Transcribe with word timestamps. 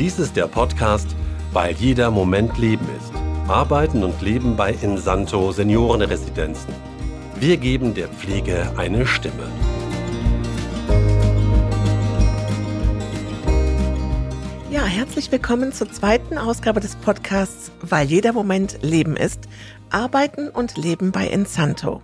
Dies 0.00 0.18
ist 0.18 0.34
der 0.34 0.46
Podcast, 0.46 1.14
weil 1.52 1.74
jeder 1.74 2.10
Moment 2.10 2.56
Leben 2.56 2.86
ist. 2.96 3.12
Arbeiten 3.48 4.02
und 4.02 4.22
Leben 4.22 4.56
bei 4.56 4.72
Insanto 4.72 5.52
Seniorenresidenzen. 5.52 6.72
Wir 7.38 7.58
geben 7.58 7.92
der 7.92 8.08
Pflege 8.08 8.72
eine 8.78 9.06
Stimme. 9.06 9.46
Ja, 14.70 14.86
herzlich 14.86 15.30
willkommen 15.30 15.70
zur 15.70 15.92
zweiten 15.92 16.38
Ausgabe 16.38 16.80
des 16.80 16.96
Podcasts, 16.96 17.70
weil 17.82 18.06
jeder 18.06 18.32
Moment 18.32 18.78
Leben 18.80 19.18
ist. 19.18 19.48
Arbeiten 19.90 20.48
und 20.48 20.78
Leben 20.78 21.12
bei 21.12 21.26
Insanto. 21.26 22.00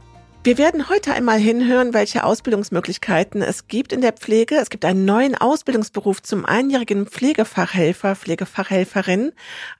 Wir 0.46 0.58
werden 0.58 0.88
heute 0.88 1.12
einmal 1.12 1.40
hinhören, 1.40 1.92
welche 1.92 2.22
Ausbildungsmöglichkeiten 2.22 3.42
es 3.42 3.66
gibt 3.66 3.92
in 3.92 4.00
der 4.00 4.12
Pflege. 4.12 4.54
Es 4.54 4.70
gibt 4.70 4.84
einen 4.84 5.04
neuen 5.04 5.34
Ausbildungsberuf 5.34 6.22
zum 6.22 6.44
einjährigen 6.44 7.08
Pflegefachhelfer, 7.08 8.14
Pflegefachhelferin. 8.14 9.32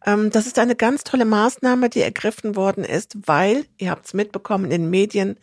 Ähm, 0.05 0.31
das 0.31 0.49
ist 0.49 0.59
eine 0.59 0.75
ganz 0.75 1.05
tolle 1.05 1.25
Maßnahme, 1.25 1.89
die 1.89 2.01
ergriffen 2.01 2.57
worden 2.57 2.83
ist, 2.83 3.17
weil, 3.29 3.67
ihr 3.79 3.93
habt 3.93 4.07
es 4.07 4.15
mitbekommen 4.15 4.65
in 4.65 4.71
den 4.73 4.91
Medien, 4.91 5.39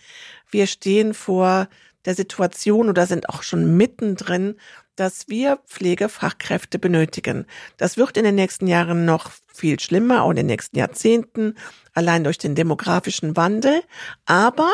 wir 0.52 0.68
stehen 0.68 1.14
vor 1.14 1.70
der 2.04 2.16
Situation 2.16 2.90
oder 2.90 3.06
sind 3.06 3.30
auch 3.30 3.44
schon 3.44 3.78
mittendrin, 3.78 4.58
dass 4.98 5.30
wir 5.30 5.60
Pflegefachkräfte 5.68 6.80
benötigen. 6.80 7.46
Das 7.78 7.96
wird 7.96 8.18
in 8.18 8.26
den 8.26 8.36
nächsten 8.36 8.68
Jahren 8.68 9.06
noch 9.06 9.32
viel 9.48 9.80
schlimmer, 9.80 10.24
auch 10.24 10.32
in 10.32 10.36
den 10.36 10.48
nächsten 10.48 10.78
Jahrzehnten, 10.78 11.56
allein 11.94 12.26
durch 12.26 12.40
den 12.40 12.56
demografischen 12.56 13.38
Wandel. 13.38 13.84
Aber 14.26 14.70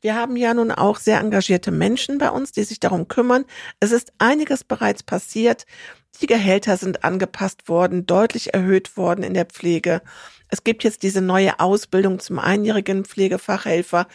wir 0.00 0.14
haben 0.14 0.36
ja 0.36 0.54
nun 0.54 0.70
auch 0.70 0.98
sehr 0.98 1.20
engagierte 1.20 1.70
Menschen 1.70 2.18
bei 2.18 2.30
uns, 2.30 2.52
die 2.52 2.64
sich 2.64 2.80
darum 2.80 3.08
kümmern. 3.08 3.44
Es 3.80 3.92
ist 3.92 4.12
einiges 4.18 4.64
bereits 4.64 5.02
passiert. 5.02 5.66
Die 6.20 6.26
Gehälter 6.26 6.76
sind 6.76 7.04
angepasst 7.04 7.68
worden, 7.68 8.06
deutlich 8.06 8.54
erhöht 8.54 8.96
worden 8.96 9.22
in 9.22 9.34
der 9.34 9.46
Pflege. 9.46 10.02
Es 10.48 10.64
gibt 10.64 10.84
jetzt 10.84 11.02
diese 11.02 11.20
neue 11.20 11.60
Ausbildung 11.60 12.18
zum 12.18 12.38
einjährigen 12.38 13.04
Pflegefachhelfer 13.04 14.06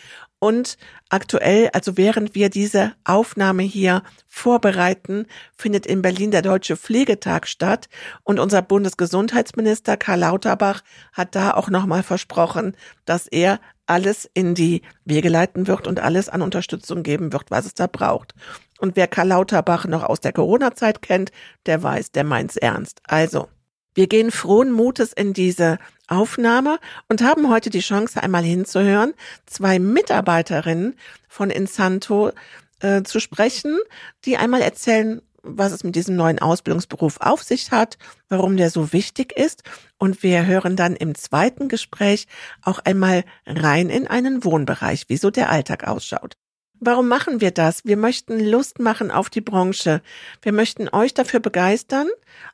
und 0.45 0.77
aktuell, 1.09 1.71
also 1.73 1.97
während 1.97 2.35
wir 2.35 2.51
diese 2.51 2.93
Aufnahme 3.03 3.63
hier 3.63 4.03
vorbereiten, 4.27 5.25
findet 5.57 5.87
in 5.87 6.03
Berlin 6.03 6.29
der 6.29 6.43
Deutsche 6.43 6.77
Pflegetag 6.77 7.47
statt. 7.47 7.89
Und 8.23 8.39
unser 8.39 8.61
Bundesgesundheitsminister 8.61 9.97
Karl 9.97 10.19
Lauterbach 10.19 10.83
hat 11.13 11.33
da 11.33 11.55
auch 11.55 11.71
nochmal 11.71 12.03
versprochen, 12.03 12.77
dass 13.05 13.25
er 13.25 13.59
alles 13.87 14.29
in 14.35 14.53
die 14.53 14.83
Wege 15.03 15.29
leiten 15.29 15.65
wird 15.65 15.87
und 15.87 15.99
alles 15.99 16.29
an 16.29 16.43
Unterstützung 16.43 17.01
geben 17.01 17.33
wird, 17.33 17.49
was 17.49 17.65
es 17.65 17.73
da 17.73 17.87
braucht. 17.87 18.35
Und 18.77 18.95
wer 18.95 19.07
Karl 19.07 19.29
Lauterbach 19.29 19.85
noch 19.85 20.03
aus 20.03 20.21
der 20.21 20.31
Corona-Zeit 20.31 21.01
kennt, 21.01 21.31
der 21.65 21.81
weiß, 21.81 22.11
der 22.11 22.23
meint's 22.23 22.55
ernst. 22.55 23.01
Also, 23.07 23.47
wir 23.95 24.05
gehen 24.05 24.29
frohen 24.29 24.71
Mutes 24.71 25.11
in 25.11 25.33
diese 25.33 25.79
Aufnahme 26.07 26.79
und 27.09 27.23
haben 27.23 27.49
heute 27.49 27.69
die 27.69 27.79
Chance, 27.79 28.21
einmal 28.21 28.43
hinzuhören, 28.43 29.13
zwei 29.45 29.79
Mitarbeiterinnen 29.79 30.95
von 31.27 31.49
Insanto 31.49 32.31
äh, 32.79 33.03
zu 33.03 33.19
sprechen, 33.19 33.79
die 34.25 34.37
einmal 34.37 34.61
erzählen, 34.61 35.21
was 35.45 35.71
es 35.71 35.83
mit 35.83 35.95
diesem 35.95 36.15
neuen 36.15 36.39
Ausbildungsberuf 36.39 37.17
auf 37.21 37.43
sich 37.43 37.71
hat, 37.71 37.97
warum 38.29 38.57
der 38.57 38.69
so 38.69 38.93
wichtig 38.93 39.31
ist. 39.37 39.63
Und 39.97 40.23
wir 40.23 40.45
hören 40.45 40.75
dann 40.75 40.95
im 40.95 41.15
zweiten 41.15 41.69
Gespräch 41.69 42.27
auch 42.63 42.79
einmal 42.79 43.23
rein 43.45 43.89
in 43.89 44.07
einen 44.07 44.43
Wohnbereich, 44.43 45.05
wie 45.07 45.17
so 45.17 45.29
der 45.29 45.49
Alltag 45.49 45.87
ausschaut. 45.87 46.35
Warum 46.79 47.07
machen 47.07 47.39
wir 47.41 47.51
das? 47.51 47.85
Wir 47.85 47.95
möchten 47.95 48.39
Lust 48.39 48.79
machen 48.79 49.09
auf 49.09 49.29
die 49.29 49.41
Branche. 49.41 50.01
Wir 50.41 50.51
möchten 50.51 50.89
euch 50.89 51.13
dafür 51.13 51.39
begeistern, 51.39 52.07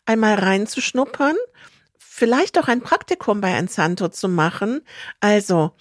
einmal 0.05 0.35
reinzuschnuppern, 0.35 1.35
vielleicht 2.21 2.59
auch 2.59 2.67
ein 2.67 2.81
Praktikum 2.81 3.41
bei 3.41 3.49
Ensanto 3.49 4.07
zu 4.07 4.29
machen. 4.29 4.81
Also, 5.21 5.71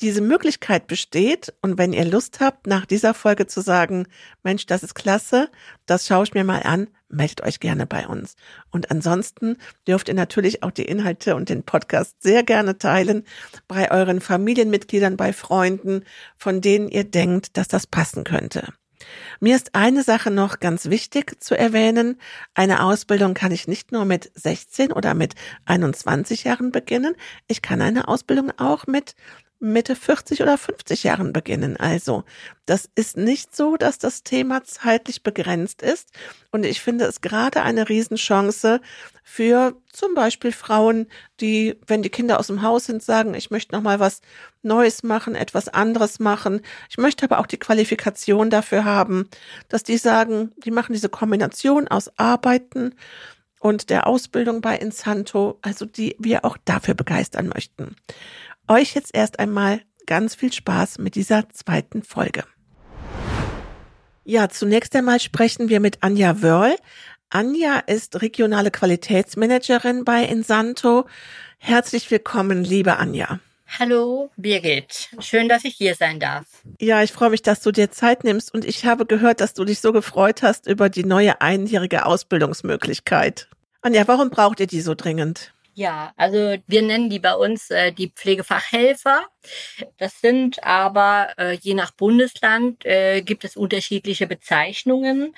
diese 0.00 0.22
Möglichkeit 0.22 0.86
besteht 0.86 1.52
und 1.60 1.76
wenn 1.76 1.92
ihr 1.92 2.06
Lust 2.06 2.40
habt, 2.40 2.66
nach 2.66 2.86
dieser 2.86 3.12
Folge 3.12 3.46
zu 3.46 3.60
sagen, 3.60 4.06
Mensch, 4.42 4.64
das 4.64 4.82
ist 4.82 4.94
klasse, 4.94 5.50
das 5.84 6.06
schaue 6.06 6.24
ich 6.24 6.32
mir 6.32 6.44
mal 6.44 6.62
an, 6.62 6.88
meldet 7.10 7.42
euch 7.42 7.60
gerne 7.60 7.84
bei 7.84 8.06
uns. 8.06 8.36
Und 8.70 8.90
ansonsten 8.90 9.58
dürft 9.86 10.08
ihr 10.08 10.14
natürlich 10.14 10.62
auch 10.62 10.70
die 10.70 10.86
Inhalte 10.86 11.36
und 11.36 11.50
den 11.50 11.62
Podcast 11.62 12.22
sehr 12.22 12.42
gerne 12.42 12.78
teilen 12.78 13.24
bei 13.68 13.90
euren 13.90 14.22
Familienmitgliedern, 14.22 15.18
bei 15.18 15.34
Freunden, 15.34 16.06
von 16.36 16.62
denen 16.62 16.88
ihr 16.88 17.04
denkt, 17.04 17.58
dass 17.58 17.68
das 17.68 17.86
passen 17.86 18.24
könnte. 18.24 18.72
Mir 19.40 19.56
ist 19.56 19.74
eine 19.74 20.02
Sache 20.02 20.30
noch 20.30 20.60
ganz 20.60 20.90
wichtig 20.90 21.42
zu 21.42 21.56
erwähnen. 21.56 22.20
Eine 22.54 22.84
Ausbildung 22.84 23.34
kann 23.34 23.52
ich 23.52 23.68
nicht 23.68 23.92
nur 23.92 24.04
mit 24.04 24.30
16 24.34 24.92
oder 24.92 25.14
mit 25.14 25.34
21 25.64 26.44
Jahren 26.44 26.72
beginnen. 26.72 27.14
Ich 27.48 27.62
kann 27.62 27.80
eine 27.80 28.08
Ausbildung 28.08 28.52
auch 28.58 28.86
mit 28.86 29.14
Mitte 29.62 29.94
40 29.94 30.42
oder 30.42 30.58
50 30.58 31.04
Jahren 31.04 31.32
beginnen. 31.32 31.76
Also, 31.76 32.24
das 32.66 32.90
ist 32.96 33.16
nicht 33.16 33.54
so, 33.54 33.76
dass 33.76 33.98
das 33.98 34.24
Thema 34.24 34.64
zeitlich 34.64 35.22
begrenzt 35.22 35.82
ist. 35.82 36.10
Und 36.50 36.64
ich 36.66 36.80
finde 36.80 37.04
es 37.04 37.20
gerade 37.20 37.62
eine 37.62 37.88
Riesenchance 37.88 38.80
für 39.22 39.76
zum 39.92 40.14
Beispiel 40.14 40.50
Frauen, 40.50 41.06
die, 41.40 41.78
wenn 41.86 42.02
die 42.02 42.10
Kinder 42.10 42.40
aus 42.40 42.48
dem 42.48 42.62
Haus 42.62 42.86
sind, 42.86 43.04
sagen, 43.04 43.34
ich 43.34 43.52
möchte 43.52 43.72
noch 43.72 43.82
mal 43.82 44.00
was 44.00 44.20
Neues 44.62 45.04
machen, 45.04 45.36
etwas 45.36 45.68
anderes 45.68 46.18
machen. 46.18 46.60
Ich 46.90 46.98
möchte 46.98 47.24
aber 47.24 47.38
auch 47.38 47.46
die 47.46 47.58
Qualifikation 47.58 48.50
dafür 48.50 48.84
haben, 48.84 49.28
dass 49.68 49.84
die 49.84 49.96
sagen, 49.96 50.50
die 50.56 50.72
machen 50.72 50.92
diese 50.92 51.08
Kombination 51.08 51.86
aus 51.86 52.10
Arbeiten 52.18 52.96
und 53.60 53.90
der 53.90 54.08
Ausbildung 54.08 54.60
bei 54.60 54.76
Insanto, 54.76 55.60
also 55.62 55.86
die 55.86 56.16
wir 56.18 56.44
auch 56.44 56.56
dafür 56.64 56.94
begeistern 56.94 57.46
möchten 57.46 57.94
euch 58.68 58.94
jetzt 58.94 59.14
erst 59.14 59.38
einmal 59.38 59.80
ganz 60.06 60.34
viel 60.34 60.52
Spaß 60.52 60.98
mit 60.98 61.14
dieser 61.14 61.48
zweiten 61.50 62.02
Folge. 62.02 62.44
Ja, 64.24 64.48
zunächst 64.48 64.94
einmal 64.94 65.20
sprechen 65.20 65.68
wir 65.68 65.80
mit 65.80 66.02
Anja 66.02 66.42
Wörl. 66.42 66.76
Anja 67.30 67.78
ist 67.78 68.20
regionale 68.22 68.70
Qualitätsmanagerin 68.70 70.04
bei 70.04 70.24
Insanto. 70.24 71.06
Herzlich 71.58 72.10
willkommen, 72.10 72.62
liebe 72.62 72.98
Anja. 72.98 73.40
Hallo 73.78 74.30
Birgit, 74.36 75.08
schön, 75.20 75.48
dass 75.48 75.64
ich 75.64 75.74
hier 75.74 75.94
sein 75.94 76.20
darf. 76.20 76.44
Ja, 76.78 77.02
ich 77.02 77.10
freue 77.10 77.30
mich, 77.30 77.40
dass 77.40 77.62
du 77.62 77.72
dir 77.72 77.90
Zeit 77.90 78.22
nimmst 78.22 78.52
und 78.52 78.66
ich 78.66 78.84
habe 78.84 79.06
gehört, 79.06 79.40
dass 79.40 79.54
du 79.54 79.64
dich 79.64 79.80
so 79.80 79.92
gefreut 79.92 80.42
hast 80.42 80.66
über 80.66 80.90
die 80.90 81.04
neue 81.04 81.40
einjährige 81.40 82.04
Ausbildungsmöglichkeit. 82.04 83.48
Anja, 83.80 84.06
warum 84.06 84.28
braucht 84.28 84.60
ihr 84.60 84.66
die 84.66 84.82
so 84.82 84.94
dringend? 84.94 85.54
Ja, 85.74 86.12
also 86.16 86.56
wir 86.66 86.82
nennen 86.82 87.08
die 87.08 87.18
bei 87.18 87.34
uns 87.34 87.70
äh, 87.70 87.92
die 87.92 88.10
Pflegefachhelfer. 88.10 89.26
Das 89.98 90.20
sind 90.20 90.62
aber 90.64 91.30
äh, 91.38 91.52
je 91.52 91.74
nach 91.74 91.90
Bundesland 91.90 92.84
äh, 92.84 93.22
gibt 93.22 93.44
es 93.44 93.56
unterschiedliche 93.56 94.26
Bezeichnungen. 94.26 95.34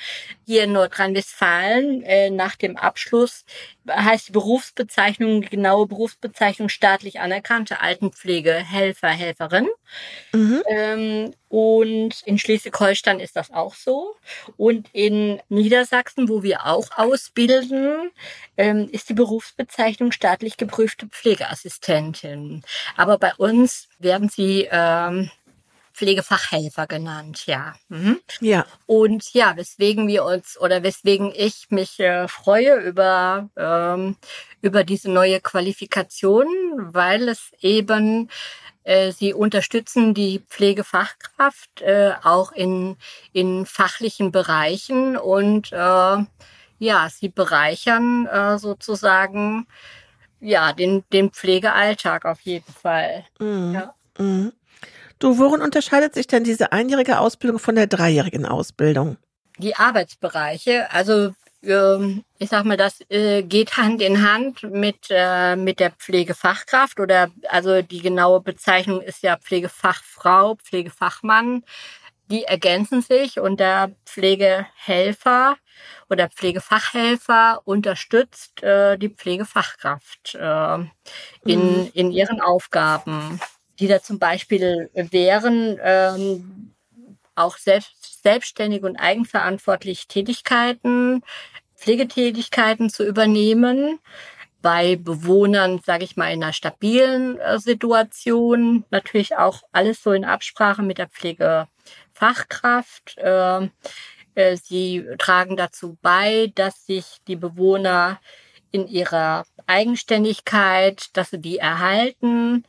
Hier 0.46 0.64
in 0.64 0.72
Nordrhein-Westfalen 0.72 2.02
äh, 2.02 2.30
nach 2.30 2.56
dem 2.56 2.76
Abschluss 2.76 3.44
heißt 3.88 4.28
die 4.28 4.32
Berufsbezeichnung, 4.32 5.42
die 5.42 5.48
genaue 5.48 5.86
Berufsbezeichnung 5.86 6.68
staatlich 6.68 7.20
anerkannte 7.20 7.80
Altenpflegehelfer, 7.80 9.08
Helferin. 9.08 9.68
Mhm. 10.32 10.62
Ähm, 10.68 11.34
und 11.48 12.22
in 12.24 12.38
Schleswig-Holstein 12.38 13.20
ist 13.20 13.36
das 13.36 13.52
auch 13.52 13.74
so. 13.74 14.16
Und 14.56 14.88
in 14.92 15.40
Niedersachsen, 15.48 16.28
wo 16.28 16.42
wir 16.42 16.66
auch 16.66 16.88
ausbilden, 16.96 18.10
ähm, 18.56 18.88
ist 18.90 19.08
die 19.08 19.14
Berufsbezeichnung 19.14 20.10
staatlich 20.10 20.56
geprüfte 20.56 21.06
Pflegeassistentin. 21.06 22.64
Aber 22.96 23.18
bei 23.18 23.34
uns 23.36 23.88
werden 24.04 24.28
sie 24.28 24.68
ähm, 24.70 25.30
Pflegefachhelfer 25.92 26.86
genannt, 26.86 27.46
ja. 27.46 27.74
Mhm. 27.88 28.20
Ja. 28.40 28.66
Und 28.86 29.32
ja, 29.32 29.56
weswegen 29.56 30.08
wir 30.08 30.24
uns 30.24 30.58
oder 30.60 30.82
weswegen 30.82 31.32
ich 31.34 31.66
mich 31.70 32.00
äh, 32.00 32.26
freue 32.26 32.76
über, 32.80 33.48
ähm, 33.56 34.16
über 34.60 34.82
diese 34.84 35.10
neue 35.10 35.40
Qualifikation, 35.40 36.46
weil 36.76 37.28
es 37.28 37.52
eben 37.60 38.28
äh, 38.82 39.12
sie 39.12 39.32
unterstützen 39.34 40.14
die 40.14 40.40
Pflegefachkraft 40.48 41.80
äh, 41.80 42.12
auch 42.22 42.50
in, 42.52 42.96
in 43.32 43.64
fachlichen 43.64 44.32
Bereichen 44.32 45.16
und 45.16 45.72
äh, 45.72 46.24
ja, 46.78 47.08
sie 47.08 47.28
bereichern 47.28 48.26
äh, 48.26 48.58
sozusagen 48.58 49.66
ja 50.44 50.72
den, 50.72 51.04
den 51.12 51.30
Pflegealltag 51.30 52.24
auf 52.24 52.40
jeden 52.42 52.72
Fall. 52.72 53.24
Mhm. 53.38 53.74
Ja. 53.74 53.94
Mhm. 54.18 54.52
Du, 55.18 55.38
worin 55.38 55.62
unterscheidet 55.62 56.14
sich 56.14 56.26
denn 56.26 56.44
diese 56.44 56.72
einjährige 56.72 57.18
Ausbildung 57.18 57.58
von 57.58 57.74
der 57.74 57.86
dreijährigen 57.86 58.46
Ausbildung? 58.46 59.16
Die 59.58 59.76
Arbeitsbereiche, 59.76 60.90
also 60.90 61.32
ähm, 61.62 62.24
ich 62.38 62.50
sag 62.50 62.64
mal, 62.64 62.76
das 62.76 63.00
äh, 63.08 63.42
geht 63.42 63.76
Hand 63.76 64.02
in 64.02 64.28
Hand 64.28 64.64
mit, 64.64 65.06
äh, 65.10 65.56
mit 65.56 65.80
der 65.80 65.92
Pflegefachkraft 65.92 67.00
oder 67.00 67.30
also 67.48 67.80
die 67.80 68.00
genaue 68.00 68.40
Bezeichnung 68.40 69.00
ist 69.00 69.22
ja 69.22 69.36
Pflegefachfrau, 69.36 70.56
Pflegefachmann. 70.56 71.64
Die 72.30 72.44
ergänzen 72.44 73.02
sich 73.02 73.38
und 73.38 73.60
der 73.60 73.92
Pflegehelfer 74.06 75.56
oder 76.08 76.28
Pflegefachhelfer 76.28 77.60
unterstützt 77.64 78.62
äh, 78.62 78.96
die 78.96 79.10
Pflegefachkraft 79.10 80.34
äh, 80.34 80.78
in, 81.44 81.82
mhm. 81.82 81.90
in 81.92 82.12
ihren 82.12 82.40
Aufgaben, 82.40 83.40
die 83.78 83.88
da 83.88 84.00
zum 84.00 84.18
Beispiel 84.18 84.90
wären, 84.94 85.78
ähm, 85.82 86.74
auch 87.34 87.58
selbst, 87.58 88.22
selbstständig 88.22 88.84
und 88.84 88.96
eigenverantwortlich 88.96 90.06
Tätigkeiten, 90.08 91.22
Pflegetätigkeiten 91.76 92.88
zu 92.88 93.04
übernehmen 93.04 93.98
bei 94.62 94.96
Bewohnern, 94.96 95.82
sage 95.84 96.04
ich 96.04 96.16
mal, 96.16 96.32
in 96.32 96.42
einer 96.42 96.54
stabilen 96.54 97.38
äh, 97.38 97.58
Situation. 97.58 98.84
Natürlich 98.90 99.36
auch 99.36 99.62
alles 99.72 100.02
so 100.02 100.12
in 100.12 100.24
Absprache 100.24 100.82
mit 100.82 100.96
der 100.96 101.08
Pflegefachkraft. 101.08 101.68
Äh, 103.16 103.68
äh, 104.34 104.56
sie 104.56 105.06
tragen 105.18 105.56
dazu 105.56 105.96
bei, 106.02 106.52
dass 106.54 106.86
sich 106.86 107.18
die 107.28 107.36
Bewohner 107.36 108.20
in 108.70 108.88
ihrer 108.88 109.44
Eigenständigkeit, 109.66 111.08
dass 111.12 111.30
sie 111.30 111.40
die 111.40 111.58
erhalten. 111.58 112.64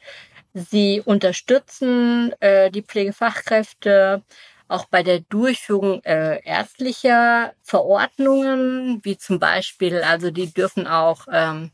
Sie 0.54 1.02
unterstützen 1.04 2.34
äh, 2.40 2.70
die 2.70 2.84
Pflegefachkräfte 2.84 4.24
auch 4.68 4.86
bei 4.86 5.04
der 5.04 5.20
Durchführung 5.20 6.04
äh, 6.04 6.42
ärztlicher 6.44 7.54
Verordnungen, 7.62 9.00
wie 9.04 9.18
zum 9.18 9.40
Beispiel, 9.40 10.02
also 10.02 10.32
die 10.32 10.52
dürfen 10.52 10.88
auch 10.88 11.28
ähm, 11.32 11.72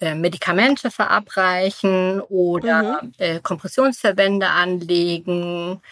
äh, 0.00 0.14
Medikamente 0.14 0.90
verabreichen 0.90 2.20
oder 2.20 3.02
mhm. 3.02 3.12
äh, 3.18 3.40
Kompressionsverbände 3.40 4.46
anlegen, 4.46 5.82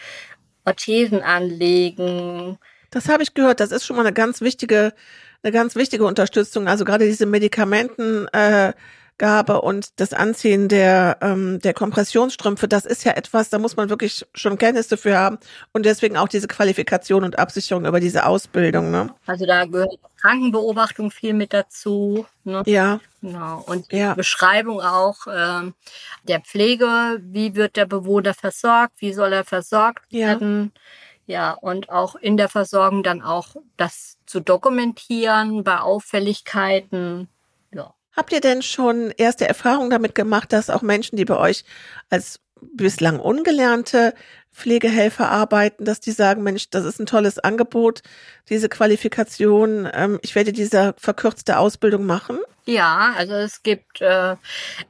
Orthesen 0.67 1.21
anlegen. 1.21 2.57
Das 2.91 3.09
habe 3.09 3.23
ich 3.23 3.33
gehört. 3.33 3.59
Das 3.59 3.71
ist 3.71 3.85
schon 3.85 3.95
mal 3.95 4.05
eine 4.05 4.13
ganz 4.13 4.41
wichtige, 4.41 4.93
eine 5.41 5.51
ganz 5.51 5.75
wichtige 5.75 6.05
Unterstützung. 6.05 6.67
Also 6.67 6.85
gerade 6.85 7.05
diese 7.05 7.25
Medikamenten. 7.25 8.27
Äh, 8.33 8.73
Gabe 9.17 9.61
und 9.61 9.99
das 9.99 10.13
Anziehen 10.13 10.67
der, 10.67 11.17
ähm, 11.21 11.59
der 11.59 11.73
Kompressionsstrümpfe, 11.73 12.67
das 12.67 12.85
ist 12.85 13.03
ja 13.03 13.13
etwas, 13.13 13.49
da 13.49 13.59
muss 13.59 13.75
man 13.75 13.89
wirklich 13.89 14.25
schon 14.33 14.57
Kenntnisse 14.57 14.97
für 14.97 15.17
haben 15.17 15.37
und 15.73 15.85
deswegen 15.85 16.17
auch 16.17 16.27
diese 16.27 16.47
Qualifikation 16.47 17.23
und 17.23 17.39
Absicherung 17.39 17.85
über 17.85 17.99
diese 17.99 18.25
Ausbildung. 18.25 18.91
Ne? 18.91 19.13
Also 19.25 19.45
da 19.45 19.65
gehört 19.65 19.97
Krankenbeobachtung 20.21 21.11
viel 21.11 21.33
mit 21.33 21.53
dazu. 21.53 22.25
Ne? 22.43 22.63
Ja. 22.65 22.99
Genau. 23.21 23.63
Und 23.67 23.91
ja. 23.91 24.13
Beschreibung 24.13 24.81
auch 24.81 25.27
äh, 25.27 25.71
der 26.23 26.39
Pflege, 26.41 27.19
wie 27.21 27.55
wird 27.55 27.75
der 27.75 27.85
Bewohner 27.85 28.33
versorgt, 28.33 28.93
wie 28.99 29.13
soll 29.13 29.33
er 29.33 29.43
versorgt 29.43 30.11
werden. 30.11 30.71
Ja, 31.25 31.51
und 31.51 31.89
auch 31.89 32.15
in 32.15 32.37
der 32.37 32.47
Versorgung 32.47 33.03
dann 33.03 33.21
auch 33.21 33.57
das 33.75 34.17
zu 34.25 34.39
dokumentieren 34.39 35.63
bei 35.63 35.79
Auffälligkeiten. 35.79 37.27
Habt 38.17 38.33
ihr 38.33 38.41
denn 38.41 38.63
schon 38.63 39.11
erste 39.11 39.47
Erfahrungen 39.47 39.91
damit 39.91 40.15
gemacht, 40.15 40.51
dass 40.51 40.71
auch 40.71 40.81
Menschen, 40.81 41.17
die 41.17 41.25
bei 41.25 41.37
euch 41.37 41.63
als 42.09 42.39
bislang 42.73 43.19
ungelernte 43.19 44.15
Pflegehelfer 44.51 45.29
arbeiten, 45.29 45.85
dass 45.85 45.99
die 45.99 46.11
sagen, 46.11 46.41
Mensch, 46.41 46.71
das 46.71 46.83
ist 46.83 46.99
ein 46.99 47.05
tolles 47.05 47.37
Angebot, 47.37 48.01
diese 48.49 48.69
Qualifikation, 48.69 49.87
ähm, 49.93 50.17
ich 50.23 50.33
werde 50.33 50.51
diese 50.51 50.95
verkürzte 50.97 51.59
Ausbildung 51.59 52.07
machen? 52.07 52.39
Ja, 52.65 53.13
also 53.15 53.33
es 53.33 53.61
gibt 53.63 54.01
äh, 54.01 54.35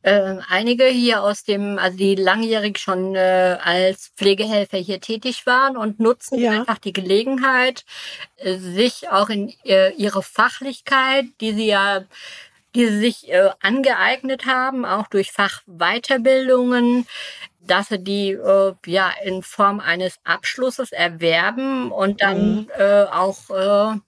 äh, 0.01 0.37
einige 0.49 0.85
hier 0.85 1.21
aus 1.21 1.43
dem, 1.43 1.77
also 1.77 1.97
die 1.97 2.15
langjährig 2.15 2.79
schon 2.79 3.13
äh, 3.15 3.57
als 3.61 4.13
Pflegehelfer 4.15 4.77
hier 4.77 5.01
tätig 5.01 5.45
waren 5.45 5.75
und 5.75 5.99
nutzen 5.99 6.39
ja. 6.39 6.51
einfach 6.51 6.79
die 6.79 6.93
Gelegenheit, 6.93 7.83
äh, 8.37 8.57
sich 8.57 9.09
auch 9.09 9.29
in 9.29 9.53
äh, 9.63 9.91
ihre 9.91 10.23
Fachlichkeit, 10.23 11.25
die 11.39 11.53
sie 11.53 11.67
ja 11.67 12.05
die 12.77 12.87
sie 12.87 12.99
sich 12.99 13.29
äh, 13.29 13.49
angeeignet 13.59 14.45
haben, 14.45 14.85
auch 14.85 15.07
durch 15.07 15.31
Fachweiterbildungen, 15.31 17.07
dass 17.59 17.89
sie 17.89 17.99
die 17.99 18.31
äh, 18.31 18.73
ja 18.85 19.11
in 19.23 19.41
Form 19.41 19.79
eines 19.79 20.19
Abschlusses 20.23 20.91
erwerben 20.91 21.91
und 21.91 22.21
dann 22.21 22.55
mhm. 22.55 22.71
äh, 22.77 23.03
auch 23.03 23.49
äh, 23.49 23.99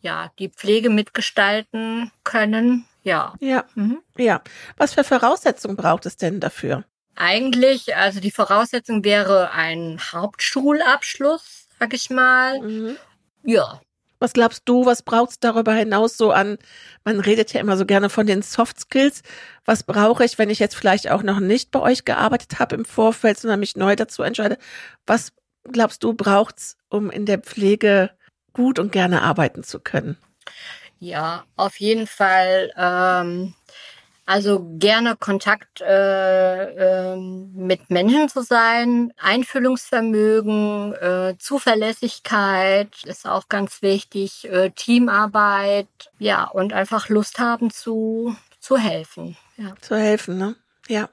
ja 0.00 0.30
die 0.38 0.48
Pflege 0.48 0.90
mitgestalten 0.90 2.10
können. 2.24 2.86
Ja. 3.02 3.34
Ja. 3.40 3.64
Mhm. 3.74 4.00
Ja. 4.16 4.42
Was 4.76 4.94
für 4.94 5.04
Voraussetzungen 5.04 5.76
braucht 5.76 6.06
es 6.06 6.16
denn 6.16 6.40
dafür? 6.40 6.84
Eigentlich, 7.14 7.94
also 7.94 8.20
die 8.20 8.30
Voraussetzung 8.30 9.04
wäre 9.04 9.50
ein 9.50 9.98
Hauptschulabschluss, 10.12 11.68
sag 11.78 11.92
ich 11.92 12.08
mal. 12.08 12.60
Mhm. 12.60 12.96
Ja, 13.44 13.80
was 14.22 14.32
glaubst 14.32 14.62
du, 14.66 14.86
was 14.86 15.02
braucht 15.02 15.30
es 15.30 15.40
darüber 15.40 15.74
hinaus 15.74 16.16
so 16.16 16.30
an, 16.30 16.58
man 17.04 17.20
redet 17.20 17.52
ja 17.52 17.60
immer 17.60 17.76
so 17.76 17.84
gerne 17.84 18.08
von 18.08 18.26
den 18.26 18.42
Soft 18.42 18.80
Skills. 18.80 19.22
Was 19.64 19.82
brauche 19.82 20.24
ich, 20.24 20.38
wenn 20.38 20.48
ich 20.48 20.58
jetzt 20.58 20.76
vielleicht 20.76 21.10
auch 21.10 21.22
noch 21.22 21.40
nicht 21.40 21.70
bei 21.70 21.80
euch 21.80 22.04
gearbeitet 22.04 22.58
habe 22.58 22.76
im 22.76 22.84
Vorfeld, 22.84 23.38
sondern 23.38 23.60
mich 23.60 23.76
neu 23.76 23.96
dazu 23.96 24.22
entscheide? 24.22 24.58
Was 25.06 25.32
glaubst 25.64 26.02
du, 26.04 26.14
braucht's, 26.14 26.76
um 26.88 27.10
in 27.10 27.26
der 27.26 27.38
Pflege 27.38 28.10
gut 28.52 28.78
und 28.78 28.92
gerne 28.92 29.22
arbeiten 29.22 29.64
zu 29.64 29.80
können? 29.80 30.16
Ja, 30.98 31.44
auf 31.56 31.80
jeden 31.80 32.06
Fall 32.06 32.72
ähm, 32.76 33.54
also 34.24 34.64
gerne 34.78 35.16
Kontakt 35.16 35.80
äh, 35.80 37.12
äh, 37.12 37.16
mit 37.16 37.90
Menschen 37.90 38.28
zu 38.28 38.42
sein, 38.42 39.12
Einfühlungsvermögen, 39.18 40.94
äh, 40.94 41.34
Zuverlässigkeit 41.38 42.88
ist 43.04 43.26
auch 43.26 43.48
ganz 43.48 43.82
wichtig, 43.82 44.48
äh, 44.48 44.70
Teamarbeit, 44.70 45.88
ja, 46.18 46.44
und 46.44 46.72
einfach 46.72 47.08
Lust 47.08 47.40
haben 47.40 47.70
zu, 47.70 48.36
zu 48.60 48.76
helfen. 48.76 49.36
Ja. 49.56 49.74
Zu 49.80 49.96
helfen, 49.96 50.38
ne? 50.38 50.54
Ja. 50.88 51.08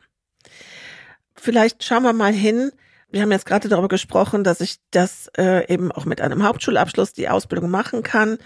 Vielleicht 1.36 1.84
schauen 1.84 2.04
wir 2.04 2.14
mal 2.14 2.34
hin. 2.34 2.72
Wir 3.12 3.24
haben 3.24 3.32
jetzt 3.32 3.48
gerade 3.48 3.70
darüber 3.70 3.88
gesprochen, 3.88 4.44
dass 4.44 4.62
ich 4.62 4.78
das 4.92 5.32
äh, 5.36 5.72
eben 5.72 5.92
auch 5.92 6.06
mit 6.06 6.22
einem 6.22 6.44
Hauptschulabschluss 6.44 7.14
die 7.14 7.28
Ausbildung 7.28 7.72
machen 7.72 8.04
kann. 8.04 8.38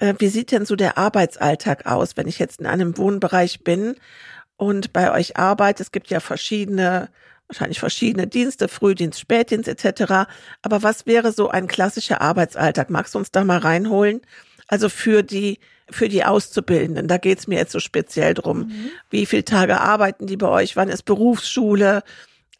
Äh, 0.00 0.14
wie 0.18 0.28
sieht 0.28 0.50
denn 0.50 0.64
so 0.64 0.76
der 0.76 0.98
Arbeitsalltag 0.98 1.86
aus, 1.86 2.16
wenn 2.16 2.26
ich 2.26 2.38
jetzt 2.38 2.60
in 2.60 2.66
einem 2.66 2.96
Wohnbereich 2.96 3.62
bin 3.62 3.96
und 4.56 4.92
bei 4.92 5.12
euch 5.12 5.36
arbeite? 5.36 5.82
Es 5.82 5.92
gibt 5.92 6.08
ja 6.08 6.20
verschiedene, 6.20 7.10
wahrscheinlich 7.46 7.78
verschiedene 7.78 8.26
Dienste, 8.26 8.68
Frühdienst, 8.68 9.20
Spätdienst 9.20 9.68
etc. 9.68 10.30
Aber 10.62 10.82
was 10.82 11.06
wäre 11.06 11.32
so 11.32 11.50
ein 11.50 11.68
klassischer 11.68 12.22
Arbeitsalltag? 12.22 12.88
Magst 12.88 13.14
du 13.14 13.18
uns 13.18 13.30
da 13.30 13.44
mal 13.44 13.58
reinholen? 13.58 14.22
Also 14.66 14.88
für 14.88 15.22
die 15.22 15.60
für 15.92 16.08
die 16.08 16.24
Auszubildenden, 16.24 17.08
da 17.08 17.18
geht's 17.18 17.48
mir 17.48 17.58
jetzt 17.58 17.72
so 17.72 17.80
speziell 17.80 18.32
drum. 18.32 18.58
Mhm. 18.58 18.90
Wie 19.10 19.26
viele 19.26 19.44
Tage 19.44 19.80
arbeiten 19.80 20.28
die 20.28 20.36
bei 20.36 20.46
euch? 20.46 20.76
Wann 20.76 20.88
ist 20.88 21.02
Berufsschule? 21.02 22.04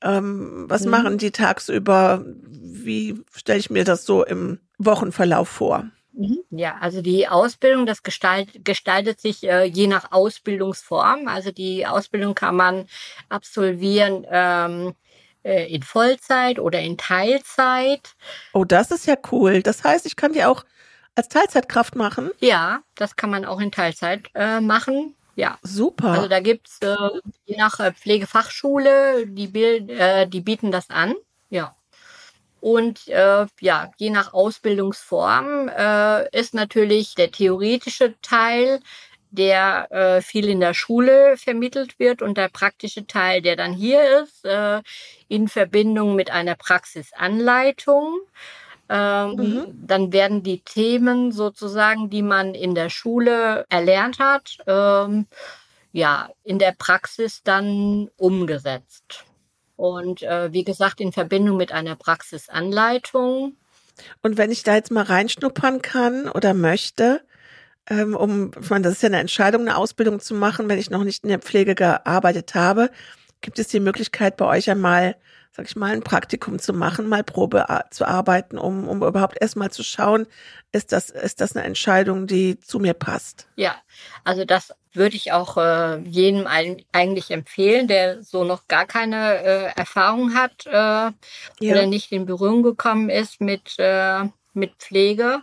Ähm, 0.03 0.65
was 0.67 0.85
mhm. 0.85 0.91
machen 0.91 1.19
die 1.19 1.31
tagsüber? 1.31 2.25
Wie 2.27 3.23
stelle 3.33 3.61
ich 3.61 3.71
mir 3.71 3.85
das 3.85 4.05
so 4.05 4.25
im 4.25 4.59
Wochenverlauf 4.79 5.49
vor? 5.49 5.87
Mhm. 6.13 6.41
Ja, 6.51 6.77
also 6.81 7.03
die 7.03 7.29
Ausbildung, 7.29 7.87
das 7.87 8.03
gestalt, 8.03 8.65
gestaltet 8.65 9.21
sich 9.21 9.45
äh, 9.45 9.65
je 9.65 9.87
nach 9.87 10.13
Ausbildungsform. 10.13 11.29
Also 11.29 11.53
die 11.53 11.87
Ausbildung 11.87 12.35
kann 12.35 12.57
man 12.57 12.87
absolvieren 13.29 14.27
ähm, 14.31 14.95
äh, 15.43 15.73
in 15.73 15.83
Vollzeit 15.83 16.59
oder 16.59 16.81
in 16.81 16.99
Teilzeit. 16.99 18.15
Oh, 18.53 18.65
das 18.65 18.91
ist 18.91 19.07
ja 19.07 19.17
cool. 19.33 19.63
Das 19.63 19.85
heißt, 19.85 20.07
ich 20.07 20.17
kann 20.17 20.33
die 20.33 20.45
auch 20.45 20.65
als 21.15 21.29
Teilzeitkraft 21.29 21.97
machen? 21.97 22.31
Ja, 22.41 22.83
das 22.95 23.17
kann 23.17 23.31
man 23.31 23.45
auch 23.45 23.61
in 23.61 23.73
Teilzeit 23.73 24.31
äh, 24.35 24.61
machen. 24.61 25.15
Ja. 25.37 25.59
Super. 25.63 26.09
Also 26.09 26.29
da 26.29 26.41
gibt's 26.41 26.79
äh, 26.83 26.97
je 27.45 27.57
nach 27.57 27.81
äh, 27.81 27.93
Pflegefachschule, 27.93 29.27
die, 29.27 29.49
bild, 29.49 29.91
äh, 29.91 30.27
die 30.27 30.41
bieten 30.41 30.71
das 30.71 30.91
an. 30.91 31.15
Ja. 31.49 31.75
Und 32.61 33.09
äh, 33.09 33.47
ja, 33.61 33.91
je 33.97 34.11
nach 34.11 34.33
Ausbildungsform 34.33 35.69
äh, 35.69 36.39
ist 36.39 36.55
natürlich 36.55 37.15
der 37.15 37.31
theoretische 37.31 38.15
Teil, 38.21 38.81
der 39.31 39.91
äh, 39.91 40.21
viel 40.23 40.49
in 40.49 40.61
der 40.61 40.75
Schule 40.75 41.37
vermittelt 41.37 41.99
wird 41.99 42.21
und 42.21 42.37
der 42.37 42.49
praktische 42.49 43.07
Teil, 43.07 43.43
der 43.43 43.57
dann 43.57 43.73
hier 43.73 44.23
ist, 44.23 44.45
äh, 44.45 44.83
in 45.29 45.49
Verbindung 45.49 46.17
mit 46.17 46.31
einer 46.31 46.57
Praxisanleitung. 46.57 48.21
Ähm, 48.89 49.37
mhm. 49.37 49.67
Dann 49.87 50.13
werden 50.13 50.43
die 50.43 50.61
Themen 50.61 51.31
sozusagen, 51.31 52.11
die 52.11 52.23
man 52.23 52.55
in 52.55 52.75
der 52.75 52.91
Schule 52.91 53.65
erlernt 53.69 54.19
hat, 54.19 54.59
ähm, 54.67 55.27
ja, 55.93 56.29
in 56.43 56.59
der 56.59 56.75
Praxis 56.77 57.43
dann 57.45 58.11
umgesetzt. 58.17 59.25
Und 59.81 60.23
äh, 60.23 60.53
wie 60.53 60.63
gesagt, 60.63 61.01
in 61.01 61.11
Verbindung 61.11 61.57
mit 61.57 61.73
einer 61.73 61.97
Praxisanleitung. 61.97 63.57
Und 64.21 64.37
wenn 64.37 64.51
ich 64.51 64.63
da 64.63 64.75
jetzt 64.75 64.91
mal 64.91 65.05
reinschnuppern 65.05 65.81
kann 65.81 66.29
oder 66.29 66.53
möchte, 66.53 67.23
ähm, 67.89 68.15
um, 68.15 68.51
ich 68.61 68.69
meine, 68.69 68.85
das 68.85 68.95
ist 68.95 69.03
ja 69.03 69.07
eine 69.07 69.21
Entscheidung, 69.21 69.63
eine 69.63 69.79
Ausbildung 69.79 70.21
zu 70.21 70.35
machen, 70.35 70.69
wenn 70.69 70.79
ich 70.79 70.91
noch 70.91 71.03
nicht 71.03 71.25
in 71.25 71.31
der 71.31 71.39
Pflege 71.39 71.75
gearbeitet 71.75 72.55
habe, 72.55 72.91
gibt 73.41 73.59
es 73.59 73.69
die 73.69 73.81
Möglichkeit, 73.81 74.37
bei 74.37 74.45
euch 74.45 74.69
einmal 74.69 75.17
sag 75.53 75.67
ich 75.67 75.77
mal, 75.77 75.93
ein 75.93 76.03
Praktikum 76.03 76.59
zu 76.59 76.73
machen, 76.73 77.09
mal 77.09 77.25
Probe 77.25 77.67
zu 77.91 78.07
arbeiten, 78.07 78.57
um, 78.57 78.89
um 78.89 79.03
überhaupt 79.03 79.37
erstmal 79.41 79.71
zu 79.71 79.83
schauen, 79.83 80.27
ist 80.73 80.93
das, 80.93 81.11
ist 81.11 81.41
das 81.41 81.57
eine 81.57 81.65
Entscheidung, 81.65 82.27
die 82.27 82.59
zu 82.61 82.79
mir 82.79 82.95
passt? 82.95 83.49
Ja, 83.57 83.75
also 84.25 84.45
das 84.45 84.73
würde 84.93 85.17
ich 85.17 85.33
auch 85.33 85.57
äh, 85.57 85.99
jedem 86.01 86.47
eigentlich 86.47 87.31
empfehlen, 87.31 87.89
der 87.89 88.23
so 88.23 88.45
noch 88.45 88.69
gar 88.69 88.87
keine 88.87 89.39
äh, 89.39 89.73
Erfahrung 89.77 90.35
hat 90.35 90.67
äh, 90.67 90.71
ja. 90.71 91.13
oder 91.61 91.87
nicht 91.87 92.13
in 92.13 92.27
Berührung 92.27 92.63
gekommen 92.63 93.09
ist 93.09 93.41
mit, 93.41 93.75
äh, 93.79 94.25
mit 94.53 94.75
Pflege. 94.79 95.43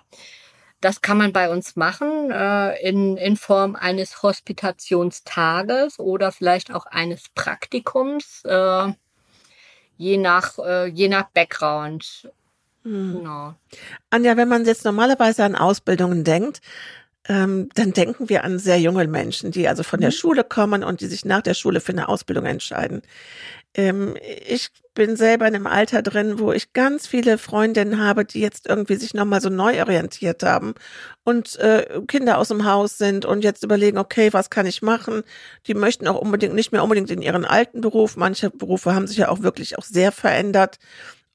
Das 0.80 1.02
kann 1.02 1.18
man 1.18 1.34
bei 1.34 1.50
uns 1.50 1.76
machen 1.76 2.30
äh, 2.30 2.80
in, 2.88 3.18
in 3.18 3.36
Form 3.36 3.76
eines 3.76 4.22
Hospitationstages 4.22 6.00
oder 6.00 6.32
vielleicht 6.32 6.74
auch 6.74 6.86
eines 6.86 7.24
Praktikums, 7.34 8.44
äh, 8.46 8.94
je, 9.98 10.18
nach, 10.18 10.58
äh, 10.60 10.88
je 10.88 11.08
nach 11.10 11.30
Background. 11.34 12.30
Hm. 12.84 13.18
Genau. 13.18 13.56
Anja, 14.10 14.38
wenn 14.38 14.48
man 14.48 14.66
jetzt 14.66 14.86
normalerweise 14.86 15.44
an 15.44 15.56
Ausbildungen 15.56 16.24
denkt, 16.24 16.62
ähm, 17.28 17.70
dann 17.76 17.94
denken 17.94 18.30
wir 18.30 18.44
an 18.44 18.58
sehr 18.58 18.80
junge 18.80 19.06
Menschen, 19.08 19.52
die 19.52 19.68
also 19.68 19.84
von 19.84 20.00
der 20.00 20.10
mhm. 20.10 20.16
Schule 20.16 20.44
kommen 20.44 20.84
und 20.84 21.02
die 21.02 21.08
sich 21.08 21.26
nach 21.26 21.42
der 21.42 21.54
Schule 21.54 21.82
für 21.82 21.92
eine 21.92 22.08
Ausbildung 22.08 22.46
entscheiden. 22.46 23.02
Ähm, 23.74 24.16
ich 24.48 24.70
bin 24.94 25.16
selber 25.16 25.48
in 25.48 25.54
einem 25.54 25.68
Alter 25.68 26.02
drin, 26.02 26.40
wo 26.40 26.52
ich 26.52 26.74
ganz 26.74 27.06
viele 27.06 27.38
Freundinnen 27.38 28.00
habe, 28.00 28.26
die 28.26 28.40
jetzt 28.40 28.68
irgendwie 28.68 28.96
sich 28.96 29.14
nochmal 29.14 29.42
so 29.42 29.50
neu 29.50 29.80
orientiert 29.82 30.42
haben 30.42 30.74
und 31.24 31.58
äh, 31.58 32.02
Kinder 32.08 32.38
aus 32.38 32.48
dem 32.48 32.66
Haus 32.66 32.98
sind 32.98 33.26
und 33.26 33.44
jetzt 33.44 33.64
überlegen, 33.64 33.98
okay, 33.98 34.32
was 34.32 34.50
kann 34.50 34.66
ich 34.66 34.82
machen? 34.82 35.24
Die 35.68 35.74
möchten 35.74 36.08
auch 36.08 36.20
unbedingt 36.20 36.56
nicht 36.56 36.72
mehr 36.72 36.82
unbedingt 36.82 37.12
in 37.12 37.22
ihren 37.22 37.46
alten 37.46 37.82
Beruf. 37.82 38.16
Manche 38.16 38.50
Berufe 38.50 38.96
haben 38.96 39.06
sich 39.06 39.18
ja 39.18 39.30
auch 39.30 39.44
wirklich 39.44 39.78
auch 39.78 39.84
sehr 39.84 40.12
verändert. 40.12 40.80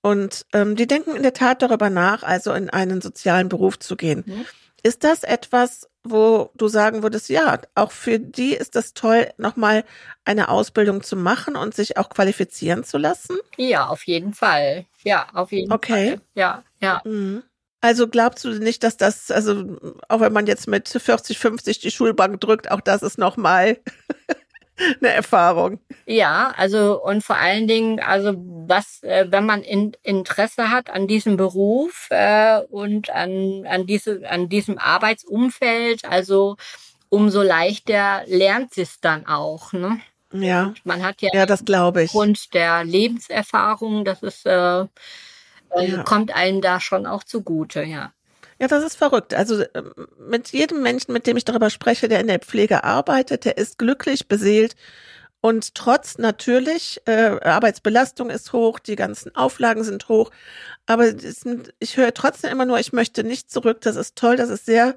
Und 0.01 0.47
ähm, 0.53 0.75
die 0.75 0.89
denken 0.89 1.15
in 1.15 1.23
der 1.23 1.35
Tat 1.35 1.63
darüber 1.63 1.91
nach, 1.91 2.25
also 2.25 2.53
in 2.53 2.71
einen 2.71 3.01
sozialen 3.01 3.49
Beruf 3.49 3.79
zu 3.79 3.95
gehen. 3.95 4.25
Mhm. 4.27 4.45
Ist 4.83 5.05
das 5.05 5.23
etwas, 5.23 5.89
wo 6.03 6.51
du 6.55 6.67
sagen 6.67 7.03
würdest, 7.03 7.29
ja, 7.29 7.61
auch 7.75 7.93
für 7.93 8.19
die 8.19 8.55
ist 8.55 8.75
das 8.75 8.95
toll, 8.95 9.31
nochmal 9.39 9.85
eine 10.25 10.49
Ausbildung 10.49 11.03
zu 11.03 11.17
machen 11.17 11.55
und 11.55 11.75
sich 11.75 11.97
auch 11.97 12.09
qualifizieren 12.09 12.83
zu 12.83 12.99
lassen? 12.99 13.37
Ja, 13.57 13.87
auf 13.87 14.05
jeden 14.05 14.35
Fall. 14.35 14.87
Ja, 15.05 15.29
auf 15.35 15.53
jeden 15.53 15.73
okay. 15.73 16.11
Fall. 16.11 16.21
Ja, 16.35 16.65
ja. 16.81 17.01
Mhm. 17.05 17.45
Also 17.81 18.07
glaubst 18.07 18.45
du 18.45 18.51
nicht, 18.51 18.85
dass 18.85 18.97
das, 18.97 19.31
also 19.33 19.77
auch 20.09 20.21
wenn 20.21 20.33
man 20.33 20.47
jetzt 20.47 20.69
mit 20.69 20.89
40, 20.89 21.37
50 21.39 21.81
die 21.81 21.91
Schulbank 21.91 22.41
drückt, 22.41 22.71
auch 22.71 22.81
das 22.81 23.03
ist 23.03 23.19
nochmal 23.19 23.79
eine 25.01 25.13
Erfahrung. 25.13 25.79
Ja, 26.07 26.53
also 26.57 27.03
und 27.03 27.23
vor 27.23 27.37
allen 27.37 27.67
Dingen, 27.67 28.01
also 28.01 28.35
was, 28.37 29.03
äh, 29.03 29.27
wenn 29.29 29.47
man 29.47 29.63
in, 29.63 29.93
Interesse 30.03 30.71
hat 30.71 30.91
an 30.91 31.07
diesem 31.07 31.37
Beruf 31.37 32.09
äh, 32.11 32.61
und 32.71 33.11
an, 33.11 33.67
an, 33.67 33.87
diese, 33.87 34.23
an 34.29 34.49
diesem 34.49 34.79
Arbeitsumfeld, 34.79 36.05
also 36.05 36.57
umso 37.09 37.43
leichter 37.43 38.23
lernt 38.27 38.79
es 38.79 39.01
dann 39.01 39.27
auch. 39.27 39.73
Ne? 39.73 40.01
Ja. 40.33 40.67
Und 40.67 40.87
man 40.87 41.03
hat 41.03 41.21
ja, 41.23 41.31
ja, 41.33 41.47
das 41.47 41.65
glaube 41.65 42.03
ich. 42.03 42.11
Aufgrund 42.11 42.55
der 42.55 42.85
Lebenserfahrung, 42.85 44.05
das 44.05 44.23
ist, 44.23 44.47
äh, 44.47 44.81
äh, 44.81 44.87
ja. 45.77 46.03
kommt 46.05 46.35
einem 46.35 46.61
da 46.61 46.81
schon 46.81 47.07
auch 47.07 47.25
zugute, 47.25 47.83
ja. 47.83 48.13
Ja, 48.63 48.69
das 48.69 48.85
ist 48.85 48.95
verrückt. 48.95 49.35
Also 49.35 49.65
ähm, 49.75 49.93
mit 50.21 50.51
jedem 50.53 50.83
Menschen, 50.83 51.13
mit 51.13 51.27
dem 51.27 51.37
ich 51.37 51.45
darüber 51.45 51.69
spreche, 51.69 52.07
der 52.07 52.21
in 52.21 52.29
der 52.29 52.39
Pflege 52.39 52.85
arbeitet, 52.85 53.45
der 53.45 53.59
ist 53.59 53.77
glücklich, 53.77 54.29
beseelt 54.29 54.77
und 55.41 55.75
trotz 55.75 56.19
natürlich, 56.19 57.01
äh, 57.07 57.41
Arbeitsbelastung 57.43 58.31
ist 58.31 58.53
hoch, 58.53 58.79
die 58.79 58.95
ganzen 58.95 59.35
Auflagen 59.35 59.83
sind 59.83 60.09
hoch, 60.09 60.31
aber 60.87 61.13
ich 61.81 61.97
höre 61.97 62.15
trotzdem 62.15 62.53
immer 62.53 62.65
nur, 62.65 62.79
ich 62.79 62.93
möchte 62.93 63.25
nicht 63.25 63.51
zurück. 63.51 63.81
Das 63.81 63.97
ist 63.97 64.15
toll, 64.15 64.37
das 64.37 64.51
ist 64.51 64.65
sehr 64.67 64.95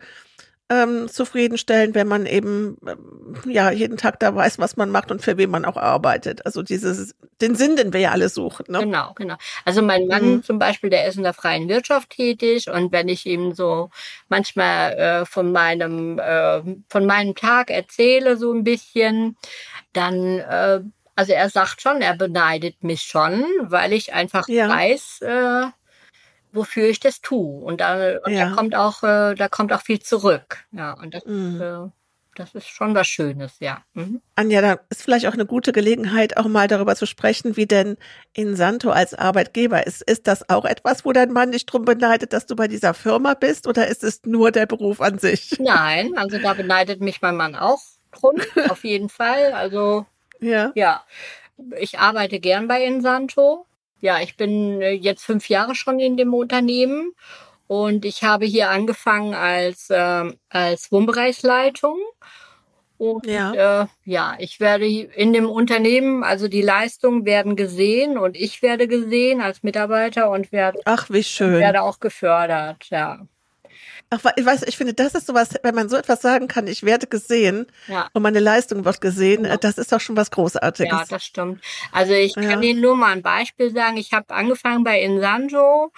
ähm, 0.69 1.07
zufriedenstellend, 1.07 1.93
wenn 1.93 2.07
man 2.07 2.25
eben 2.25 2.77
ähm, 2.88 3.36
ja 3.45 3.69
jeden 3.69 3.98
Tag 3.98 4.19
da 4.19 4.34
weiß, 4.34 4.57
was 4.57 4.77
man 4.77 4.89
macht 4.89 5.12
und 5.12 5.22
für 5.22 5.38
wen 5.38 5.51
man 5.51 5.63
auch 5.63 5.77
arbeitet. 5.77 6.45
Also 6.45 6.63
dieses 6.63 7.13
den 7.41 7.55
Sinn, 7.55 7.75
den 7.75 7.93
wir 7.93 8.00
ja 8.00 8.12
alle 8.12 8.29
suchen. 8.29 8.65
Ne? 8.69 8.79
Genau, 8.79 9.13
genau. 9.13 9.36
Also 9.63 9.81
mein 9.81 10.07
Mann 10.07 10.25
mhm. 10.25 10.43
zum 10.43 10.57
Beispiel, 10.57 10.89
der 10.89 11.07
ist 11.07 11.17
in 11.17 11.24
der 11.24 11.34
freien 11.34 11.69
Wirtschaft 11.69 12.10
tätig 12.10 12.69
und 12.69 12.91
wenn 12.91 13.10
ich 13.10 13.25
ihm 13.25 13.53
so 13.53 13.91
manchmal 14.27 14.93
äh, 14.93 15.25
von 15.25 15.51
meinem 15.51 16.17
äh, 16.17 16.62
von 16.89 17.05
meinem 17.05 17.36
Tag 17.36 17.69
erzähle 17.69 18.38
so 18.38 18.51
ein 18.51 18.63
bisschen, 18.63 19.38
dann 19.93 20.39
äh, 20.39 20.81
also 21.15 21.31
er 21.31 21.50
sagt 21.50 21.81
schon, 21.81 22.01
er 22.01 22.15
beneidet 22.15 22.84
mich 22.84 23.03
schon, 23.03 23.45
weil 23.62 23.93
ich 23.93 24.13
einfach 24.13 24.48
ja. 24.48 24.67
weiß, 24.67 25.22
äh, 25.22 25.67
wofür 26.55 26.88
ich 26.88 27.00
das 27.00 27.21
tue. 27.21 27.63
Und 27.63 27.81
da, 27.81 28.17
und 28.24 28.33
ja. 28.33 28.50
da 28.50 28.55
kommt 28.55 28.75
auch, 28.75 29.03
äh, 29.03 29.35
da 29.35 29.47
kommt 29.50 29.74
auch 29.74 29.81
viel 29.81 30.00
zurück. 30.00 30.65
Ja, 30.71 30.93
und 30.93 31.13
das, 31.13 31.25
mhm. 31.25 31.62
äh, 31.62 31.89
das 32.35 32.53
ist 32.53 32.67
schon 32.67 32.93
was 32.95 33.07
Schönes, 33.07 33.53
ja. 33.59 33.83
Mhm. 33.93 34.21
Anja, 34.35 34.62
da 34.62 34.79
ist 34.89 35.01
vielleicht 35.01 35.27
auch 35.27 35.33
eine 35.33 35.45
gute 35.45 35.71
Gelegenheit, 35.71 36.38
auch 36.38 36.47
mal 36.47 36.67
darüber 36.67 36.95
zu 36.95 37.05
sprechen, 37.05 37.55
wie 37.55 37.65
denn 37.65 37.97
Insanto 38.33 38.89
als 38.89 39.13
Arbeitgeber 39.13 39.88
ist. 39.88 40.01
Ist 40.01 40.27
das 40.27 40.50
auch 40.50 40.65
etwas, 40.65 41.05
wo 41.05 41.13
dein 41.13 41.31
Mann 41.31 41.51
dich 41.51 41.65
drum 41.65 41.85
beneidet, 41.85 42.33
dass 42.33 42.45
du 42.45 42.55
bei 42.55 42.67
dieser 42.67 42.93
Firma 42.93 43.33
bist, 43.35 43.67
oder 43.67 43.88
ist 43.88 44.03
es 44.03 44.24
nur 44.25 44.51
der 44.51 44.65
Beruf 44.65 45.01
an 45.01 45.17
sich? 45.17 45.57
Nein, 45.59 46.17
also 46.17 46.38
da 46.38 46.53
beneidet 46.53 47.01
mich 47.01 47.21
mein 47.21 47.38
Mann 47.38 47.55
auch 47.55 47.81
drum, 48.12 48.35
auf 48.69 48.83
jeden 48.83 49.09
Fall. 49.09 49.53
Also 49.53 50.05
ja. 50.39 50.71
ja. 50.75 51.03
Ich 51.79 52.00
arbeite 52.00 52.39
gern 52.41 52.67
bei 52.67 52.83
Insanto 52.83 53.65
ja, 54.05 54.21
ich 54.21 54.38
bin 54.38 54.81
äh, 54.81 54.91
jetzt 54.91 55.24
fünf 55.24 55.50
Jahre 55.50 55.74
schon 55.74 56.00
in 56.00 56.15
dem 56.15 56.33
Unternehmen 56.33 57.13
und 57.65 58.05
ich 58.05 58.24
habe 58.24 58.45
hier 58.45 58.69
angefangen 58.69 59.33
als, 59.33 59.89
äh, 59.89 60.31
als 60.50 60.91
Wohnbereichsleitung. 60.91 61.97
Und 62.97 63.25
ja. 63.25 63.81
Äh, 63.81 63.88
ja, 64.05 64.35
ich 64.38 64.59
werde 64.59 64.88
in 64.88 65.33
dem 65.33 65.50
Unternehmen, 65.50 66.24
also 66.24 66.47
die 66.47 66.62
Leistungen 66.62 67.25
werden 67.25 67.55
gesehen 67.55 68.17
und 68.17 68.38
ich 68.38 68.62
werde 68.62 68.88
gesehen 68.88 69.41
als 69.41 69.63
Mitarbeiter 69.63 70.29
und 70.29 70.51
werde, 70.51 70.79
Ach, 70.85 71.09
wie 71.09 71.24
schön. 71.24 71.59
werde 71.59 71.81
auch 71.81 72.00
gefördert, 72.00 72.85
ja. 72.91 73.27
Ach, 74.10 74.20
ich 74.36 74.46
weiß, 74.46 74.63
ich 74.63 74.77
finde, 74.77 74.94
das 74.94 75.15
ist 75.15 75.27
sowas, 75.27 75.50
wenn 75.63 75.75
man 75.75 75.89
so 75.89 75.98
etwas 75.98 76.22
sagen 76.22 76.48
kann, 76.48 76.67
ich 76.67 76.84
werde 76.84 77.08
gesehen 77.08 77.65
ja. 77.88 78.08
und 78.13 78.22
meine 78.22 78.39
Leistung 78.39 78.86
wird 78.86 79.01
gesehen, 79.01 79.46
ja. 79.46 79.58
das 79.58 79.77
ist 79.77 79.91
doch 79.91 80.00
schon 80.00 80.15
was 80.15 80.32
Großartiges. 80.32 80.91
Ja, 80.91 81.05
das 81.10 81.24
stimmt. 81.24 81.63
Also 81.91 82.13
ich 82.13 82.36
kann 82.36 82.62
Ihnen 82.62 82.82
nur 82.82 82.96
mal 82.96 83.12
ein 83.12 83.22
Beispiel 83.22 83.72
sagen. 83.72 83.98
Ich 83.98 84.13
habe 84.13 84.34
angefangen 84.34 84.84
bei 84.84 85.01
Insanjo 85.01 85.91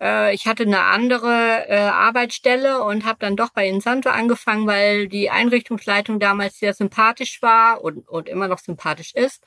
äh, 0.00 0.34
ich 0.34 0.46
hatte 0.46 0.64
eine 0.64 0.82
andere 0.82 1.68
äh, 1.68 1.76
Arbeitsstelle 1.76 2.82
und 2.82 3.04
habe 3.04 3.18
dann 3.20 3.36
doch 3.36 3.50
bei 3.50 3.68
Insanto 3.68 4.10
angefangen, 4.10 4.66
weil 4.66 5.08
die 5.08 5.30
Einrichtungsleitung 5.30 6.20
damals 6.20 6.58
sehr 6.58 6.74
sympathisch 6.74 7.40
war 7.42 7.82
und, 7.82 8.08
und 8.08 8.28
immer 8.28 8.48
noch 8.48 8.58
sympathisch 8.58 9.14
ist. 9.14 9.42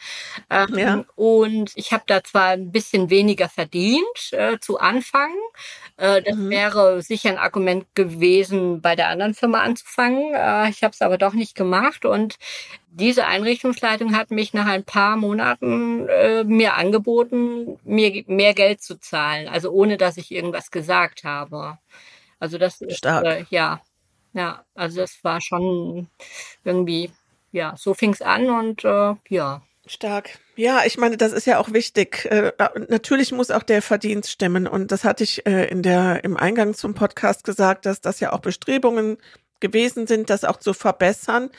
Ähm, 0.49 0.77
ja. 0.77 1.05
Und 1.15 1.71
ich 1.75 1.91
habe 1.91 2.03
da 2.07 2.23
zwar 2.23 2.49
ein 2.49 2.71
bisschen 2.71 3.09
weniger 3.09 3.49
verdient 3.49 4.31
äh, 4.31 4.57
zu 4.59 4.79
Anfang. 4.79 5.31
Äh, 5.97 6.21
das 6.21 6.35
mhm. 6.35 6.49
wäre 6.49 7.01
sicher 7.01 7.29
ein 7.29 7.37
Argument 7.37 7.85
gewesen, 7.95 8.81
bei 8.81 8.95
der 8.95 9.09
anderen 9.09 9.33
Firma 9.33 9.61
anzufangen. 9.61 10.33
Äh, 10.33 10.69
ich 10.69 10.83
habe 10.83 10.93
es 10.93 11.01
aber 11.01 11.17
doch 11.17 11.33
nicht 11.33 11.55
gemacht 11.55 12.05
und 12.05 12.37
diese 12.89 13.25
Einrichtungsleitung 13.27 14.15
hat 14.15 14.31
mich 14.31 14.53
nach 14.53 14.65
ein 14.65 14.83
paar 14.83 15.17
Monaten 15.17 16.07
äh, 16.07 16.43
mir 16.43 16.75
angeboten, 16.75 17.79
mir 17.83 18.23
mehr 18.27 18.53
Geld 18.53 18.81
zu 18.81 18.99
zahlen, 18.99 19.47
also 19.47 19.71
ohne 19.71 19.97
dass 19.97 20.17
ich 20.17 20.31
irgendwas 20.31 20.71
gesagt 20.71 21.23
habe. 21.23 21.77
Also 22.39 22.57
das 22.57 22.81
ist 22.81 22.97
Stark. 22.97 23.25
Äh, 23.25 23.45
ja, 23.49 23.81
ja, 24.33 24.63
also 24.75 25.01
das 25.01 25.23
war 25.23 25.41
schon 25.41 26.07
irgendwie, 26.63 27.11
ja, 27.51 27.75
so 27.77 27.93
fing 27.93 28.13
es 28.13 28.21
an 28.21 28.49
und 28.49 28.83
äh, 28.83 29.15
ja. 29.29 29.61
Stark. 29.85 30.39
Ja, 30.55 30.81
ich 30.85 30.97
meine, 30.97 31.17
das 31.17 31.31
ist 31.31 31.47
ja 31.47 31.59
auch 31.59 31.71
wichtig. 31.71 32.25
Äh, 32.25 32.51
natürlich 32.89 33.31
muss 33.31 33.51
auch 33.51 33.63
der 33.63 33.81
Verdienst 33.81 34.31
stimmen. 34.31 34.67
Und 34.67 34.91
das 34.91 35.03
hatte 35.03 35.23
ich 35.23 35.45
äh, 35.45 35.69
in 35.69 35.81
der, 35.81 36.23
im 36.23 36.35
Eingang 36.35 36.73
zum 36.73 36.93
Podcast 36.93 37.43
gesagt, 37.45 37.85
dass 37.85 38.01
das 38.01 38.19
ja 38.19 38.33
auch 38.33 38.39
Bestrebungen 38.39 39.17
gewesen 39.59 40.07
sind, 40.07 40.29
das 40.29 40.43
auch 40.43 40.57
zu 40.57 40.73
verbessern. 40.73 41.49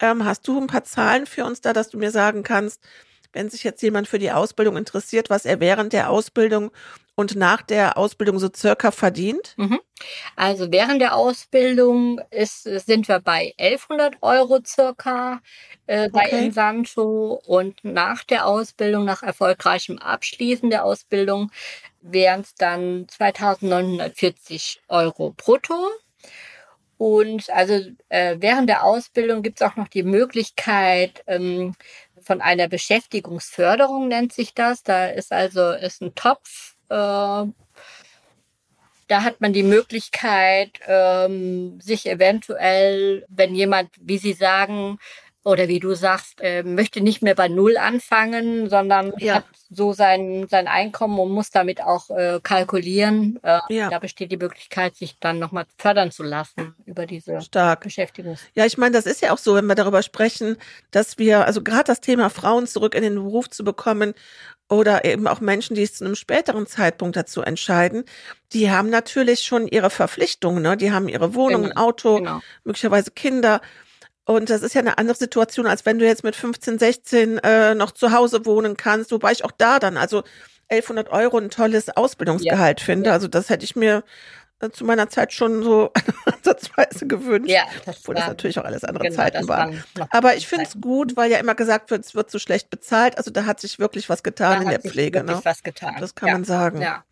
Ähm, 0.00 0.24
hast 0.24 0.46
du 0.46 0.60
ein 0.60 0.66
paar 0.66 0.84
Zahlen 0.84 1.26
für 1.26 1.44
uns 1.44 1.60
da, 1.60 1.72
dass 1.72 1.88
du 1.88 1.98
mir 1.98 2.10
sagen 2.10 2.42
kannst, 2.42 2.80
wenn 3.32 3.50
sich 3.50 3.64
jetzt 3.64 3.82
jemand 3.82 4.08
für 4.08 4.18
die 4.18 4.32
Ausbildung 4.32 4.76
interessiert, 4.76 5.30
was 5.30 5.44
er 5.44 5.60
während 5.60 5.92
der 5.92 6.10
Ausbildung 6.10 6.70
und 7.16 7.34
nach 7.34 7.62
der 7.62 7.96
Ausbildung 7.96 8.38
so 8.38 8.48
circa 8.54 8.90
verdient? 8.90 9.54
Mhm. 9.56 9.80
Also 10.36 10.70
während 10.70 11.00
der 11.00 11.16
Ausbildung 11.16 12.20
ist, 12.30 12.64
sind 12.64 13.08
wir 13.08 13.20
bei 13.20 13.54
1100 13.58 14.16
Euro 14.22 14.60
circa 14.64 15.40
äh, 15.86 16.10
bei 16.10 16.26
okay. 16.26 16.46
Insanto 16.46 17.40
und 17.46 17.82
nach 17.84 18.24
der 18.24 18.46
Ausbildung, 18.46 19.04
nach 19.04 19.22
erfolgreichem 19.22 19.98
Abschließen 19.98 20.70
der 20.70 20.84
Ausbildung, 20.84 21.50
wären 22.00 22.42
es 22.42 22.54
dann 22.54 23.06
2940 23.08 24.82
Euro 24.88 25.34
brutto. 25.36 25.88
Und 26.98 27.50
also 27.50 27.74
äh, 28.08 28.36
während 28.38 28.68
der 28.68 28.84
Ausbildung 28.84 29.42
gibt 29.42 29.60
es 29.60 29.66
auch 29.66 29.76
noch 29.76 29.88
die 29.88 30.02
Möglichkeit, 30.02 31.22
ähm, 31.26 31.74
von 32.20 32.40
einer 32.40 32.68
Beschäftigungsförderung 32.68 34.08
nennt 34.08 34.32
sich 34.32 34.54
das. 34.54 34.82
Da 34.82 35.06
ist 35.06 35.32
also 35.32 35.70
ist 35.72 36.00
ein 36.02 36.14
Topf. 36.14 36.74
Äh, 36.88 37.44
da 39.08 39.22
hat 39.22 39.40
man 39.40 39.52
die 39.52 39.62
Möglichkeit, 39.62 40.80
ähm, 40.86 41.80
sich 41.80 42.06
eventuell, 42.06 43.24
wenn 43.28 43.54
jemand, 43.54 43.90
wie 44.00 44.18
Sie 44.18 44.32
sagen, 44.32 44.98
oder 45.46 45.68
wie 45.68 45.78
du 45.78 45.94
sagst, 45.94 46.40
äh, 46.40 46.64
möchte 46.64 47.00
nicht 47.00 47.22
mehr 47.22 47.36
bei 47.36 47.46
Null 47.46 47.76
anfangen, 47.76 48.68
sondern 48.68 49.12
ja. 49.18 49.36
hat 49.36 49.44
so 49.70 49.92
sein, 49.92 50.48
sein 50.50 50.66
Einkommen 50.66 51.20
und 51.20 51.30
muss 51.30 51.50
damit 51.50 51.80
auch 51.80 52.10
äh, 52.10 52.40
kalkulieren. 52.42 53.38
Äh, 53.44 53.60
ja. 53.68 53.88
Da 53.88 54.00
besteht 54.00 54.32
die 54.32 54.38
Möglichkeit, 54.38 54.96
sich 54.96 55.20
dann 55.20 55.38
nochmal 55.38 55.66
fördern 55.78 56.10
zu 56.10 56.24
lassen 56.24 56.74
über 56.84 57.06
diese 57.06 57.40
Stark. 57.42 57.84
Beschäftigung. 57.84 58.36
Ja, 58.54 58.66
ich 58.66 58.76
meine, 58.76 58.96
das 58.96 59.06
ist 59.06 59.22
ja 59.22 59.32
auch 59.32 59.38
so, 59.38 59.54
wenn 59.54 59.66
wir 59.66 59.76
darüber 59.76 60.02
sprechen, 60.02 60.56
dass 60.90 61.16
wir, 61.16 61.46
also 61.46 61.62
gerade 61.62 61.84
das 61.84 62.00
Thema 62.00 62.28
Frauen 62.28 62.66
zurück 62.66 62.96
in 62.96 63.04
den 63.04 63.14
Beruf 63.14 63.48
zu 63.48 63.62
bekommen 63.62 64.14
oder 64.68 65.04
eben 65.04 65.28
auch 65.28 65.38
Menschen, 65.38 65.76
die 65.76 65.84
es 65.84 65.94
zu 65.94 66.04
einem 66.04 66.16
späteren 66.16 66.66
Zeitpunkt 66.66 67.14
dazu 67.14 67.42
entscheiden, 67.42 68.04
die 68.52 68.68
haben 68.68 68.90
natürlich 68.90 69.42
schon 69.42 69.68
ihre 69.68 69.90
Verpflichtungen, 69.90 70.60
ne? 70.60 70.76
Die 70.76 70.90
haben 70.90 71.08
ihre 71.08 71.36
Wohnung, 71.36 71.62
genau. 71.62 71.74
ein 71.74 71.76
Auto, 71.76 72.16
genau. 72.16 72.40
möglicherweise 72.64 73.12
Kinder. 73.12 73.60
Und 74.26 74.50
das 74.50 74.62
ist 74.62 74.74
ja 74.74 74.80
eine 74.80 74.98
andere 74.98 75.16
Situation, 75.16 75.66
als 75.66 75.86
wenn 75.86 76.00
du 76.00 76.04
jetzt 76.04 76.24
mit 76.24 76.34
15, 76.34 76.78
16 76.80 77.38
äh, 77.38 77.74
noch 77.76 77.92
zu 77.92 78.10
Hause 78.10 78.44
wohnen 78.44 78.76
kannst, 78.76 79.12
wobei 79.12 79.30
ich 79.30 79.44
auch 79.44 79.52
da 79.52 79.78
dann 79.78 79.96
also 79.96 80.24
1100 80.68 81.10
Euro 81.10 81.38
ein 81.38 81.48
tolles 81.48 81.96
Ausbildungsgehalt 81.96 82.80
ja. 82.80 82.84
finde. 82.84 83.10
Ja. 83.10 83.14
Also 83.14 83.28
das 83.28 83.50
hätte 83.50 83.64
ich 83.64 83.76
mir 83.76 84.02
äh, 84.58 84.70
zu 84.70 84.84
meiner 84.84 85.08
Zeit 85.08 85.32
schon 85.32 85.62
so 85.62 85.92
ansatzweise 86.24 87.06
gewünscht. 87.06 87.50
Ja, 87.50 87.66
das 87.84 87.98
obwohl 88.00 88.16
war, 88.16 88.22
das 88.22 88.28
natürlich 88.30 88.58
auch 88.58 88.64
alles 88.64 88.82
andere 88.82 89.04
genau, 89.04 89.16
Zeiten 89.16 89.46
waren. 89.46 89.84
Aber 90.10 90.34
ich 90.34 90.48
finde 90.48 90.64
es 90.64 90.80
gut, 90.80 91.16
weil 91.16 91.30
ja 91.30 91.38
immer 91.38 91.54
gesagt 91.54 91.92
wird, 91.92 92.04
es 92.04 92.16
wird 92.16 92.28
zu 92.28 92.40
schlecht 92.40 92.68
bezahlt. 92.68 93.18
Also 93.18 93.30
da 93.30 93.46
hat 93.46 93.60
sich 93.60 93.78
wirklich 93.78 94.08
was 94.08 94.24
getan 94.24 94.56
da 94.56 94.62
in 94.62 94.68
der 94.70 94.80
Pflege. 94.80 95.22
Ne? 95.22 95.40
was 95.44 95.62
getan. 95.62 95.96
Das 96.00 96.16
kann 96.16 96.28
ja. 96.28 96.34
man 96.34 96.44
sagen. 96.44 96.82
Ja. 96.82 97.04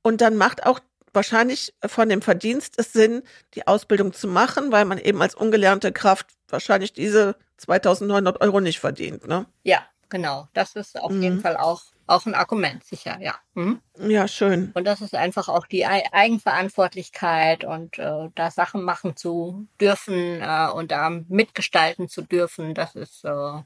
Und 0.00 0.22
dann 0.22 0.36
macht 0.36 0.64
auch 0.64 0.80
wahrscheinlich 1.12 1.74
von 1.84 2.08
dem 2.08 2.22
Verdienst 2.22 2.74
es 2.78 2.92
Sinn, 2.92 3.22
die 3.54 3.66
Ausbildung 3.66 4.12
zu 4.12 4.28
machen, 4.28 4.72
weil 4.72 4.84
man 4.84 4.98
eben 4.98 5.20
als 5.20 5.34
ungelernte 5.34 5.92
Kraft 5.92 6.37
wahrscheinlich 6.52 6.92
diese 6.92 7.36
2900 7.58 8.40
Euro 8.40 8.60
nicht 8.60 8.80
verdient, 8.80 9.26
ne? 9.26 9.46
Ja, 9.62 9.86
genau. 10.08 10.48
Das 10.54 10.76
ist 10.76 11.00
auf 11.00 11.12
mhm. 11.12 11.22
jeden 11.22 11.40
Fall 11.40 11.56
auch, 11.56 11.82
auch 12.06 12.26
ein 12.26 12.34
Argument, 12.34 12.84
sicher, 12.84 13.18
ja. 13.20 13.34
Mhm. 13.54 13.80
Ja, 13.98 14.28
schön. 14.28 14.70
Und 14.74 14.84
das 14.84 15.00
ist 15.00 15.14
einfach 15.14 15.48
auch 15.48 15.66
die 15.66 15.86
Eigenverantwortlichkeit 15.86 17.64
und 17.64 17.98
äh, 17.98 18.28
da 18.34 18.50
Sachen 18.50 18.82
machen 18.82 19.16
zu 19.16 19.66
dürfen 19.80 20.40
äh, 20.40 20.68
und 20.72 20.90
da 20.90 21.10
mitgestalten 21.28 22.08
zu 22.08 22.22
dürfen, 22.22 22.74
das 22.74 22.94
ist 22.94 23.24
äh, 23.24 23.62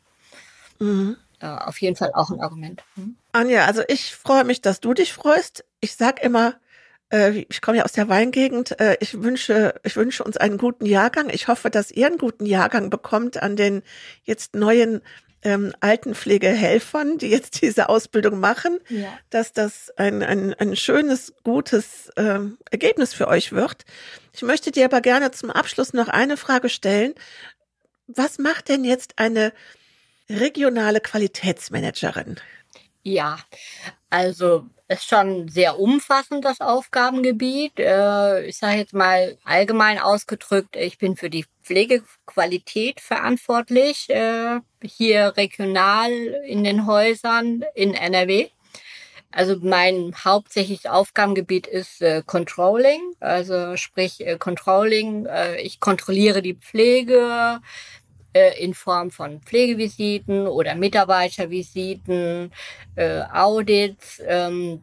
mhm. 0.78 1.16
äh, 1.40 1.46
auf 1.46 1.80
jeden 1.80 1.96
Fall 1.96 2.12
auch 2.14 2.30
ein 2.30 2.40
Argument. 2.40 2.82
Mhm. 2.96 3.16
Anja, 3.32 3.66
also 3.66 3.82
ich 3.88 4.14
freue 4.14 4.44
mich, 4.44 4.60
dass 4.60 4.80
du 4.80 4.94
dich 4.94 5.12
freust. 5.12 5.64
Ich 5.80 5.96
sag 5.96 6.22
immer, 6.22 6.54
ich 7.12 7.60
komme 7.60 7.78
ja 7.78 7.84
aus 7.84 7.92
der 7.92 8.08
Weingegend. 8.08 8.78
Äh, 8.80 8.96
ich 9.00 9.22
wünsche, 9.22 9.74
ich 9.82 9.96
wünsche 9.96 10.24
uns 10.24 10.36
einen 10.36 10.58
guten 10.58 10.86
Jahrgang. 10.86 11.28
Ich 11.30 11.48
hoffe, 11.48 11.70
dass 11.70 11.90
ihr 11.90 12.06
einen 12.06 12.18
guten 12.18 12.46
Jahrgang 12.46 12.90
bekommt 12.90 13.42
an 13.42 13.56
den 13.56 13.82
jetzt 14.24 14.54
neuen 14.54 15.02
ähm, 15.42 15.72
Altenpflegehelfern, 15.80 17.18
die 17.18 17.28
jetzt 17.28 17.60
diese 17.62 17.88
Ausbildung 17.88 18.40
machen, 18.40 18.78
ja. 18.88 19.12
dass 19.30 19.52
das 19.52 19.90
ein, 19.96 20.22
ein, 20.22 20.54
ein 20.54 20.76
schönes, 20.76 21.34
gutes 21.44 22.10
ähm, 22.16 22.58
Ergebnis 22.70 23.12
für 23.12 23.28
euch 23.28 23.52
wird. 23.52 23.84
Ich 24.32 24.42
möchte 24.42 24.70
dir 24.70 24.86
aber 24.86 25.00
gerne 25.00 25.30
zum 25.32 25.50
Abschluss 25.50 25.92
noch 25.92 26.08
eine 26.08 26.36
Frage 26.36 26.68
stellen. 26.68 27.14
Was 28.06 28.38
macht 28.38 28.68
denn 28.68 28.84
jetzt 28.84 29.18
eine 29.18 29.52
regionale 30.28 31.00
Qualitätsmanagerin? 31.00 32.36
Ja, 33.04 33.38
also 34.10 34.66
ist 34.88 35.08
schon 35.08 35.48
sehr 35.48 35.78
umfassend, 35.78 36.44
das 36.44 36.60
Aufgabengebiet. 36.60 37.78
Äh, 37.78 38.46
ich 38.46 38.58
sage 38.58 38.78
jetzt 38.78 38.94
mal 38.94 39.38
allgemein 39.44 39.98
ausgedrückt, 39.98 40.76
ich 40.76 40.98
bin 40.98 41.16
für 41.16 41.30
die 41.30 41.46
Pflegequalität 41.62 43.00
verantwortlich, 43.00 44.08
äh, 44.10 44.60
hier 44.84 45.36
regional 45.36 46.10
in 46.46 46.62
den 46.62 46.86
Häusern 46.86 47.64
in 47.74 47.94
NRW. 47.94 48.50
Also 49.30 49.56
mein 49.62 50.14
hauptsächliches 50.24 50.86
Aufgabengebiet 50.86 51.66
ist 51.66 52.02
äh, 52.02 52.22
Controlling, 52.24 53.00
also 53.18 53.76
sprich 53.78 54.22
Controlling. 54.38 55.26
Ich 55.58 55.80
kontrolliere 55.80 56.42
die 56.42 56.54
Pflege, 56.54 57.60
äh, 58.32 58.62
in 58.62 58.74
Form 58.74 59.10
von 59.10 59.40
Pflegevisiten 59.42 60.46
oder 60.46 60.74
Mitarbeitervisiten, 60.74 62.52
äh, 62.96 63.22
Audits, 63.32 64.22
ähm, 64.26 64.82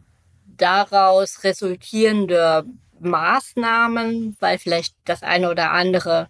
daraus 0.57 1.43
resultierende 1.43 2.65
Maßnahmen, 2.99 4.38
weil 4.39 4.59
vielleicht 4.59 4.95
das 5.05 5.23
eine 5.23 5.49
oder 5.49 5.71
andere 5.71 6.29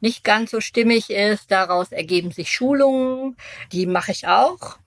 nicht 0.00 0.24
ganz 0.24 0.50
so 0.50 0.60
stimmig 0.60 1.10
ist. 1.10 1.50
Daraus 1.50 1.92
ergeben 1.92 2.32
sich 2.32 2.50
Schulungen, 2.50 3.36
die 3.70 3.86
mache 3.86 4.12
ich 4.12 4.26
auch 4.26 4.78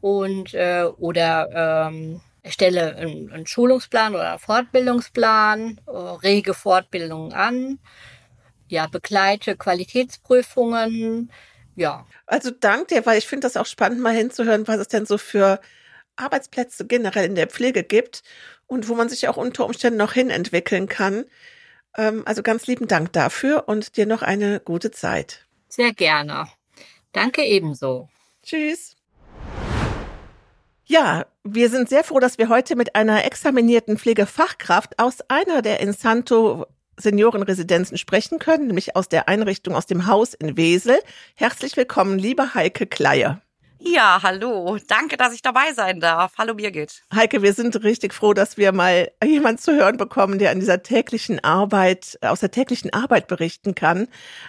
und 0.00 0.52
äh, 0.52 0.84
oder 0.98 1.86
ähm, 1.88 2.20
erstelle 2.42 2.96
einen, 2.96 3.32
einen 3.32 3.46
Schulungsplan 3.46 4.14
oder 4.14 4.38
Fortbildungsplan, 4.38 5.80
äh, 5.86 5.90
rege 5.90 6.52
Fortbildungen 6.54 7.32
an 7.32 7.78
ja, 8.68 8.86
begleite 8.86 9.56
Qualitätsprüfungen, 9.56 11.30
ja. 11.76 12.06
Also 12.26 12.50
dank 12.50 12.88
dir, 12.88 13.04
weil 13.06 13.18
ich 13.18 13.26
finde 13.26 13.46
das 13.46 13.56
auch 13.56 13.66
spannend, 13.66 14.00
mal 14.00 14.14
hinzuhören, 14.14 14.66
was 14.68 14.78
es 14.78 14.88
denn 14.88 15.06
so 15.06 15.18
für 15.18 15.60
Arbeitsplätze 16.16 16.86
generell 16.86 17.26
in 17.26 17.34
der 17.34 17.48
Pflege 17.48 17.82
gibt 17.82 18.22
und 18.66 18.88
wo 18.88 18.94
man 18.94 19.08
sich 19.08 19.28
auch 19.28 19.36
unter 19.36 19.66
Umständen 19.66 19.98
noch 19.98 20.12
hin 20.12 20.30
entwickeln 20.30 20.88
kann. 20.88 21.24
Ähm, 21.96 22.22
also 22.26 22.42
ganz 22.42 22.66
lieben 22.66 22.86
Dank 22.86 23.12
dafür 23.12 23.68
und 23.68 23.96
dir 23.96 24.06
noch 24.06 24.22
eine 24.22 24.60
gute 24.60 24.90
Zeit. 24.90 25.46
Sehr 25.68 25.92
gerne. 25.92 26.46
Danke 27.12 27.44
ebenso. 27.44 28.08
Tschüss. 28.42 28.96
Ja, 30.86 31.26
wir 31.44 31.70
sind 31.70 31.88
sehr 31.88 32.04
froh, 32.04 32.20
dass 32.20 32.38
wir 32.38 32.48
heute 32.48 32.76
mit 32.76 32.94
einer 32.94 33.24
examinierten 33.24 33.98
Pflegefachkraft 33.98 34.98
aus 34.98 35.18
einer 35.28 35.62
der 35.62 35.80
Insanto 35.80 36.66
Seniorenresidenzen 36.96 37.98
sprechen 37.98 38.38
können, 38.38 38.66
nämlich 38.66 38.96
aus 38.96 39.08
der 39.08 39.28
Einrichtung 39.28 39.74
aus 39.74 39.86
dem 39.86 40.06
Haus 40.06 40.34
in 40.34 40.56
Wesel. 40.56 40.98
Herzlich 41.34 41.76
willkommen, 41.76 42.18
liebe 42.18 42.54
Heike 42.54 42.86
Kleier. 42.86 43.40
Ja, 43.86 44.20
hallo. 44.22 44.78
Danke, 44.88 45.18
dass 45.18 45.34
ich 45.34 45.42
dabei 45.42 45.74
sein 45.74 46.00
darf. 46.00 46.32
Hallo 46.38 46.54
Birgit. 46.54 47.02
Heike, 47.14 47.42
wir 47.42 47.52
sind 47.52 47.84
richtig 47.84 48.14
froh, 48.14 48.32
dass 48.32 48.56
wir 48.56 48.72
mal 48.72 49.10
jemand 49.22 49.60
zu 49.60 49.74
hören 49.74 49.98
bekommen, 49.98 50.38
der 50.38 50.52
an 50.52 50.58
dieser 50.58 50.82
täglichen 50.82 51.44
Arbeit, 51.44 52.18
aus 52.22 52.40
der 52.40 52.50
täglichen 52.50 52.94
Arbeit 52.94 53.26
berichten 53.26 53.74
kann. 53.74 54.08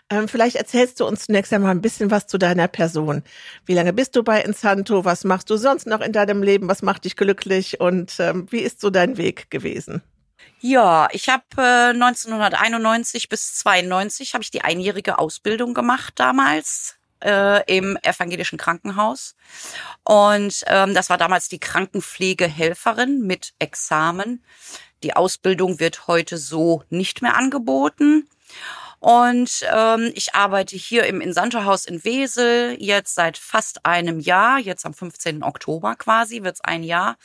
Ähm, 0.09 0.29
vielleicht 0.29 0.55
erzählst 0.55 1.01
du 1.01 1.05
uns 1.05 1.25
zunächst 1.25 1.51
einmal 1.51 1.71
ein 1.71 1.81
bisschen 1.81 2.11
was 2.11 2.27
zu 2.27 2.37
deiner 2.37 2.69
Person. 2.69 3.23
Wie 3.65 3.73
lange 3.73 3.91
bist 3.91 4.15
du 4.15 4.23
bei 4.23 4.41
Insanto? 4.41 5.03
Was 5.03 5.25
machst 5.25 5.49
du 5.49 5.57
sonst 5.57 5.85
noch 5.85 5.99
in 5.99 6.13
deinem 6.13 6.41
Leben? 6.41 6.69
Was 6.69 6.81
macht 6.81 7.03
dich 7.03 7.17
glücklich? 7.17 7.81
Und 7.81 8.15
ähm, 8.19 8.47
wie 8.51 8.59
ist 8.59 8.79
so 8.79 8.89
dein 8.89 9.17
Weg 9.17 9.51
gewesen? 9.51 10.01
Ja, 10.59 11.07
ich 11.11 11.29
habe 11.29 11.43
äh, 11.57 11.89
1991 11.93 13.29
bis 13.29 13.55
92 13.55 14.33
habe 14.33 14.43
ich 14.43 14.51
die 14.51 14.61
einjährige 14.61 15.19
Ausbildung 15.19 15.73
gemacht 15.73 16.13
damals 16.17 16.95
äh, 17.23 17.63
im 17.71 17.97
evangelischen 18.01 18.57
Krankenhaus 18.57 19.35
und 20.03 20.63
ähm, 20.67 20.93
das 20.93 21.09
war 21.09 21.17
damals 21.17 21.49
die 21.49 21.59
Krankenpflegehelferin 21.59 23.21
mit 23.21 23.53
Examen. 23.59 24.43
Die 25.03 25.15
Ausbildung 25.15 25.79
wird 25.79 26.07
heute 26.07 26.37
so 26.37 26.83
nicht 26.89 27.21
mehr 27.21 27.35
angeboten. 27.35 28.27
Und 28.99 29.61
ähm, 29.71 30.11
ich 30.15 30.33
arbeite 30.33 30.75
hier 30.75 31.05
im 31.05 31.21
Insanto-Haus 31.21 31.85
in 31.85 32.03
Wesel 32.03 32.75
jetzt 32.79 33.13
seit 33.13 33.37
fast 33.37 33.85
einem 33.85 34.19
Jahr. 34.19 34.57
Jetzt 34.57 34.85
am 34.85 34.95
15. 34.95 35.43
Oktober 35.43 35.95
quasi 35.95 36.41
wird's 36.41 36.61
ein 36.61 36.83
Jahr 36.83 37.17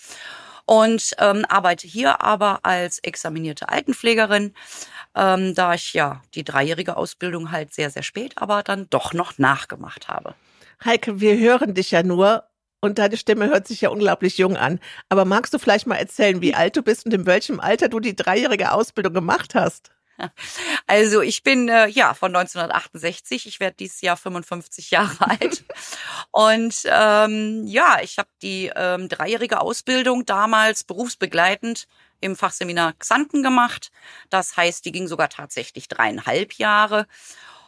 und 0.70 1.16
ähm, 1.18 1.44
arbeite 1.48 1.88
hier 1.88 2.22
aber 2.22 2.61
als 2.62 3.00
examinierte 3.00 3.68
Altenpflegerin, 3.68 4.54
ähm, 5.16 5.52
da 5.56 5.74
ich 5.74 5.94
ja 5.94 6.22
die 6.37 6.44
dreijährige 6.44 6.96
Ausbildung 6.96 7.50
halt 7.50 7.74
sehr, 7.74 7.90
sehr 7.90 8.04
spät, 8.04 8.35
aber 8.37 8.62
dann 8.62 8.87
doch 8.88 9.12
noch 9.12 9.37
nachgemacht 9.37 10.06
habe. 10.06 10.37
Heike, 10.85 11.20
wir 11.20 11.37
hören 11.37 11.74
dich 11.74 11.90
ja 11.90 12.04
nur 12.04 12.44
und 12.80 12.98
deine 12.98 13.16
Stimme 13.16 13.48
hört 13.48 13.66
sich 13.66 13.80
ja 13.80 13.88
unglaublich 13.88 14.38
jung 14.38 14.56
an. 14.56 14.78
Aber 15.09 15.24
magst 15.24 15.52
du 15.52 15.59
vielleicht 15.59 15.88
mal 15.88 15.96
erzählen, 15.96 16.40
wie 16.40 16.54
alt 16.54 16.76
du 16.76 16.83
bist 16.83 17.04
und 17.04 17.12
in 17.12 17.26
welchem 17.26 17.59
Alter 17.59 17.88
du 17.88 17.98
die 17.98 18.14
dreijährige 18.14 18.70
Ausbildung 18.70 19.12
gemacht 19.12 19.56
hast? 19.56 19.90
Also 20.87 21.20
ich 21.20 21.42
bin 21.42 21.68
äh, 21.68 21.87
ja 21.87 22.14
von 22.14 22.35
1968. 22.35 23.46
Ich 23.46 23.61
werde 23.61 23.76
dieses 23.78 24.00
Jahr 24.00 24.16
55 24.16 24.90
Jahre 24.90 25.16
alt. 25.28 25.64
Und 26.33 26.83
ähm, 26.87 27.64
ja, 27.66 27.98
ich 28.02 28.18
habe 28.18 28.28
die 28.42 28.72
ähm, 28.74 29.09
dreijährige 29.09 29.61
Ausbildung 29.61 30.26
damals 30.26 30.85
berufsbegleitend 30.85 31.87
im 32.20 32.37
Fachseminar 32.37 32.94
Xanten 32.94 33.42
gemacht. 33.42 33.90
Das 34.28 34.56
heißt, 34.56 34.85
die 34.85 34.92
ging 34.92 35.06
sogar 35.09 35.28
tatsächlich 35.28 35.88
dreieinhalb 35.88 36.54
Jahre. 36.54 37.06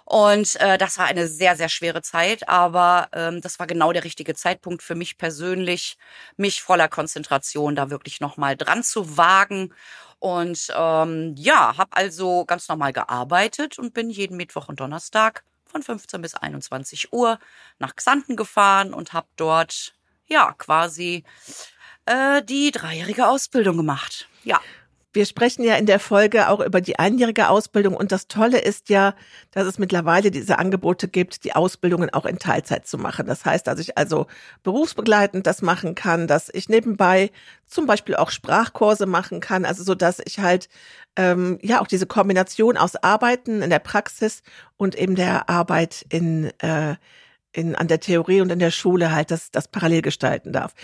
Und 0.05 0.61
äh, 0.61 0.79
das 0.79 0.99
war 0.99 1.07
eine 1.07 1.29
sehr, 1.29 1.57
sehr 1.57 1.69
schwere 1.69 2.03
Zeit, 2.03 2.49
aber 2.49 3.09
ähm, 3.13 3.41
das 3.41 3.59
war 3.59 3.67
genau 3.67 3.93
der 3.93 4.05
richtige 4.05 4.35
Zeitpunkt 4.35 4.83
für 4.83 4.95
mich 4.95 5.17
persönlich, 5.17 5.97
mich 6.37 6.61
voller 6.61 6.89
Konzentration 6.89 7.77
da 7.77 7.89
wirklich 7.89 8.21
nochmal 8.21 8.57
dran 8.57 8.83
zu 8.83 9.17
wagen. 9.17 9.73
Und 10.23 10.73
ähm, 10.77 11.35
ja, 11.37 11.77
habe 11.77 11.97
also 11.97 12.45
ganz 12.45 12.69
normal 12.69 12.93
gearbeitet 12.93 13.77
und 13.77 13.93
bin 13.93 14.09
jeden 14.09 14.37
Mittwoch 14.37 14.69
und 14.69 14.79
Donnerstag 14.79 15.43
von 15.65 15.83
15 15.83 16.23
bis 16.23 16.37
21 16.37 17.13
Uhr 17.13 17.41
nach 17.81 17.97
Xanten 17.97 18.37
gefahren 18.37 18.95
und 18.95 19.13
habe 19.13 19.27
dort 19.35 19.97
ja 20.27 20.55
quasi 20.57 21.25
äh, 22.07 22.41
die 22.45 22.71
dreijährige 22.71 23.27
Ausbildung 23.27 23.77
gemacht. 23.77 24.29
Ja. 24.45 24.61
Wir 25.13 25.27
sprechen 25.27 25.63
ja 25.63 25.77
in 25.77 25.87
der 25.87 26.01
Folge 26.01 26.49
auch 26.49 26.61
über 26.61 26.81
die 26.81 26.99
einjährige 26.99 27.49
Ausbildung 27.49 27.95
und 27.95 28.13
das 28.13 28.29
Tolle 28.29 28.59
ist 28.59 28.89
ja, 28.89 29.15
dass 29.51 29.67
es 29.67 29.79
mittlerweile 29.79 30.31
diese 30.31 30.59
Angebote 30.59 31.07
gibt, 31.07 31.45
die 31.45 31.55
Ausbildungen 31.55 32.11
auch 32.11 32.25
in 32.25 32.39
Teilzeit 32.39 32.87
zu 32.87 32.97
machen. 32.97 33.27
Das 33.27 33.45
heißt, 33.45 33.67
dass 33.67 33.79
ich 33.79 33.99
also 33.99 34.27
berufsbegleitend 34.63 35.47
das 35.47 35.61
machen 35.61 35.95
kann, 35.95 36.27
dass 36.27 36.49
ich 36.53 36.69
nebenbei 36.69 37.31
zum 37.67 37.87
Beispiel 37.87 38.17
auch 38.17 38.31
Sprachkurse 38.31 39.07
machen 39.07 39.41
kann, 39.41 39.65
also 39.65 39.85
so 39.85 39.95
dass 39.95 40.21
ich 40.25 40.39
halt 40.39 40.69
ähm, 41.17 41.59
ja 41.63 41.81
auch 41.83 41.87
diese 41.87 42.07
Kombination 42.07 42.77
aus 42.77 42.97
Arbeiten 42.97 43.61
in 43.61 43.71
der 43.71 43.81
Praxis 43.81 44.43
und 44.77 44.95
eben 44.95 45.15
der 45.15 45.51
Arbeit 45.51 46.07
in 46.09 46.51
äh, 46.61 46.97
in, 47.53 47.75
an 47.75 47.89
der 47.89 48.01
Theorie 48.01 48.41
und 48.41 48.51
in 48.51 48.59
der 48.59 48.71
Schule 48.71 49.13
halt 49.13 49.31
das, 49.31 49.51
das 49.51 49.69
parallel 49.69 50.03
gestalten 50.03 50.53
darf. 50.53 50.75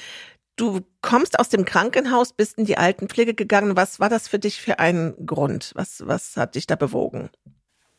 Du 0.58 0.80
kommst 1.02 1.38
aus 1.38 1.48
dem 1.48 1.64
Krankenhaus, 1.64 2.32
bist 2.32 2.58
in 2.58 2.64
die 2.64 2.76
Altenpflege 2.76 3.32
gegangen. 3.32 3.76
Was 3.76 4.00
war 4.00 4.08
das 4.08 4.26
für 4.26 4.40
dich 4.40 4.60
für 4.60 4.80
ein 4.80 5.14
Grund? 5.24 5.70
Was, 5.76 6.04
was 6.04 6.36
hat 6.36 6.56
dich 6.56 6.66
da 6.66 6.74
bewogen? 6.74 7.30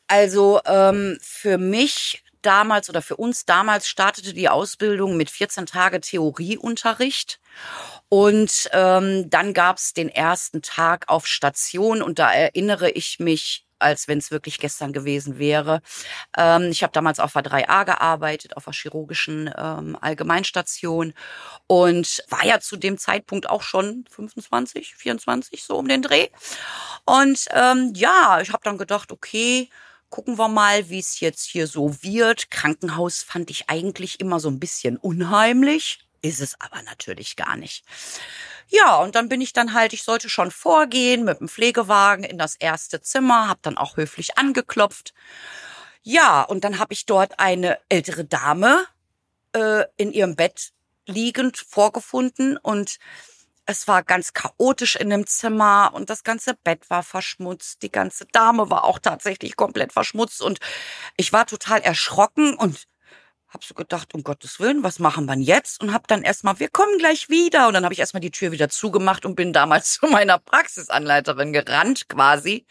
Also 0.08 0.60
ähm, 0.66 1.18
für 1.22 1.58
mich 1.58 2.22
damals 2.42 2.90
oder 2.90 3.02
für 3.02 3.16
uns 3.16 3.46
damals 3.46 3.88
startete 3.88 4.34
die 4.34 4.50
Ausbildung 4.50 5.16
mit 5.16 5.30
14 5.30 5.68
Tage 5.68 6.02
Theorieunterricht. 6.02 7.40
Und 8.10 8.70
ähm, 8.74 9.30
dann 9.30 9.54
gab's 9.54 9.94
den 9.94 10.10
ersten 10.10 10.62
Tag 10.62 11.06
auf 11.08 11.28
Station 11.28 12.02
und 12.02 12.20
da 12.20 12.34
erinnere 12.34 12.90
ich 12.90 13.20
mich 13.20 13.69
als 13.80 14.08
wenn 14.08 14.20
es 14.20 14.32
wirklich 14.32 14.60
gestern 14.60 14.94
gewesen 14.94 15.40
wäre. 15.40 15.82
Ähm, 16.38 16.70
ich 16.72 16.84
habe 16.84 16.94
damals 16.94 17.20
auf 17.20 17.34
der 17.34 17.44
3a 17.44 17.86
gearbeitet, 17.86 18.58
auf 18.58 18.66
der 18.66 18.74
chirurgischen 18.74 19.52
ähm, 19.58 19.98
Allgemeinstation 20.00 21.14
und 21.68 22.24
war 22.30 22.46
ja 22.46 22.60
zu 22.60 22.78
dem 22.78 22.98
Zeitpunkt 22.98 23.50
auch 23.50 23.62
schon 23.62 24.06
25, 24.12 24.96
24, 24.96 25.64
so 25.64 25.78
um 25.78 25.88
den 25.88 26.02
Dreh. 26.02 26.30
Und 27.06 27.46
ähm, 27.52 27.94
ja, 27.96 28.40
ich 28.42 28.52
habe 28.52 28.64
dann 28.64 28.78
gedacht, 28.78 29.12
okay, 29.12 29.70
gucken 30.10 30.38
wir 30.38 30.48
mal, 30.48 30.90
wie 30.90 31.00
es 31.00 31.20
jetzt 31.20 31.46
hier 31.46 31.68
so 31.68 32.02
wird. 32.02 32.52
Krankenhaus 32.52 33.24
fand 33.24 33.50
ich 33.50 33.70
eigentlich 33.70 34.20
immer 34.20 34.40
so 34.40 34.50
ein 34.50 34.60
bisschen 34.60 34.98
unheimlich. 34.98 36.00
Ist 36.22 36.42
es 36.42 36.60
aber 36.60 36.82
natürlich 36.84 37.36
gar 37.36 37.56
nicht. 37.56 37.86
Ja, 38.72 38.98
und 38.98 39.16
dann 39.16 39.30
bin 39.30 39.42
ich 39.42 39.52
dann 39.52 39.74
halt, 39.74 39.94
ich 39.94 40.04
sollte 40.04 40.30
schon 40.30 40.52
vorgehen 40.52 41.24
mit 41.24 41.40
dem 41.40 41.50
Pflegewagen 41.50 42.24
in 42.24 42.38
das 42.38 42.56
erste 42.56 43.02
Zimmer, 43.02 43.48
habe 43.48 43.60
dann 43.64 43.78
auch 43.78 43.98
höflich 43.98 44.38
angeklopft. 44.38 45.14
Ja, 46.04 46.44
und 46.44 46.64
dann 46.64 46.80
habe 46.80 46.94
ich 46.94 47.06
dort 47.08 47.40
eine 47.40 47.80
ältere 47.90 48.26
Dame 48.26 48.86
äh, 49.54 49.86
in 49.98 50.12
ihrem 50.14 50.36
Bett 50.36 50.72
liegend 51.08 51.58
vorgefunden 51.58 52.58
und 52.58 53.00
es 53.66 53.88
war 53.88 54.04
ganz 54.04 54.34
chaotisch 54.34 54.96
in 54.96 55.10
dem 55.10 55.28
Zimmer 55.28 55.92
und 55.94 56.10
das 56.10 56.24
ganze 56.24 56.56
Bett 56.56 56.90
war 56.90 57.04
verschmutzt. 57.04 57.82
Die 57.84 57.92
ganze 57.92 58.26
Dame 58.28 58.70
war 58.70 58.84
auch 58.84 59.00
tatsächlich 59.00 59.56
komplett 59.56 59.94
verschmutzt 59.94 60.42
und 60.42 60.60
ich 61.18 61.34
war 61.34 61.46
total 61.48 61.82
erschrocken 61.82 62.56
und 62.56 62.88
hab 63.50 63.64
so 63.64 63.74
gedacht, 63.74 64.14
um 64.14 64.24
Gottes 64.24 64.60
Willen, 64.60 64.84
was 64.84 65.00
machen 65.00 65.26
wir 65.26 65.36
jetzt? 65.38 65.82
Und 65.82 65.94
hab 65.94 66.08
dann 66.08 66.22
erstmal, 66.22 66.60
wir 66.60 66.70
kommen 66.70 66.98
gleich 67.00 67.30
wieder. 67.30 67.68
Und 67.68 67.74
dann 67.74 67.84
habe 67.84 67.94
ich 67.94 68.00
erstmal 68.00 68.22
die 68.22 68.32
Tür 68.32 68.52
wieder 68.52 68.70
zugemacht 68.70 69.26
und 69.26 69.36
bin 69.36 69.54
damals 69.54 69.94
zu 70.00 70.08
meiner 70.08 70.38
Praxisanleiterin 70.38 71.54
gerannt 71.54 72.08
quasi, 72.10 72.66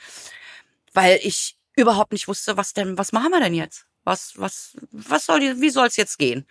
weil 0.95 1.19
ich 1.23 1.57
überhaupt 1.77 2.13
nicht 2.13 2.29
wusste, 2.29 2.57
was 2.57 2.73
denn, 2.73 2.97
was 2.99 3.13
machen 3.13 3.31
wir 3.31 3.41
denn 3.41 3.55
jetzt? 3.55 3.87
Was, 4.05 4.33
was, 4.37 4.77
was 4.91 5.27
soll 5.27 5.41
die, 5.41 5.61
wie 5.61 5.69
soll's 5.69 5.97
jetzt 5.97 6.19
gehen? 6.19 6.47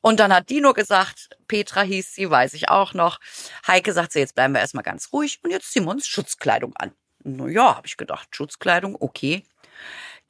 Und 0.00 0.20
dann 0.20 0.32
hat 0.32 0.48
die 0.48 0.60
nur 0.60 0.74
gesagt, 0.74 1.30
Petra 1.48 1.82
hieß 1.82 2.14
sie, 2.14 2.30
weiß 2.30 2.54
ich 2.54 2.68
auch 2.68 2.94
noch. 2.94 3.18
Heike 3.66 3.92
sagt 3.92 4.12
sie, 4.12 4.20
jetzt 4.20 4.36
bleiben 4.36 4.54
wir 4.54 4.60
erstmal 4.60 4.84
ganz 4.84 5.12
ruhig 5.12 5.40
und 5.42 5.50
jetzt 5.50 5.72
ziehen 5.72 5.84
wir 5.84 5.90
uns 5.90 6.06
Schutzkleidung 6.06 6.76
an. 6.76 6.92
Na 7.24 7.48
ja, 7.48 7.76
habe 7.76 7.86
ich 7.86 7.96
gedacht, 7.96 8.28
Schutzkleidung, 8.34 8.96
okay 8.98 9.42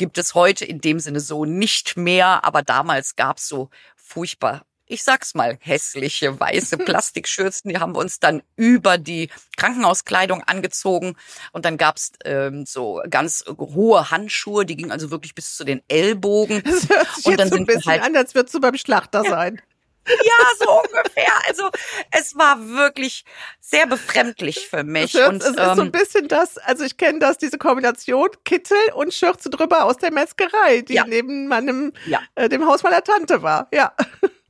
gibt 0.00 0.16
es 0.16 0.34
heute 0.34 0.64
in 0.64 0.80
dem 0.80 0.98
Sinne 0.98 1.20
so 1.20 1.44
nicht 1.44 1.98
mehr, 1.98 2.42
aber 2.42 2.62
damals 2.62 3.16
gab's 3.16 3.46
so 3.46 3.68
furchtbar 3.96 4.62
ich 4.90 5.04
sag's 5.04 5.34
mal, 5.34 5.56
hässliche 5.60 6.40
weiße 6.40 6.76
Plastikschürzen. 6.78 7.70
Die 7.70 7.78
haben 7.78 7.94
wir 7.94 8.00
uns 8.00 8.18
dann 8.18 8.42
über 8.56 8.98
die 8.98 9.30
Krankenhauskleidung 9.56 10.42
angezogen. 10.42 11.14
Und 11.52 11.64
dann 11.64 11.76
gab's 11.76 12.10
ähm, 12.24 12.66
so 12.66 13.00
ganz 13.08 13.44
hohe 13.46 14.10
Handschuhe, 14.10 14.66
die 14.66 14.76
gingen 14.76 14.90
also 14.90 15.12
wirklich 15.12 15.36
bis 15.36 15.54
zu 15.54 15.62
den 15.62 15.80
Ellbogen. 15.86 16.62
Das 16.64 16.88
hört 16.88 17.14
sich 17.14 17.26
und 17.26 17.38
dann 17.38 17.46
jetzt 17.46 17.50
so 17.50 17.56
ein 17.56 17.66
bisschen 17.66 17.92
halt, 17.92 18.02
an, 18.02 18.16
als 18.16 18.34
würdest 18.34 18.54
du 18.54 18.60
beim 18.60 18.76
Schlachter 18.76 19.22
sein. 19.22 19.62
Ja, 20.06 20.46
so 20.58 20.80
ungefähr. 20.80 21.32
Also 21.46 21.70
es 22.10 22.36
war 22.36 22.58
wirklich 22.68 23.24
sehr 23.60 23.86
befremdlich 23.86 24.68
für 24.68 24.82
mich. 24.82 25.14
Es, 25.14 25.28
und, 25.28 25.42
es 25.42 25.50
ist 25.50 25.58
ähm, 25.58 25.76
so 25.76 25.82
ein 25.82 25.92
bisschen 25.92 26.26
das, 26.28 26.58
also 26.58 26.84
ich 26.84 26.96
kenne 26.96 27.18
das, 27.18 27.38
diese 27.38 27.58
Kombination 27.58 28.28
Kittel 28.44 28.78
und 28.94 29.12
Schürze 29.12 29.50
drüber 29.50 29.84
aus 29.84 29.98
der 29.98 30.12
Metzgerei, 30.12 30.82
die 30.82 30.94
ja. 30.94 31.04
neben 31.06 31.48
meinem, 31.48 31.92
ja. 32.06 32.20
äh, 32.34 32.48
dem 32.48 32.66
Haus 32.66 32.82
meiner 32.82 33.04
Tante 33.04 33.42
war. 33.42 33.68
Ja. 33.72 33.92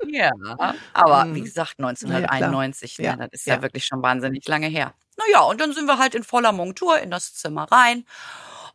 Ja, 0.07 0.31
aber 0.95 1.27
wie 1.35 1.43
gesagt, 1.43 1.75
1991, 1.79 2.99
ja, 2.99 3.17
ne, 3.17 3.29
das 3.31 3.41
ist 3.41 3.47
ja. 3.47 3.57
ja 3.57 3.63
wirklich 3.63 3.85
schon 3.85 4.03
wahnsinnig 4.03 4.47
lange 4.49 4.69
her. 4.69 4.95
Naja, 5.19 5.41
und 5.41 5.61
dann 5.61 5.73
sind 5.73 5.87
wir 5.87 5.99
halt 5.99 6.15
in 6.15 6.25
voller 6.25 6.53
Montur 6.53 6.99
in 6.99 7.11
das 7.11 7.35
Zimmer 7.35 7.65
rein. 7.71 8.07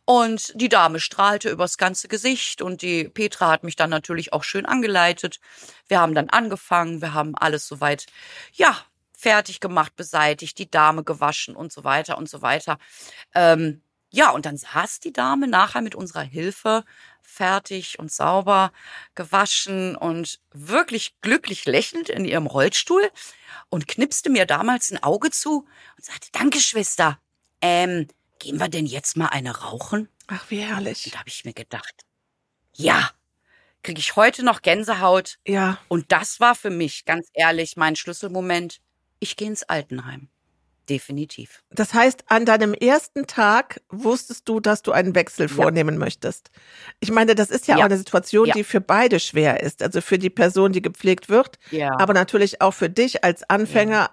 Und 0.06 0.52
die 0.54 0.68
Dame 0.68 1.00
strahlte 1.00 1.50
übers 1.50 1.78
ganze 1.78 2.06
Gesicht 2.06 2.62
und 2.62 2.80
die 2.80 3.08
Petra 3.08 3.50
hat 3.50 3.64
mich 3.64 3.74
dann 3.74 3.90
natürlich 3.90 4.32
auch 4.32 4.44
schön 4.44 4.64
angeleitet. 4.64 5.40
Wir 5.88 6.00
haben 6.00 6.14
dann 6.14 6.30
angefangen, 6.30 7.02
wir 7.02 7.12
haben 7.12 7.34
alles 7.34 7.66
soweit, 7.66 8.06
ja, 8.52 8.78
fertig 9.12 9.58
gemacht, 9.58 9.96
beseitigt, 9.96 10.58
die 10.58 10.70
Dame 10.70 11.02
gewaschen 11.02 11.56
und 11.56 11.72
so 11.72 11.82
weiter 11.82 12.18
und 12.18 12.28
so 12.28 12.40
weiter. 12.40 12.78
Ähm, 13.34 13.82
ja, 14.10 14.30
und 14.30 14.46
dann 14.46 14.56
saß 14.56 15.00
die 15.00 15.12
Dame 15.12 15.48
nachher 15.48 15.82
mit 15.82 15.96
unserer 15.96 16.22
Hilfe 16.22 16.84
fertig 17.20 17.98
und 17.98 18.12
sauber 18.12 18.72
gewaschen 19.16 19.96
und 19.96 20.38
wirklich 20.52 21.20
glücklich 21.20 21.64
lächelnd 21.64 22.10
in 22.10 22.24
ihrem 22.24 22.46
Rollstuhl 22.46 23.10
und 23.70 23.88
knipste 23.88 24.30
mir 24.30 24.46
damals 24.46 24.92
ein 24.92 25.02
Auge 25.02 25.30
zu 25.32 25.66
und 25.96 26.04
sagte, 26.04 26.28
danke, 26.30 26.60
Schwester. 26.60 27.18
Ähm, 27.60 28.06
gehen 28.38 28.58
wir 28.58 28.68
denn 28.68 28.86
jetzt 28.86 29.16
mal 29.16 29.28
eine 29.28 29.56
rauchen? 29.56 30.08
Ach, 30.26 30.44
wie 30.48 30.60
herrlich. 30.60 31.06
Und 31.06 31.14
da 31.14 31.20
habe 31.20 31.28
ich 31.28 31.44
mir 31.44 31.54
gedacht, 31.54 32.04
ja, 32.72 33.10
kriege 33.82 34.00
ich 34.00 34.16
heute 34.16 34.44
noch 34.44 34.62
Gänsehaut. 34.62 35.38
Ja. 35.46 35.78
Und 35.88 36.10
das 36.12 36.40
war 36.40 36.54
für 36.54 36.70
mich, 36.70 37.04
ganz 37.04 37.28
ehrlich, 37.32 37.76
mein 37.76 37.96
Schlüsselmoment. 37.96 38.80
Ich 39.20 39.36
gehe 39.36 39.48
ins 39.48 39.62
Altenheim. 39.62 40.28
Definitiv. 40.88 41.64
Das 41.70 41.94
heißt, 41.94 42.24
an 42.28 42.44
deinem 42.44 42.72
ersten 42.72 43.26
Tag 43.26 43.80
wusstest 43.88 44.48
du, 44.48 44.60
dass 44.60 44.82
du 44.82 44.92
einen 44.92 45.16
Wechsel 45.16 45.48
vornehmen 45.48 45.94
ja. 45.94 45.98
möchtest. 45.98 46.50
Ich 47.00 47.10
meine, 47.10 47.34
das 47.34 47.50
ist 47.50 47.66
ja, 47.66 47.76
ja. 47.76 47.80
auch 47.80 47.86
eine 47.86 47.96
Situation, 47.96 48.46
ja. 48.46 48.54
die 48.54 48.62
für 48.62 48.80
beide 48.80 49.18
schwer 49.18 49.60
ist. 49.62 49.82
Also 49.82 50.00
für 50.00 50.18
die 50.18 50.30
Person, 50.30 50.72
die 50.72 50.82
gepflegt 50.82 51.28
wird, 51.28 51.58
aber 51.98 52.14
natürlich 52.14 52.60
auch 52.60 52.72
für 52.72 52.88
dich 52.88 53.24
als 53.24 53.42
Anfänger, 53.50 54.10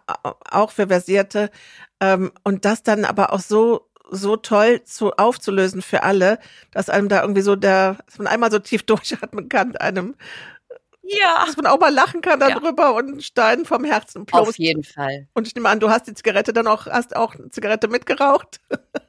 auch 0.50 0.72
für 0.72 0.88
Versierte. 0.88 1.52
Ähm, 2.00 2.32
und 2.44 2.66
das 2.66 2.82
dann 2.82 3.06
aber 3.06 3.34
auch 3.34 3.40
so 3.40 3.88
so 4.10 4.36
toll 4.36 4.84
zu 4.84 5.14
aufzulösen 5.14 5.82
für 5.82 6.04
alle, 6.04 6.40
dass 6.72 6.90
einem 6.90 7.10
da 7.10 7.22
irgendwie 7.22 7.42
so 7.42 7.56
der, 7.56 7.98
dass 8.06 8.18
man 8.18 8.28
einmal 8.28 8.52
so 8.52 8.60
tief 8.60 8.84
durchatmen 8.86 9.50
kann, 9.50 9.76
einem 9.76 10.16
ja. 11.06 11.44
Dass 11.46 11.58
man 11.58 11.68
auch 11.68 11.80
mal 11.80 11.94
lachen 11.94 12.22
kann 12.22 12.40
darüber 12.40 12.84
ja. 12.84 12.90
und 12.92 13.24
Stein 13.24 13.66
vom 13.66 13.84
Herzen 13.84 14.26
plumpst. 14.26 14.52
Auf 14.52 14.58
jeden 14.58 14.86
Fall. 14.86 15.28
Und 15.34 15.48
ich 15.48 15.54
nehme 15.54 15.68
an, 15.68 15.82
du 15.82 15.90
hast 15.90 16.08
die 16.08 16.14
Zigarette 16.14 16.54
dann 16.54 16.66
auch, 16.66 16.86
hast 16.86 17.16
auch 17.16 17.36
eine 17.36 17.50
Zigarette 17.50 17.90
mitgeraucht? 17.90 18.62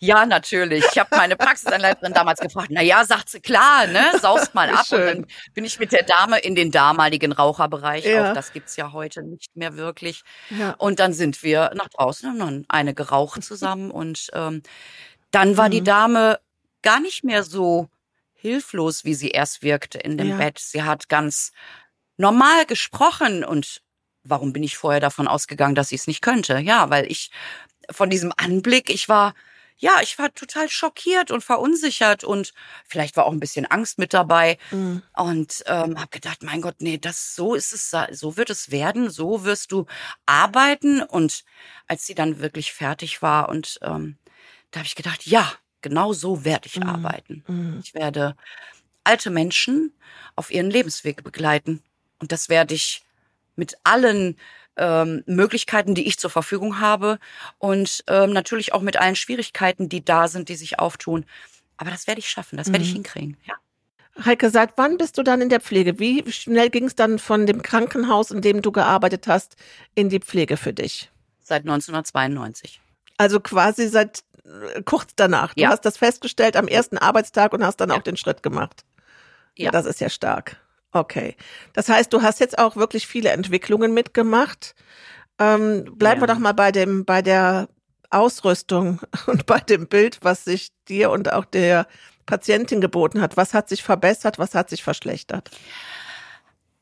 Ja, 0.00 0.26
natürlich. 0.26 0.84
Ich 0.92 0.98
habe 0.98 1.16
meine 1.16 1.36
Praxisanleiterin 1.36 2.12
damals 2.12 2.40
gefragt, 2.40 2.68
na 2.70 2.82
ja, 2.82 3.04
sagt 3.04 3.30
sie, 3.30 3.40
klar, 3.40 3.86
ne, 3.86 4.04
saust 4.20 4.54
mal 4.54 4.68
ab. 4.74 4.86
Schön. 4.86 5.00
Und 5.00 5.30
dann 5.30 5.52
bin 5.54 5.64
ich 5.64 5.78
mit 5.78 5.92
der 5.92 6.02
Dame 6.02 6.38
in 6.38 6.54
den 6.54 6.70
damaligen 6.70 7.32
Raucherbereich, 7.32 8.04
ja. 8.04 8.30
auch 8.30 8.34
das 8.34 8.52
gibt's 8.52 8.76
ja 8.76 8.92
heute 8.92 9.22
nicht 9.22 9.56
mehr 9.56 9.76
wirklich. 9.76 10.22
Ja. 10.50 10.74
Und 10.78 11.00
dann 11.00 11.12
sind 11.12 11.42
wir 11.42 11.70
nach 11.74 11.88
draußen 11.88 12.30
und 12.30 12.38
dann 12.38 12.64
eine 12.68 12.94
geraucht 12.94 13.42
zusammen. 13.42 13.90
Und 14.04 14.30
ähm, 14.32 14.62
dann 15.30 15.56
war 15.56 15.68
mhm. 15.68 15.72
die 15.72 15.84
Dame 15.84 16.38
gar 16.82 17.00
nicht 17.00 17.24
mehr 17.24 17.42
so 17.42 17.88
hilflos, 18.34 19.04
wie 19.04 19.14
sie 19.14 19.30
erst 19.30 19.62
wirkte 19.62 19.98
in 19.98 20.18
dem 20.18 20.30
ja. 20.30 20.36
Bett. 20.36 20.58
Sie 20.58 20.82
hat 20.82 21.08
ganz 21.08 21.52
normal 22.16 22.66
gesprochen 22.66 23.44
und 23.44 23.80
warum 24.22 24.52
bin 24.52 24.62
ich 24.62 24.76
vorher 24.76 25.00
davon 25.00 25.28
ausgegangen, 25.28 25.74
dass 25.74 25.88
sie 25.88 25.94
es 25.94 26.06
nicht 26.06 26.22
könnte? 26.22 26.58
Ja, 26.58 26.90
weil 26.90 27.10
ich 27.10 27.30
von 27.90 28.10
diesem 28.10 28.32
Anblick, 28.36 28.90
ich 28.90 29.08
war 29.08 29.34
ja, 29.76 30.00
ich 30.02 30.18
war 30.18 30.32
total 30.32 30.68
schockiert 30.68 31.30
und 31.30 31.42
verunsichert 31.42 32.24
und 32.24 32.52
vielleicht 32.86 33.16
war 33.16 33.26
auch 33.26 33.32
ein 33.32 33.40
bisschen 33.40 33.66
Angst 33.66 33.98
mit 33.98 34.14
dabei 34.14 34.58
mhm. 34.70 35.02
und 35.16 35.64
ähm, 35.66 35.98
habe 35.98 36.10
gedacht, 36.10 36.42
mein 36.42 36.60
Gott, 36.60 36.76
nee, 36.78 36.98
das 36.98 37.34
so 37.34 37.54
ist 37.54 37.72
es, 37.72 37.94
so 38.12 38.36
wird 38.36 38.50
es 38.50 38.70
werden, 38.70 39.10
so 39.10 39.44
wirst 39.44 39.72
du 39.72 39.86
arbeiten 40.26 41.02
und 41.02 41.44
als 41.88 42.06
sie 42.06 42.14
dann 42.14 42.38
wirklich 42.38 42.72
fertig 42.72 43.20
war 43.20 43.48
und 43.48 43.78
ähm, 43.82 44.16
da 44.70 44.80
habe 44.80 44.86
ich 44.86 44.94
gedacht, 44.94 45.26
ja, 45.26 45.52
genau 45.82 46.12
so 46.12 46.44
werde 46.44 46.66
ich 46.66 46.80
mhm. 46.80 46.88
arbeiten. 46.88 47.44
Mhm. 47.46 47.80
Ich 47.84 47.94
werde 47.94 48.36
alte 49.02 49.30
Menschen 49.30 49.92
auf 50.36 50.50
ihren 50.50 50.70
Lebensweg 50.70 51.22
begleiten 51.24 51.82
und 52.20 52.32
das 52.32 52.48
werde 52.48 52.74
ich 52.74 53.04
mit 53.56 53.76
allen 53.84 54.36
ähm, 54.76 55.22
Möglichkeiten, 55.26 55.94
die 55.94 56.06
ich 56.06 56.18
zur 56.18 56.30
Verfügung 56.30 56.80
habe 56.80 57.18
und 57.58 58.04
ähm, 58.08 58.32
natürlich 58.32 58.72
auch 58.72 58.82
mit 58.82 58.96
allen 58.96 59.16
Schwierigkeiten, 59.16 59.88
die 59.88 60.04
da 60.04 60.28
sind, 60.28 60.48
die 60.48 60.56
sich 60.56 60.78
auftun. 60.78 61.24
Aber 61.76 61.90
das 61.90 62.06
werde 62.06 62.20
ich 62.20 62.28
schaffen, 62.28 62.56
das 62.56 62.68
mhm. 62.68 62.72
werde 62.72 62.84
ich 62.84 62.90
mhm. 62.90 62.96
hinkriegen. 62.96 63.36
Ja. 63.46 63.54
Heike, 64.24 64.50
seit 64.50 64.74
wann 64.76 64.96
bist 64.96 65.18
du 65.18 65.22
dann 65.24 65.40
in 65.40 65.48
der 65.48 65.60
Pflege? 65.60 65.98
Wie 65.98 66.30
schnell 66.30 66.70
ging 66.70 66.84
es 66.84 66.94
dann 66.94 67.18
von 67.18 67.46
dem 67.46 67.62
Krankenhaus, 67.62 68.30
in 68.30 68.42
dem 68.42 68.62
du 68.62 68.70
gearbeitet 68.70 69.26
hast, 69.26 69.56
in 69.96 70.08
die 70.08 70.20
Pflege 70.20 70.56
für 70.56 70.72
dich? 70.72 71.10
Seit 71.42 71.62
1992. 71.62 72.80
Also 73.16 73.40
quasi 73.40 73.88
seit 73.88 74.22
äh, 74.44 74.82
kurz 74.82 75.12
danach. 75.16 75.54
Du 75.54 75.62
ja. 75.62 75.70
hast 75.70 75.84
das 75.84 75.98
festgestellt 75.98 76.56
am 76.56 76.68
ersten 76.68 76.96
Arbeitstag 76.96 77.52
und 77.52 77.64
hast 77.64 77.78
dann 77.78 77.90
ja. 77.90 77.96
auch 77.96 78.02
den 78.02 78.16
Schritt 78.16 78.42
gemacht. 78.42 78.84
Ja. 79.56 79.70
Das 79.72 79.84
ist 79.84 80.00
ja 80.00 80.08
stark. 80.08 80.56
Okay. 80.94 81.36
Das 81.72 81.88
heißt, 81.88 82.12
du 82.12 82.22
hast 82.22 82.38
jetzt 82.38 82.56
auch 82.56 82.76
wirklich 82.76 83.06
viele 83.08 83.30
Entwicklungen 83.30 83.92
mitgemacht. 83.92 84.76
Ähm, 85.40 85.84
bleiben 85.96 86.20
ja. 86.20 86.28
wir 86.28 86.32
doch 86.32 86.38
mal 86.38 86.52
bei 86.52 86.70
dem, 86.70 87.04
bei 87.04 87.20
der 87.20 87.68
Ausrüstung 88.10 89.00
und 89.26 89.44
bei 89.44 89.58
dem 89.58 89.88
Bild, 89.88 90.20
was 90.22 90.44
sich 90.44 90.70
dir 90.88 91.10
und 91.10 91.32
auch 91.32 91.44
der 91.44 91.88
Patientin 92.26 92.80
geboten 92.80 93.20
hat. 93.20 93.36
Was 93.36 93.54
hat 93.54 93.68
sich 93.68 93.82
verbessert? 93.82 94.38
Was 94.38 94.54
hat 94.54 94.70
sich 94.70 94.84
verschlechtert? 94.84 95.50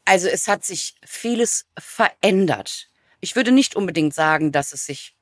Also 0.04 0.28
es 0.28 0.46
hat 0.46 0.64
sich 0.64 0.94
vieles 1.06 1.66
verändert. 1.78 2.90
Ich 3.20 3.34
würde 3.34 3.50
nicht 3.50 3.76
unbedingt 3.76 4.12
sagen, 4.12 4.52
dass 4.52 4.74
es 4.74 4.84
sich 4.84 5.16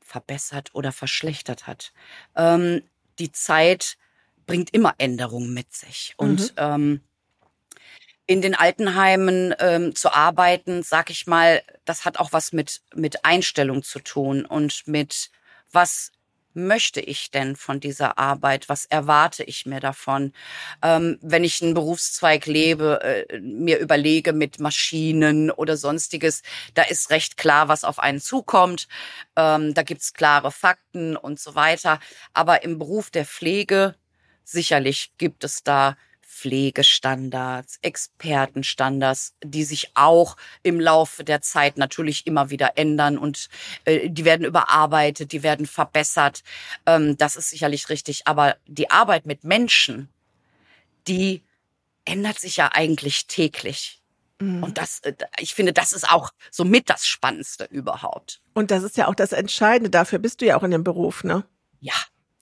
verbessert 0.00 0.70
oder 0.72 0.90
verschlechtert 0.90 1.68
hat. 1.68 1.92
Ähm, 2.34 2.82
die 3.20 3.30
Zeit 3.30 3.98
bringt 4.46 4.74
immer 4.74 4.94
Änderungen 4.98 5.54
mit 5.54 5.72
sich. 5.72 6.14
Und 6.16 6.40
mhm. 6.40 6.56
ähm, 6.56 7.00
in 8.26 8.42
den 8.42 8.54
Altenheimen 8.54 9.54
ähm, 9.58 9.94
zu 9.94 10.12
arbeiten, 10.14 10.82
sag 10.82 11.10
ich 11.10 11.26
mal, 11.26 11.62
das 11.84 12.04
hat 12.04 12.18
auch 12.18 12.32
was 12.32 12.52
mit, 12.52 12.82
mit 12.94 13.24
Einstellung 13.24 13.82
zu 13.82 13.98
tun 13.98 14.44
und 14.44 14.86
mit 14.86 15.30
was 15.72 16.12
möchte 16.54 17.00
ich 17.00 17.30
denn 17.30 17.56
von 17.56 17.80
dieser 17.80 18.18
Arbeit? 18.18 18.68
Was 18.68 18.84
erwarte 18.84 19.42
ich 19.44 19.66
mir 19.66 19.80
davon? 19.80 20.32
Ähm, 20.82 21.18
wenn 21.22 21.44
ich 21.44 21.62
einen 21.62 21.74
Berufszweig 21.74 22.46
lebe, 22.46 23.00
äh, 23.02 23.40
mir 23.40 23.78
überlege 23.78 24.32
mit 24.32 24.60
Maschinen 24.60 25.50
oder 25.50 25.76
sonstiges, 25.76 26.42
da 26.74 26.82
ist 26.82 27.10
recht 27.10 27.36
klar, 27.36 27.68
was 27.68 27.84
auf 27.84 27.98
einen 27.98 28.20
zukommt. 28.20 28.88
Ähm, 29.36 29.74
da 29.74 29.82
gibt's 29.82 30.12
klare 30.12 30.52
Fakten 30.52 31.16
und 31.16 31.40
so 31.40 31.54
weiter. 31.54 32.00
Aber 32.34 32.62
im 32.62 32.78
Beruf 32.78 33.10
der 33.10 33.24
Pflege 33.24 33.94
sicherlich 34.44 35.12
gibt 35.18 35.44
es 35.44 35.62
da 35.62 35.96
Pflegestandards, 36.32 37.78
Expertenstandards, 37.82 39.34
die 39.44 39.64
sich 39.64 39.90
auch 39.94 40.36
im 40.62 40.80
Laufe 40.80 41.24
der 41.24 41.42
Zeit 41.42 41.76
natürlich 41.76 42.26
immer 42.26 42.48
wieder 42.48 42.72
ändern 42.76 43.18
und 43.18 43.48
äh, 43.84 44.08
die 44.08 44.24
werden 44.24 44.46
überarbeitet, 44.46 45.32
die 45.32 45.42
werden 45.42 45.66
verbessert. 45.66 46.42
Ähm, 46.86 47.18
das 47.18 47.36
ist 47.36 47.50
sicherlich 47.50 47.90
richtig. 47.90 48.26
Aber 48.26 48.56
die 48.66 48.90
Arbeit 48.90 49.26
mit 49.26 49.44
Menschen, 49.44 50.08
die 51.06 51.42
ändert 52.06 52.38
sich 52.38 52.56
ja 52.56 52.70
eigentlich 52.72 53.26
täglich. 53.26 54.02
Mhm. 54.40 54.62
Und 54.62 54.78
das, 54.78 55.00
äh, 55.00 55.14
ich 55.38 55.54
finde, 55.54 55.74
das 55.74 55.92
ist 55.92 56.10
auch 56.10 56.30
somit 56.50 56.88
das 56.88 57.06
Spannendste 57.06 57.64
überhaupt. 57.64 58.40
Und 58.54 58.70
das 58.70 58.82
ist 58.82 58.96
ja 58.96 59.06
auch 59.06 59.14
das 59.14 59.32
Entscheidende. 59.32 59.90
Dafür 59.90 60.18
bist 60.18 60.40
du 60.40 60.46
ja 60.46 60.56
auch 60.56 60.62
in 60.62 60.70
dem 60.70 60.82
Beruf, 60.82 61.24
ne? 61.24 61.44
Ja. 61.80 61.94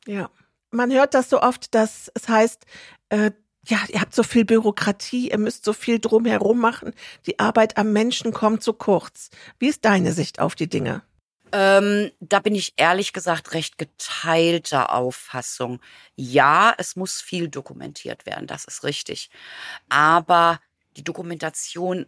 Ja. 0.07 0.31
Man 0.70 0.92
hört 0.92 1.14
das 1.14 1.29
so 1.29 1.42
oft, 1.42 1.74
dass 1.74 2.11
es 2.14 2.29
heißt, 2.29 2.64
äh, 3.09 3.33
ja, 3.66 3.78
ihr 3.88 4.00
habt 4.00 4.14
so 4.14 4.22
viel 4.22 4.44
Bürokratie, 4.44 5.30
ihr 5.30 5.38
müsst 5.38 5.64
so 5.64 5.72
viel 5.72 5.98
drumherum 5.98 6.58
machen. 6.58 6.94
Die 7.26 7.38
Arbeit 7.38 7.76
am 7.76 7.92
Menschen 7.92 8.32
kommt 8.32 8.62
zu 8.62 8.72
kurz. 8.72 9.30
Wie 9.58 9.68
ist 9.68 9.84
deine 9.84 10.12
Sicht 10.12 10.40
auf 10.40 10.54
die 10.54 10.68
Dinge? 10.68 11.02
Ähm, 11.52 12.12
da 12.20 12.38
bin 12.38 12.54
ich 12.54 12.74
ehrlich 12.76 13.12
gesagt 13.12 13.52
recht 13.54 13.76
geteilter 13.76 14.92
Auffassung. 14.92 15.80
Ja, 16.14 16.74
es 16.78 16.96
muss 16.96 17.20
viel 17.20 17.48
dokumentiert 17.48 18.24
werden, 18.24 18.46
das 18.46 18.64
ist 18.64 18.84
richtig. 18.84 19.30
Aber 19.88 20.60
die 20.96 21.04
Dokumentation 21.04 22.06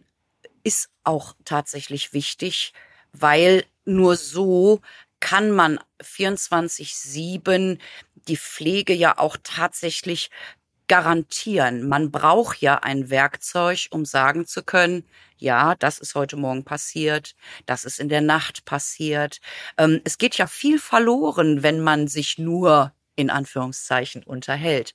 ist 0.63 0.89
auch 1.03 1.35
tatsächlich 1.43 2.13
wichtig, 2.13 2.73
weil 3.11 3.65
nur 3.85 4.15
so 4.15 4.81
kann 5.19 5.51
man 5.51 5.79
24-7 6.01 7.79
die 8.27 8.37
Pflege 8.37 8.93
ja 8.93 9.17
auch 9.17 9.37
tatsächlich 9.43 10.29
garantieren. 10.93 11.89
Man 11.89 12.11
braucht 12.11 12.61
ja 12.61 12.75
ein 12.75 13.09
Werkzeug, 13.09 13.87
um 13.89 14.05
sagen 14.05 14.45
zu 14.45 14.61
können, 14.61 15.07
ja, 15.39 15.73
das 15.73 15.97
ist 15.97 16.13
heute 16.13 16.37
Morgen 16.37 16.65
passiert, 16.65 17.33
das 17.65 17.83
ist 17.83 17.99
in 17.99 18.09
der 18.09 18.21
Nacht 18.21 18.63
passiert. 18.65 19.39
Ähm, 19.79 20.01
es 20.03 20.19
geht 20.19 20.37
ja 20.37 20.45
viel 20.45 20.77
verloren, 20.77 21.63
wenn 21.63 21.81
man 21.81 22.07
sich 22.07 22.37
nur 22.37 22.93
in 23.15 23.31
Anführungszeichen 23.31 24.21
unterhält. 24.21 24.93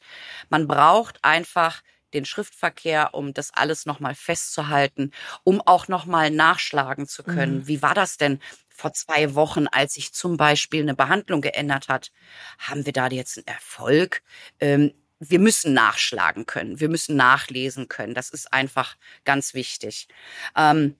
Man 0.50 0.68
braucht 0.68 1.18
einfach 1.24 1.82
den 2.14 2.24
Schriftverkehr, 2.24 3.12
um 3.12 3.34
das 3.34 3.52
alles 3.52 3.84
nochmal 3.84 4.14
festzuhalten, 4.14 5.10
um 5.42 5.60
auch 5.66 5.88
nochmal 5.88 6.30
nachschlagen 6.30 7.08
zu 7.08 7.24
können. 7.24 7.56
Mhm. 7.56 7.66
Wie 7.66 7.82
war 7.82 7.94
das 7.94 8.18
denn 8.18 8.38
vor 8.68 8.92
zwei 8.92 9.34
Wochen, 9.34 9.66
als 9.66 9.94
sich 9.94 10.14
zum 10.14 10.36
Beispiel 10.36 10.82
eine 10.82 10.94
Behandlung 10.94 11.40
geändert 11.40 11.88
hat? 11.88 12.12
Haben 12.60 12.86
wir 12.86 12.92
da 12.92 13.08
jetzt 13.08 13.38
einen 13.38 13.48
Erfolg? 13.48 14.22
Ähm, 14.60 14.94
wir 15.20 15.38
müssen 15.38 15.74
nachschlagen 15.74 16.46
können, 16.46 16.80
wir 16.80 16.88
müssen 16.88 17.16
nachlesen 17.16 17.88
können. 17.88 18.14
Das 18.14 18.30
ist 18.30 18.52
einfach 18.52 18.96
ganz 19.24 19.54
wichtig. 19.54 20.08
Ähm, 20.56 20.94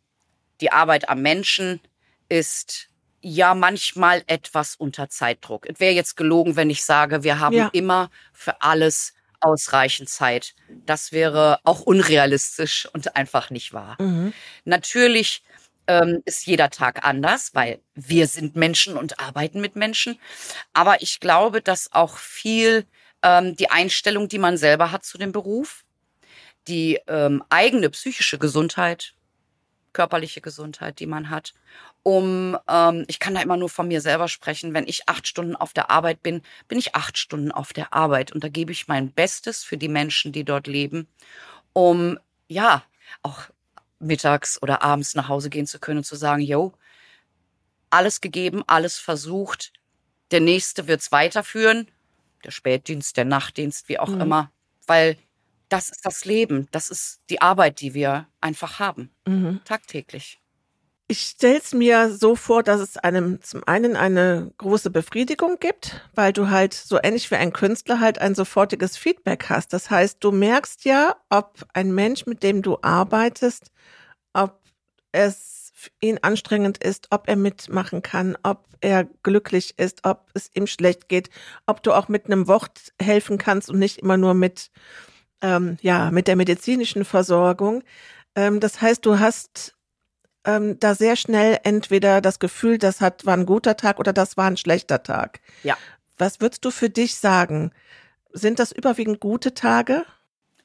die 0.61 0.73
Arbeit 0.73 1.09
am 1.09 1.23
Menschen 1.23 1.81
ist 2.29 2.89
ja 3.21 3.55
manchmal 3.55 4.23
etwas 4.27 4.77
unter 4.77 5.09
Zeitdruck. 5.09 5.67
Es 5.69 5.81
wäre 5.81 5.95
jetzt 5.95 6.17
gelogen, 6.17 6.57
wenn 6.57 6.71
ich 6.71 6.85
sage, 6.85 7.23
wir 7.23 7.41
haben 7.41 7.57
ja. 7.57 7.71
immer 7.73 8.11
für 8.33 8.61
alles 8.63 9.15
ausreichend 9.41 10.09
Zeit. 10.09 10.55
Das 10.69 11.13
wäre 11.13 11.61
auch 11.65 11.81
unrealistisch 11.81 12.89
und 12.93 13.17
einfach 13.17 13.51
nicht 13.51 13.73
wahr. 13.73 13.97
Mhm. 14.01 14.33
Natürlich 14.65 15.43
ähm, 15.87 16.23
ist 16.25 16.47
jeder 16.47 16.71
Tag 16.71 17.05
anders, 17.05 17.51
weil 17.55 17.81
wir 17.95 18.27
sind 18.27 18.57
Menschen 18.57 18.97
und 18.97 19.21
arbeiten 19.21 19.61
mit 19.61 19.77
Menschen. 19.77 20.19
Aber 20.73 21.03
ich 21.03 21.21
glaube, 21.21 21.63
dass 21.63 21.93
auch 21.93 22.19
viel 22.19 22.85
ähm, 23.23 23.57
die 23.57 23.71
Einstellung, 23.71 24.29
die 24.29 24.39
man 24.39 24.57
selber 24.57 24.93
hat 24.93 25.05
zu 25.05 25.19
dem 25.19 25.33
Beruf, 25.33 25.85
die 26.67 27.01
ähm, 27.07 27.43
eigene 27.49 27.91
psychische 27.91 28.39
Gesundheit, 28.39 29.15
körperliche 29.93 30.41
Gesundheit, 30.41 31.01
die 31.01 31.07
man 31.07 31.31
hat. 31.31 31.55
Um, 32.03 32.57
ähm, 32.69 33.05
ich 33.09 33.19
kann 33.19 33.35
da 33.35 33.43
immer 33.43 33.57
nur 33.57 33.69
von 33.69 33.89
mir 33.89 34.01
selber 34.01 34.29
sprechen. 34.29 34.75
Wenn 34.75 34.87
ich 34.87 35.09
acht 35.09 35.27
Stunden 35.27 35.57
auf 35.57 35.73
der 35.73 35.91
Arbeit 35.91 36.23
bin, 36.23 36.43
bin 36.69 36.79
ich 36.79 36.95
acht 36.95 37.19
Stunden 37.19 37.51
auf 37.51 37.73
der 37.73 37.93
Arbeit 37.93 38.33
und 38.33 38.45
da 38.45 38.49
gebe 38.49 38.73
ich 38.73 38.89
mein 38.89 39.13
Bestes 39.13 39.65
für 39.65 39.77
die 39.77 39.89
Menschen, 39.89 40.33
die 40.33 40.45
dort 40.45 40.67
leben, 40.67 41.09
um 41.73 42.19
ja 42.49 42.85
auch 43.23 43.43
mittags 43.99 44.63
oder 44.63 44.83
abends 44.83 45.15
nach 45.15 45.29
Hause 45.29 45.51
gehen 45.51 45.67
zu 45.67 45.81
können 45.81 45.99
und 45.99 46.05
zu 46.05 46.17
sagen, 46.17 46.43
yo, 46.43 46.73
alles 47.91 48.21
gegeben, 48.21 48.63
alles 48.67 48.99
versucht. 48.99 49.73
Der 50.31 50.41
nächste 50.41 50.87
wird's 50.87 51.11
weiterführen 51.11 51.89
der 52.45 52.51
Spätdienst, 52.51 53.17
der 53.17 53.25
Nachtdienst, 53.25 53.89
wie 53.89 53.99
auch 53.99 54.09
mhm. 54.09 54.21
immer, 54.21 54.53
weil 54.87 55.17
das 55.69 55.91
ist 55.91 56.05
das 56.05 56.25
Leben, 56.25 56.69
das 56.71 56.91
ist 56.91 57.21
die 57.29 57.41
Arbeit, 57.41 57.81
die 57.81 57.95
wir 57.95 58.27
einfach 58.41 58.79
haben, 58.79 59.11
mhm. 59.27 59.61
tagtäglich. 59.65 60.41
Ich 61.11 61.23
stelle 61.23 61.59
es 61.59 61.73
mir 61.73 62.11
so 62.11 62.37
vor, 62.37 62.63
dass 62.63 62.81
es 62.81 62.99
einem 62.99 63.41
zum 63.43 63.63
einen 63.67 63.97
eine 63.97 64.53
große 64.59 64.91
Befriedigung 64.91 65.59
gibt, 65.59 66.03
weil 66.15 66.35
du 66.35 66.51
halt 66.51 66.75
so 66.75 66.99
ähnlich 67.03 67.31
wie 67.31 67.37
ein 67.37 67.55
Künstler 67.55 67.99
halt 67.99 68.19
ein 68.19 68.35
sofortiges 68.35 68.99
Feedback 68.99 69.47
hast. 69.49 69.73
Das 69.73 69.89
heißt, 69.89 70.19
du 70.21 70.33
merkst 70.33 70.85
ja, 70.85 71.17
ob 71.31 71.67
ein 71.73 71.95
Mensch, 71.95 72.27
mit 72.27 72.43
dem 72.43 72.61
du 72.61 72.77
arbeitest, 72.83 73.71
ob 74.35 74.61
es 75.13 75.58
ihn 76.01 76.19
anstrengend 76.23 76.79
ist, 76.79 77.09
ob 77.11 77.29
er 77.29 77.37
mitmachen 77.37 78.03
kann, 78.03 78.37
ob 78.43 78.65
er 78.81 79.05
glücklich 79.23 79.79
ist, 79.79 80.05
ob 80.05 80.31
es 80.35 80.51
ihm 80.55 80.67
schlecht 80.67 81.09
geht, 81.09 81.31
ob 81.67 81.83
du 81.83 81.93
auch 81.93 82.09
mit 82.09 82.27
einem 82.27 82.47
Wort 82.49 82.93
helfen 83.01 83.39
kannst 83.39 83.71
und 83.71 83.79
nicht 83.79 83.99
immer 83.99 84.17
nur 84.17 84.35
mit, 84.35 84.71
ähm, 85.43 85.79
ja, 85.81 86.11
mit 86.11 86.29
der 86.29 86.37
medizinischen 86.37 87.05
Versorgung. 87.05 87.83
Ähm, 88.35 88.61
das 88.61 88.81
heißt, 88.81 89.05
du 89.05 89.19
hast 89.19 89.75
ähm, 90.45 90.79
da 90.79 90.95
sehr 90.95 91.17
schnell 91.17 91.59
entweder 91.65 92.21
das 92.21 92.39
Gefühl, 92.39 92.79
das 92.79 93.01
hat, 93.01 93.27
war 93.27 93.35
ein 93.35 93.47
guter 93.47 93.77
Tag 93.77 93.99
oder 93.99 94.13
das 94.13 94.37
war 94.37 94.47
ein 94.47 94.57
schlechter 94.57 95.03
Tag. 95.03 95.41
Ja. 95.63 95.77
Was 96.17 96.41
würdest 96.41 96.65
du 96.65 96.71
für 96.71 96.91
dich 96.91 97.17
sagen? 97.17 97.73
Sind 98.33 98.59
das 98.59 98.73
überwiegend 98.73 99.21
gute 99.21 99.55
Tage? 99.55 100.05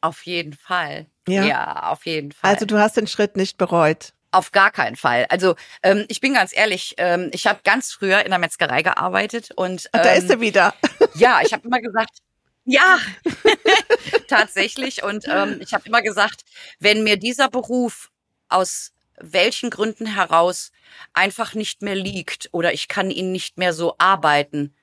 Auf 0.02 0.26
jeden 0.26 0.54
Fall. 0.54 1.08
Ja. 1.28 1.46
ja, 1.46 1.92
auf 1.92 2.06
jeden 2.06 2.32
Fall. 2.32 2.52
Also 2.52 2.66
du 2.66 2.78
hast 2.78 2.98
den 2.98 3.08
Schritt 3.08 3.38
nicht 3.38 3.58
bereut. 3.58 4.13
Auf 4.34 4.52
gar 4.52 4.72
keinen 4.72 4.96
Fall. 4.96 5.28
Also 5.30 5.56
ähm, 5.84 6.06
ich 6.08 6.20
bin 6.20 6.34
ganz 6.34 6.58
ehrlich, 6.58 6.96
ähm, 6.98 7.30
ich 7.34 7.46
habe 7.46 7.60
ganz 7.64 7.94
früher 7.94 8.26
in 8.26 8.32
der 8.32 8.40
Metzgerei 8.40 8.82
gearbeitet 8.82 9.52
und 9.56 9.88
Ach, 9.92 10.02
da 10.02 10.12
ähm, 10.12 10.18
ist 10.18 10.28
sie 10.28 10.42
wieder. 10.42 10.74
ja, 11.14 11.42
ich 11.46 11.54
habe 11.54 11.68
immer 11.68 11.80
gesagt, 11.80 12.18
ja, 12.66 12.98
tatsächlich. 14.28 15.04
Und 15.04 15.28
ähm, 15.28 15.60
ich 15.62 15.76
habe 15.76 15.86
immer 15.86 16.02
gesagt, 16.02 16.46
wenn 16.80 17.04
mir 17.04 17.18
dieser 17.18 17.48
Beruf 17.48 18.10
aus 18.50 18.94
welchen 19.20 19.70
Gründen 19.70 20.08
heraus 20.08 20.72
einfach 21.14 21.54
nicht 21.54 21.84
mehr 21.84 21.96
liegt 21.96 22.50
oder 22.52 22.74
ich 22.74 22.88
kann 22.88 23.12
ihn 23.12 23.32
nicht 23.32 23.60
mehr 23.60 23.74
so 23.74 23.94
arbeiten, 24.00 24.74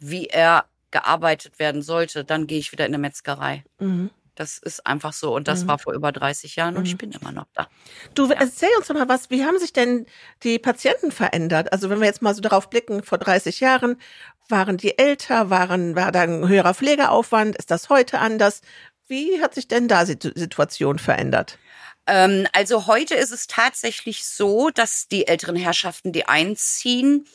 wie 0.00 0.26
er 0.26 0.64
gearbeitet 0.90 1.60
werden 1.60 1.82
sollte, 1.82 2.24
dann 2.24 2.48
gehe 2.48 2.58
ich 2.58 2.72
wieder 2.72 2.84
in 2.84 2.94
eine 2.94 2.98
Metzgerei. 2.98 3.62
Mhm. 3.78 4.10
Das 4.38 4.58
ist 4.58 4.86
einfach 4.86 5.12
so. 5.12 5.34
Und 5.34 5.48
das 5.48 5.64
Mhm. 5.64 5.68
war 5.68 5.78
vor 5.78 5.92
über 5.94 6.12
30 6.12 6.56
Jahren 6.56 6.76
und 6.76 6.82
Mhm. 6.82 6.86
ich 6.88 6.96
bin 6.98 7.12
immer 7.12 7.32
noch 7.32 7.46
da. 7.54 7.68
Du, 8.14 8.26
Ja. 8.28 8.34
erzähl 8.38 8.68
uns 8.78 8.86
doch 8.86 8.94
mal 8.94 9.08
was, 9.08 9.30
wie 9.30 9.44
haben 9.44 9.58
sich 9.58 9.72
denn 9.72 10.06
die 10.44 10.58
Patienten 10.58 11.10
verändert? 11.10 11.72
Also 11.72 11.90
wenn 11.90 11.98
wir 12.00 12.06
jetzt 12.06 12.22
mal 12.22 12.34
so 12.34 12.40
darauf 12.40 12.70
blicken, 12.70 13.02
vor 13.02 13.18
30 13.18 13.60
Jahren, 13.60 14.00
waren 14.48 14.76
die 14.76 14.96
älter, 14.96 15.50
waren, 15.50 15.96
war 15.96 16.12
da 16.12 16.20
ein 16.22 16.46
höherer 16.48 16.72
Pflegeaufwand? 16.74 17.56
Ist 17.56 17.70
das 17.70 17.88
heute 17.88 18.18
anders? 18.20 18.62
Wie 19.08 19.42
hat 19.42 19.54
sich 19.54 19.66
denn 19.68 19.88
da 19.88 20.04
die 20.04 20.32
Situation 20.34 20.98
verändert? 20.98 21.58
Ähm, 22.06 22.46
also 22.52 22.86
heute 22.86 23.14
ist 23.14 23.32
es 23.32 23.46
tatsächlich 23.48 24.24
so, 24.24 24.70
dass 24.70 25.08
die 25.08 25.26
älteren 25.26 25.56
Herrschaften, 25.56 26.12
die 26.12 26.26
einziehen, 26.28 27.26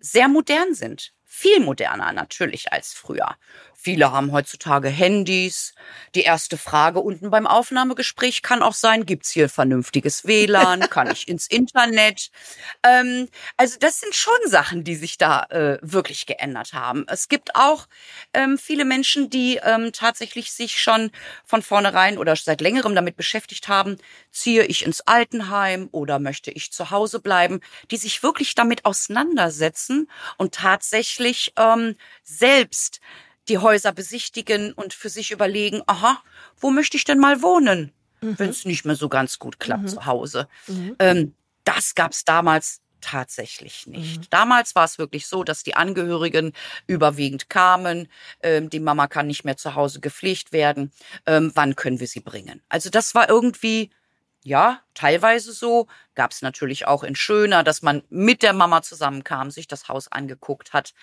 sehr 0.00 0.28
modern 0.28 0.74
sind. 0.74 1.12
Viel 1.24 1.60
moderner 1.60 2.12
natürlich 2.12 2.72
als 2.72 2.92
früher. 2.92 3.36
Viele 3.84 4.12
haben 4.12 4.30
heutzutage 4.30 4.88
Handys. 4.88 5.74
Die 6.14 6.20
erste 6.20 6.56
Frage 6.56 7.00
unten 7.00 7.30
beim 7.30 7.48
Aufnahmegespräch 7.48 8.42
kann 8.42 8.62
auch 8.62 8.74
sein, 8.74 9.06
gibt's 9.06 9.30
hier 9.30 9.48
vernünftiges 9.48 10.24
WLAN? 10.24 10.80
Kann 10.90 11.10
ich 11.10 11.26
ins 11.26 11.48
Internet? 11.48 12.30
Ähm, 12.84 13.28
also 13.56 13.78
das 13.80 13.98
sind 13.98 14.14
schon 14.14 14.38
Sachen, 14.46 14.84
die 14.84 14.94
sich 14.94 15.18
da 15.18 15.42
äh, 15.50 15.78
wirklich 15.82 16.26
geändert 16.26 16.74
haben. 16.74 17.06
Es 17.08 17.28
gibt 17.28 17.56
auch 17.56 17.88
ähm, 18.32 18.56
viele 18.56 18.84
Menschen, 18.84 19.30
die 19.30 19.58
ähm, 19.60 19.90
tatsächlich 19.92 20.52
sich 20.52 20.80
schon 20.80 21.10
von 21.44 21.60
vornherein 21.60 22.18
oder 22.18 22.36
seit 22.36 22.60
längerem 22.60 22.94
damit 22.94 23.16
beschäftigt 23.16 23.66
haben, 23.66 23.98
ziehe 24.30 24.64
ich 24.64 24.86
ins 24.86 25.00
Altenheim 25.00 25.88
oder 25.90 26.20
möchte 26.20 26.52
ich 26.52 26.70
zu 26.70 26.92
Hause 26.92 27.18
bleiben, 27.18 27.58
die 27.90 27.96
sich 27.96 28.22
wirklich 28.22 28.54
damit 28.54 28.84
auseinandersetzen 28.84 30.08
und 30.36 30.54
tatsächlich 30.54 31.52
ähm, 31.56 31.96
selbst 32.22 33.00
die 33.52 33.58
Häuser 33.58 33.92
besichtigen 33.92 34.72
und 34.72 34.94
für 34.94 35.10
sich 35.10 35.30
überlegen, 35.30 35.82
aha, 35.86 36.22
wo 36.58 36.70
möchte 36.70 36.96
ich 36.96 37.04
denn 37.04 37.18
mal 37.18 37.42
wohnen, 37.42 37.92
wenn 38.22 38.48
es 38.48 38.64
nicht 38.64 38.86
mehr 38.86 38.96
so 38.96 39.10
ganz 39.10 39.38
gut 39.38 39.60
klappt 39.60 39.82
Mhm. 39.82 39.88
zu 39.88 40.06
Hause. 40.06 40.48
Mhm. 40.68 40.96
Ähm, 40.98 41.34
das 41.64 41.94
gab's 41.94 42.24
damals 42.24 42.80
tatsächlich 43.02 43.86
nicht. 43.86 44.20
Mhm. 44.20 44.26
Damals 44.30 44.74
war 44.74 44.84
es 44.84 44.96
wirklich 44.96 45.26
so, 45.26 45.44
dass 45.44 45.64
die 45.64 45.74
Angehörigen 45.74 46.52
überwiegend 46.86 47.50
kamen, 47.50 48.08
ähm, 48.42 48.70
die 48.70 48.80
Mama 48.80 49.06
kann 49.06 49.26
nicht 49.26 49.44
mehr 49.44 49.56
zu 49.58 49.74
Hause 49.74 50.00
gepflegt 50.00 50.52
werden, 50.52 50.92
ähm, 51.26 51.50
wann 51.54 51.76
können 51.76 52.00
wir 52.00 52.06
sie 52.06 52.20
bringen? 52.20 52.62
Also 52.70 52.88
das 52.88 53.14
war 53.14 53.28
irgendwie, 53.28 53.90
ja, 54.44 54.80
teilweise 54.94 55.52
so, 55.52 55.88
gab's 56.14 56.40
natürlich 56.42 56.86
auch 56.86 57.02
in 57.02 57.16
Schöner, 57.16 57.64
dass 57.64 57.82
man 57.82 58.02
mit 58.08 58.42
der 58.42 58.52
Mama 58.54 58.80
zusammenkam, 58.82 59.50
sich 59.50 59.66
das 59.66 59.88
Haus 59.88 60.10
angeguckt 60.10 60.72
hat. 60.72 60.94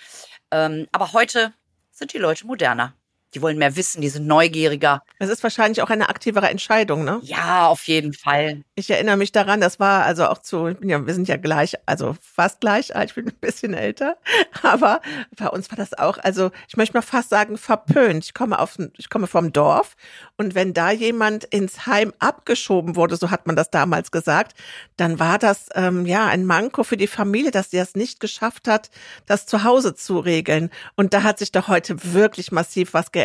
Ähm, 0.51 0.87
aber 0.93 1.11
heute 1.13 1.53
sind 1.99 2.13
die 2.13 2.17
Leute 2.17 2.47
moderner. 2.47 2.95
Die 3.35 3.41
wollen 3.41 3.57
mehr 3.57 3.75
wissen, 3.75 4.01
die 4.01 4.09
sind 4.09 4.25
neugieriger. 4.25 5.03
Es 5.19 5.29
ist 5.29 5.43
wahrscheinlich 5.43 5.81
auch 5.81 5.89
eine 5.89 6.09
aktivere 6.09 6.49
Entscheidung, 6.49 7.03
ne? 7.03 7.19
Ja, 7.21 7.67
auf 7.67 7.87
jeden 7.87 8.13
Fall. 8.13 8.63
Ich 8.75 8.89
erinnere 8.89 9.17
mich 9.17 9.31
daran, 9.31 9.61
das 9.61 9.79
war 9.79 10.03
also 10.03 10.25
auch 10.27 10.39
zu, 10.39 10.67
ich 10.67 10.77
bin 10.77 10.89
ja, 10.89 11.05
wir 11.05 11.13
sind 11.13 11.27
ja 11.27 11.37
gleich, 11.37 11.75
also 11.85 12.15
fast 12.21 12.59
gleich 12.59 12.95
alt, 12.95 13.09
ich 13.09 13.15
bin 13.15 13.27
ein 13.27 13.35
bisschen 13.39 13.73
älter, 13.73 14.17
aber 14.63 15.01
bei 15.37 15.47
uns 15.47 15.69
war 15.69 15.77
das 15.77 15.93
auch, 15.93 16.17
also 16.17 16.49
ich 16.67 16.77
möchte 16.77 16.97
mal 16.97 17.01
fast 17.01 17.29
sagen, 17.29 17.57
verpönt. 17.57 18.25
Ich 18.25 18.33
komme 18.33 18.59
auf, 18.59 18.77
ich 18.97 19.09
komme 19.09 19.27
vom 19.27 19.53
Dorf 19.53 19.95
und 20.37 20.55
wenn 20.55 20.73
da 20.73 20.91
jemand 20.91 21.43
ins 21.43 21.85
Heim 21.85 22.13
abgeschoben 22.19 22.95
wurde, 22.95 23.15
so 23.15 23.29
hat 23.29 23.45
man 23.45 23.55
das 23.55 23.69
damals 23.69 24.11
gesagt, 24.11 24.53
dann 24.97 25.19
war 25.19 25.37
das 25.37 25.67
ähm, 25.75 26.05
ja 26.05 26.27
ein 26.27 26.45
Manko 26.45 26.83
für 26.83 26.97
die 26.97 27.07
Familie, 27.07 27.51
dass 27.51 27.71
sie 27.71 27.77
das 27.77 27.95
nicht 27.95 28.19
geschafft 28.19 28.67
hat, 28.67 28.89
das 29.25 29.45
zu 29.45 29.63
Hause 29.63 29.93
zu 29.93 30.17
regeln. 30.17 30.69
Und 30.95 31.13
da 31.13 31.23
hat 31.23 31.39
sich 31.39 31.51
doch 31.51 31.67
heute 31.67 32.13
wirklich 32.13 32.51
massiv 32.51 32.93
was 32.93 33.11
geändert, 33.11 33.18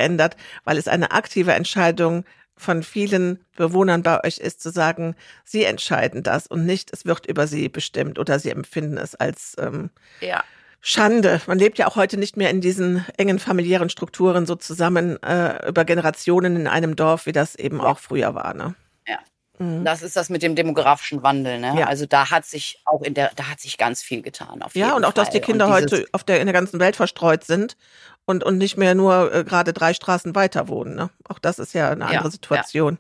weil 0.65 0.79
es 0.79 0.89
eine 0.89 1.11
aktive 1.13 1.53
Entscheidung 1.53 2.25
von 2.57 2.83
vielen 2.83 3.45
Bewohnern 3.57 4.03
bei 4.03 4.23
euch 4.25 4.39
ist, 4.39 4.63
zu 4.63 4.71
sagen, 4.71 5.17
sie 5.45 5.65
entscheiden 5.65 6.23
das 6.23 6.47
und 6.47 6.65
nicht, 6.65 6.93
es 6.93 7.05
wird 7.05 7.27
über 7.27 7.47
sie 7.47 7.69
bestimmt 7.69 8.19
oder 8.19 8.39
sie 8.39 8.51
empfinden 8.51 8.97
es 8.97 9.15
als 9.15 9.57
ähm, 9.59 9.91
Ja. 10.21 10.45
Schande. 10.87 11.41
Man 11.47 11.59
lebt 11.59 11.79
ja 11.79 11.87
auch 11.87 11.97
heute 11.97 12.19
nicht 12.19 12.37
mehr 12.37 12.51
in 12.51 12.61
diesen 12.61 13.07
engen 13.17 13.39
familiären 13.39 13.89
Strukturen 13.89 14.45
so 14.45 14.55
zusammen 14.55 15.21
äh, 15.23 15.67
über 15.67 15.87
Generationen 15.87 16.57
in 16.57 16.67
einem 16.67 16.95
Dorf, 16.95 17.25
wie 17.25 17.33
das 17.33 17.55
eben 17.55 17.81
auch 17.81 17.99
früher 17.99 18.35
war. 18.35 18.53
Ne? 18.53 18.75
Ja. 19.09 19.19
Mhm. 19.59 19.87
Das 19.87 20.03
ist 20.03 20.15
das 20.15 20.29
mit 20.29 20.43
dem 20.43 20.55
demografischen 20.55 21.23
Wandel, 21.23 21.59
ne? 21.59 21.75
Ja. 21.79 21.87
Also 21.87 22.05
da 22.05 22.31
hat 22.31 22.45
sich 22.45 22.83
auch 22.85 23.01
in 23.01 23.15
der, 23.15 23.31
da 23.35 23.49
hat 23.49 23.61
sich 23.61 23.79
ganz 23.79 24.03
viel 24.03 24.21
getan. 24.21 24.63
Ja, 24.75 24.95
und 24.95 25.07
auch, 25.07 25.15
dass 25.15 25.31
die 25.31 25.39
Fall. 25.39 25.47
Kinder 25.47 25.71
heute 25.71 26.05
auf 26.13 26.23
der, 26.23 26.41
in 26.41 26.47
der 26.47 26.53
ganzen 26.53 26.79
Welt 26.81 26.97
verstreut 26.97 27.45
sind 27.45 27.79
und, 28.27 28.45
und 28.45 28.59
nicht 28.59 28.77
mehr 28.77 28.95
nur 28.95 29.33
äh, 29.35 29.45
gerade 29.45 29.73
drei 29.73 29.95
Straßen 29.95 30.35
weiter 30.35 30.69
wohnen. 30.69 30.95
Ne? 30.95 31.11
Auch 31.29 31.39
das 31.39 31.59
ist 31.59 31.75
ja 31.75 31.91
eine 31.91 32.01
Ja, 32.01 32.07
andere 32.07 32.25
ja. 32.25 32.31
Situation. 32.31 32.99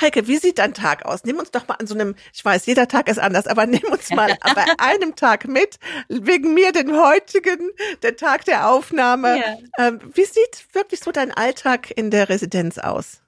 Heike, 0.00 0.26
wie 0.26 0.38
sieht 0.38 0.58
dein 0.58 0.72
Tag 0.74 1.04
aus? 1.04 1.24
Nimm 1.24 1.38
uns 1.38 1.50
doch 1.50 1.68
mal 1.68 1.74
an 1.74 1.86
so 1.86 1.94
einem, 1.94 2.14
ich 2.32 2.42
weiß, 2.44 2.64
jeder 2.66 2.88
Tag 2.88 3.08
ist 3.08 3.18
anders, 3.18 3.46
aber 3.46 3.66
nimm 3.66 3.82
uns 3.90 4.10
mal 4.14 4.34
bei 4.54 4.64
einem 4.78 5.16
Tag 5.16 5.46
mit, 5.48 5.78
wegen 6.08 6.54
mir 6.54 6.72
den 6.72 6.96
heutigen, 6.98 7.70
der 8.02 8.16
Tag 8.16 8.44
der 8.46 8.70
Aufnahme. 8.70 9.42
Ähm, 9.78 10.00
wie 10.14 10.24
sieht 10.24 10.66
wirklich 10.72 11.00
so 11.00 11.12
dein 11.12 11.30
Alltag 11.32 11.90
in 11.94 12.10
der 12.10 12.28
Residenz 12.28 12.78
aus? 12.78 13.20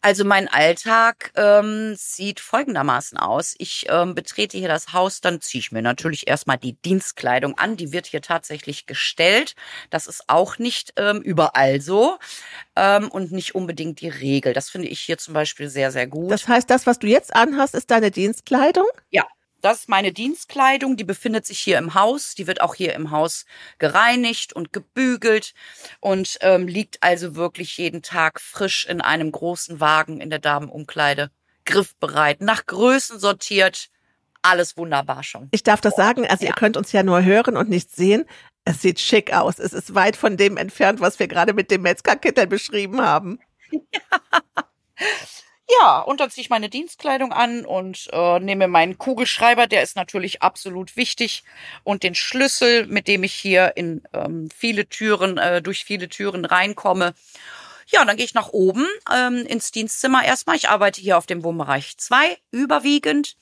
Also 0.00 0.24
mein 0.24 0.46
Alltag 0.46 1.32
ähm, 1.34 1.94
sieht 1.96 2.38
folgendermaßen 2.38 3.18
aus. 3.18 3.56
Ich 3.58 3.86
ähm, 3.88 4.14
betrete 4.14 4.56
hier 4.56 4.68
das 4.68 4.92
Haus, 4.92 5.20
dann 5.20 5.40
ziehe 5.40 5.60
ich 5.60 5.72
mir 5.72 5.82
natürlich 5.82 6.28
erstmal 6.28 6.56
die 6.56 6.74
Dienstkleidung 6.74 7.58
an. 7.58 7.76
Die 7.76 7.90
wird 7.92 8.06
hier 8.06 8.22
tatsächlich 8.22 8.86
gestellt. 8.86 9.56
Das 9.90 10.06
ist 10.06 10.24
auch 10.28 10.58
nicht 10.58 10.92
ähm, 10.96 11.20
überall 11.20 11.80
so 11.80 12.16
ähm, 12.76 13.08
und 13.08 13.32
nicht 13.32 13.56
unbedingt 13.56 14.00
die 14.00 14.08
Regel. 14.08 14.52
Das 14.52 14.70
finde 14.70 14.86
ich 14.88 15.00
hier 15.00 15.18
zum 15.18 15.34
Beispiel 15.34 15.68
sehr, 15.68 15.90
sehr 15.90 16.06
gut. 16.06 16.30
Das 16.30 16.46
heißt, 16.46 16.70
das, 16.70 16.86
was 16.86 17.00
du 17.00 17.08
jetzt 17.08 17.34
anhast, 17.34 17.74
ist 17.74 17.90
deine 17.90 18.12
Dienstkleidung? 18.12 18.86
Ja, 19.10 19.26
das 19.60 19.80
ist 19.80 19.88
meine 19.88 20.12
Dienstkleidung. 20.12 20.96
Die 20.96 21.04
befindet 21.04 21.46
sich 21.46 21.58
hier 21.58 21.78
im 21.78 21.94
Haus. 21.94 22.34
Die 22.34 22.46
wird 22.46 22.60
auch 22.60 22.74
hier 22.74 22.94
im 22.94 23.10
Haus 23.10 23.44
gereinigt 23.78 24.52
und 24.52 24.72
gebügelt 24.72 25.54
und 26.00 26.38
ähm, 26.40 26.68
liegt 26.68 27.02
also 27.02 27.34
wirklich 27.34 27.76
jeden 27.78 28.02
Tag 28.02 28.40
frisch 28.40 28.86
in 28.86 29.00
einem 29.00 29.32
großen 29.32 29.80
Wagen 29.80 30.20
in 30.20 30.30
der 30.30 30.38
Damenumkleide. 30.38 31.30
Griffbereit, 31.64 32.40
nach 32.40 32.66
Größen 32.66 33.18
sortiert. 33.18 33.90
Alles 34.40 34.76
wunderbar 34.76 35.22
schon. 35.22 35.48
Ich 35.50 35.64
darf 35.64 35.80
das 35.80 35.96
sagen, 35.96 36.26
also 36.26 36.44
ihr 36.44 36.50
ja. 36.50 36.54
könnt 36.54 36.76
uns 36.76 36.92
ja 36.92 37.02
nur 37.02 37.22
hören 37.24 37.56
und 37.56 37.68
nicht 37.68 37.94
sehen. 37.94 38.24
Es 38.64 38.82
sieht 38.82 39.00
schick 39.00 39.32
aus. 39.32 39.58
Es 39.58 39.72
ist 39.72 39.94
weit 39.94 40.16
von 40.16 40.36
dem 40.36 40.56
entfernt, 40.56 41.00
was 41.00 41.18
wir 41.18 41.26
gerade 41.28 41.52
mit 41.52 41.70
dem 41.70 41.82
Metzgerkittel 41.82 42.46
beschrieben 42.46 43.02
haben. 43.02 43.40
Ja, 43.70 43.80
und 46.06 46.20
dann 46.20 46.30
ziehe 46.30 46.42
ich 46.42 46.50
meine 46.50 46.70
Dienstkleidung 46.70 47.32
an 47.32 47.66
und 47.66 48.08
äh, 48.12 48.40
nehme 48.40 48.68
meinen 48.68 48.96
Kugelschreiber, 48.96 49.66
der 49.66 49.82
ist 49.82 49.96
natürlich 49.96 50.42
absolut 50.42 50.96
wichtig, 50.96 51.44
und 51.84 52.02
den 52.02 52.14
Schlüssel, 52.14 52.86
mit 52.86 53.06
dem 53.06 53.22
ich 53.22 53.34
hier 53.34 53.76
in 53.76 54.02
ähm, 54.14 54.48
viele 54.54 54.88
Türen, 54.88 55.36
äh, 55.36 55.60
durch 55.60 55.84
viele 55.84 56.08
Türen 56.08 56.46
reinkomme. 56.46 57.14
Ja, 57.86 58.04
dann 58.04 58.16
gehe 58.16 58.24
ich 58.24 58.34
nach 58.34 58.48
oben 58.48 58.86
ähm, 59.14 59.44
ins 59.46 59.70
Dienstzimmer 59.70 60.24
erstmal. 60.24 60.56
Ich 60.56 60.68
arbeite 60.68 61.00
hier 61.00 61.18
auf 61.18 61.26
dem 61.26 61.44
Wohnbereich 61.44 61.96
2 61.98 62.38
überwiegend. 62.50 63.36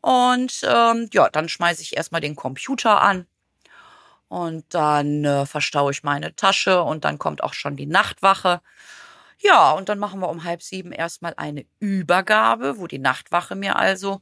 Und 0.00 0.62
ähm, 0.64 1.08
ja, 1.12 1.28
dann 1.28 1.48
schmeiße 1.48 1.82
ich 1.82 1.96
erstmal 1.96 2.22
den 2.22 2.36
Computer 2.36 3.00
an. 3.02 3.26
Und 4.28 4.64
dann 4.70 5.24
äh, 5.24 5.44
verstaue 5.44 5.92
ich 5.92 6.02
meine 6.02 6.34
Tasche 6.36 6.82
und 6.82 7.04
dann 7.04 7.18
kommt 7.18 7.42
auch 7.42 7.52
schon 7.52 7.76
die 7.76 7.86
Nachtwache. 7.86 8.60
Ja, 9.42 9.72
und 9.72 9.88
dann 9.88 9.98
machen 9.98 10.20
wir 10.20 10.28
um 10.28 10.44
halb 10.44 10.62
sieben 10.62 10.92
erstmal 10.92 11.32
eine 11.36 11.64
Übergabe, 11.78 12.76
wo 12.78 12.86
die 12.86 12.98
Nachtwache 12.98 13.54
mir 13.56 13.76
also 13.76 14.20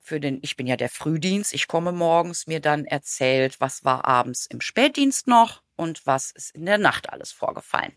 für 0.00 0.20
den, 0.20 0.38
ich 0.42 0.56
bin 0.56 0.66
ja 0.68 0.76
der 0.76 0.88
Frühdienst, 0.88 1.52
ich 1.52 1.66
komme 1.68 1.90
morgens, 1.92 2.46
mir 2.46 2.60
dann 2.60 2.84
erzählt, 2.84 3.60
was 3.60 3.84
war 3.84 4.04
abends 4.06 4.46
im 4.46 4.60
Spätdienst 4.60 5.26
noch 5.26 5.62
und 5.76 6.06
was 6.06 6.30
ist 6.30 6.52
in 6.54 6.64
der 6.66 6.78
Nacht 6.78 7.10
alles 7.10 7.32
vorgefallen. 7.32 7.92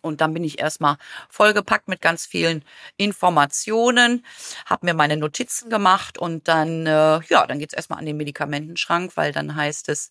Und 0.00 0.20
dann 0.20 0.32
bin 0.32 0.44
ich 0.44 0.60
erstmal 0.60 0.96
vollgepackt 1.28 1.88
mit 1.88 2.00
ganz 2.00 2.24
vielen 2.24 2.64
Informationen, 2.96 4.24
habe 4.66 4.86
mir 4.86 4.94
meine 4.94 5.16
Notizen 5.16 5.70
gemacht 5.70 6.18
und 6.18 6.46
dann, 6.46 6.86
äh, 6.86 7.20
ja, 7.28 7.46
dann 7.46 7.58
geht's 7.58 7.74
erstmal 7.74 7.98
an 7.98 8.06
den 8.06 8.16
Medikamentenschrank, 8.16 9.16
weil 9.16 9.32
dann 9.32 9.56
heißt 9.56 9.88
es, 9.88 10.10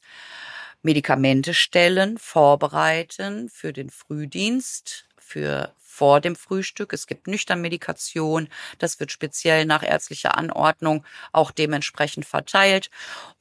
Medikamente 0.83 1.53
stellen, 1.53 2.17
vorbereiten 2.17 3.49
für 3.49 3.73
den 3.73 3.89
Frühdienst, 3.89 5.06
für 5.27 5.73
vor 5.77 6.21
dem 6.21 6.35
Frühstück. 6.35 6.93
Es 6.93 7.07
gibt 7.07 7.27
Nüchternmedikation. 7.27 8.49
Das 8.77 8.99
wird 8.99 9.11
speziell 9.11 9.65
nach 9.65 9.83
ärztlicher 9.83 10.37
Anordnung 10.37 11.03
auch 11.31 11.51
dementsprechend 11.51 12.25
verteilt. 12.25 12.89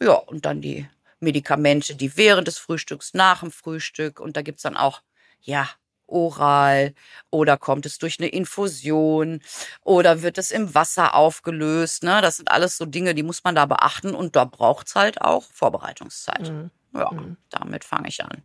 Ja, 0.01 0.15
und 0.15 0.47
dann 0.47 0.63
die 0.63 0.89
Medikamente, 1.21 1.95
die 1.95 2.17
während 2.17 2.49
des 2.49 2.59
Frühstücks, 2.59 3.15
nach 3.15 3.41
dem 3.41 3.51
Frühstück. 3.51 4.21
Und 4.21 4.37
da 4.37 4.43
gibt's 4.43 4.63
dann 4.63 4.77
auch, 4.77 5.03
ja, 5.43 5.69
oral 6.07 6.95
oder 7.31 7.57
kommt 7.57 7.85
es 7.85 7.99
durch 7.99 8.19
eine 8.21 8.29
Infusion 8.29 9.41
oder 9.83 10.23
wird 10.23 10.39
es 10.39 10.51
im 10.51 10.75
Wasser 10.75 11.15
aufgelöst. 11.15 12.05
Ne? 12.05 12.21
Das 12.23 12.37
sind 12.37 12.51
alles 12.51 12.77
so 12.77 12.87
Dinge, 12.87 13.15
die 13.15 13.23
muss 13.25 13.45
man 13.45 13.55
da 13.55 13.67
beachten 13.67 14.15
und 14.15 14.37
da 14.37 14.45
braucht's 14.45 14.95
halt 14.95 15.21
auch 15.21 15.45
Vorbereitungszeit. 15.53 16.51
Mhm. 16.51 16.71
Ja, 16.95 17.11
mhm. 17.11 17.37
damit 17.51 17.85
fange 17.85 18.09
ich 18.09 18.23
an. 18.25 18.43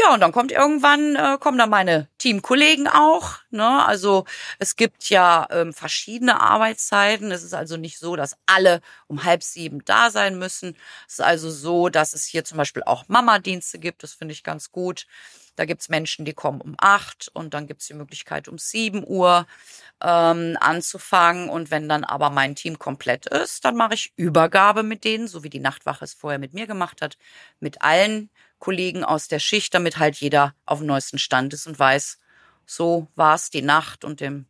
Ja, 0.00 0.14
und 0.14 0.20
dann 0.20 0.30
kommt 0.30 0.52
irgendwann, 0.52 1.16
äh, 1.16 1.38
kommen 1.40 1.58
dann 1.58 1.70
meine 1.70 2.08
Teamkollegen 2.18 2.86
auch. 2.86 3.38
Ne? 3.50 3.84
Also 3.84 4.24
es 4.60 4.76
gibt 4.76 5.10
ja 5.10 5.46
ähm, 5.50 5.72
verschiedene 5.72 6.40
Arbeitszeiten. 6.40 7.32
Es 7.32 7.42
ist 7.42 7.52
also 7.52 7.76
nicht 7.76 7.98
so, 7.98 8.14
dass 8.14 8.36
alle 8.46 8.80
um 9.08 9.24
halb 9.24 9.42
sieben 9.42 9.84
da 9.84 10.10
sein 10.10 10.38
müssen. 10.38 10.76
Es 11.08 11.14
ist 11.14 11.20
also 11.22 11.50
so, 11.50 11.88
dass 11.88 12.12
es 12.12 12.24
hier 12.26 12.44
zum 12.44 12.58
Beispiel 12.58 12.84
auch 12.84 13.08
Mama-Dienste 13.08 13.80
gibt. 13.80 14.04
Das 14.04 14.12
finde 14.14 14.32
ich 14.34 14.44
ganz 14.44 14.70
gut. 14.70 15.06
Da 15.56 15.64
gibt's 15.64 15.88
Menschen, 15.88 16.24
die 16.24 16.34
kommen 16.34 16.60
um 16.60 16.76
acht 16.78 17.28
und 17.34 17.52
dann 17.52 17.66
gibt's 17.66 17.88
die 17.88 17.94
Möglichkeit, 17.94 18.46
um 18.46 18.58
sieben 18.58 19.04
Uhr 19.04 19.46
ähm, 20.00 20.56
anzufangen. 20.60 21.48
Und 21.48 21.72
wenn 21.72 21.88
dann 21.88 22.04
aber 22.04 22.30
mein 22.30 22.54
Team 22.54 22.78
komplett 22.78 23.26
ist, 23.26 23.64
dann 23.64 23.74
mache 23.74 23.94
ich 23.94 24.12
Übergabe 24.16 24.84
mit 24.84 25.02
denen, 25.02 25.26
so 25.26 25.42
wie 25.42 25.50
die 25.50 25.58
Nachtwache 25.58 26.04
es 26.04 26.14
vorher 26.14 26.38
mit 26.38 26.54
mir 26.54 26.68
gemacht 26.68 27.02
hat, 27.02 27.18
mit 27.58 27.82
allen 27.82 28.30
Kollegen 28.58 29.04
aus 29.04 29.28
der 29.28 29.38
Schicht, 29.38 29.74
damit 29.74 29.98
halt 29.98 30.16
jeder 30.16 30.54
auf 30.66 30.78
dem 30.78 30.86
neuesten 30.86 31.18
Stand 31.18 31.54
ist 31.54 31.66
und 31.66 31.78
weiß, 31.78 32.18
so 32.66 33.08
war 33.14 33.34
es 33.34 33.50
die 33.50 33.62
Nacht 33.62 34.04
und 34.04 34.20
dem 34.20 34.46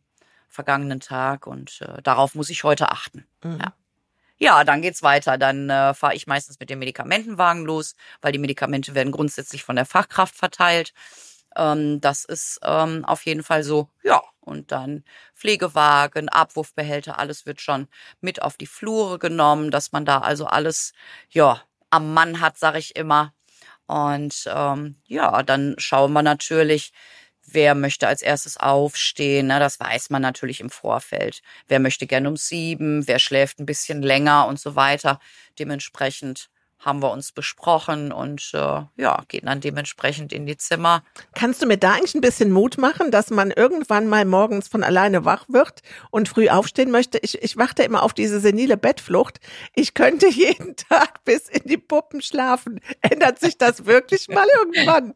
vergangenen 0.47 0.99
Tag 0.99 1.47
und 1.47 1.81
äh, 1.81 2.01
darauf 2.01 2.35
muss 2.35 2.49
ich 2.49 2.63
heute 2.63 2.91
achten. 2.91 3.25
Mhm. 3.43 3.59
Ja. 3.59 3.73
Ja, 4.41 4.63
dann 4.63 4.81
geht's 4.81 5.03
weiter. 5.03 5.37
Dann 5.37 5.69
äh, 5.69 5.93
fahre 5.93 6.15
ich 6.15 6.25
meistens 6.25 6.59
mit 6.61 6.69
dem 6.69 6.79
Medikamentenwagen 6.79 7.65
los, 7.65 7.95
weil 8.21 8.31
die 8.31 8.39
Medikamente 8.39 8.95
werden 8.95 9.11
grundsätzlich 9.11 9.65
von 9.65 9.75
der 9.75 9.85
Fachkraft 9.85 10.33
verteilt. 10.33 10.93
Ähm, 11.57 11.99
das 11.99 12.23
ist 12.23 12.59
ähm, 12.63 13.03
auf 13.03 13.25
jeden 13.25 13.43
Fall 13.43 13.63
so. 13.63 13.89
Ja, 14.01 14.21
und 14.39 14.71
dann 14.71 15.03
Pflegewagen, 15.35 16.29
Abwurfbehälter, 16.29 17.19
alles 17.19 17.45
wird 17.45 17.61
schon 17.61 17.87
mit 18.21 18.41
auf 18.41 18.57
die 18.57 18.65
Flure 18.65 19.19
genommen, 19.19 19.71
dass 19.71 19.91
man 19.91 20.05
da 20.05 20.19
also 20.19 20.45
alles 20.45 20.93
ja 21.29 21.61
am 21.89 22.13
Mann 22.13 22.41
hat, 22.41 22.57
sag 22.57 22.75
ich 22.75 22.95
immer. 22.95 23.33
Und 23.89 24.47
ähm, 24.53 24.97
ja, 25.07 25.41
dann 25.41 25.73
schauen 25.79 26.13
wir 26.13 26.21
natürlich, 26.21 26.93
wer 27.41 27.73
möchte 27.73 28.07
als 28.07 28.21
erstes 28.21 28.57
aufstehen. 28.57 29.47
Ne? 29.47 29.59
Das 29.59 29.79
weiß 29.79 30.11
man 30.11 30.21
natürlich 30.21 30.59
im 30.59 30.69
Vorfeld. 30.69 31.41
Wer 31.67 31.79
möchte 31.79 32.05
gerne 32.05 32.29
um 32.29 32.37
sieben, 32.37 33.07
wer 33.07 33.17
schläft 33.17 33.59
ein 33.59 33.65
bisschen 33.65 34.03
länger 34.03 34.45
und 34.45 34.59
so 34.59 34.75
weiter. 34.75 35.19
Dementsprechend 35.57 36.51
haben 36.79 37.01
wir 37.01 37.11
uns 37.11 37.33
besprochen 37.33 38.11
und 38.13 38.51
äh, 38.53 38.81
ja, 38.95 39.23
gehen 39.27 39.45
dann 39.45 39.59
dementsprechend 39.59 40.31
in 40.31 40.45
die 40.45 40.57
Zimmer. 40.57 41.03
Kannst 41.35 41.61
du 41.61 41.65
mir 41.65 41.77
da 41.77 41.91
eigentlich 41.93 42.15
ein 42.15 42.21
bisschen 42.21 42.51
Mut 42.51 42.77
machen, 42.77 43.11
dass 43.11 43.29
man 43.29 43.51
irgendwann 43.51 44.07
mal 44.07 44.23
morgens 44.23 44.69
von 44.69 44.83
alleine 44.83 45.25
wach 45.25 45.45
wird 45.49 45.81
und 46.09 46.29
früh 46.29 46.47
aufstehen 46.47 46.89
möchte? 46.89 47.17
Ich, 47.17 47.41
ich 47.41 47.57
warte 47.57 47.83
immer 47.83 48.03
auf 48.03 48.13
diese 48.13 48.39
senile 48.39 48.77
Bettflucht. 48.77 49.39
Ich 49.75 49.93
könnte 49.93 50.27
jeden 50.29 50.77
Tag 50.77 51.25
bis 51.25 51.49
in 51.49 51.63
die 51.65 51.77
Puppen 51.77 52.21
schlafen. 52.21 52.79
Ändert 53.01 53.39
sich 53.39 53.57
das 53.57 53.85
wirklich 53.85 54.29
mal 54.29 54.47
irgendwann? 54.57 55.13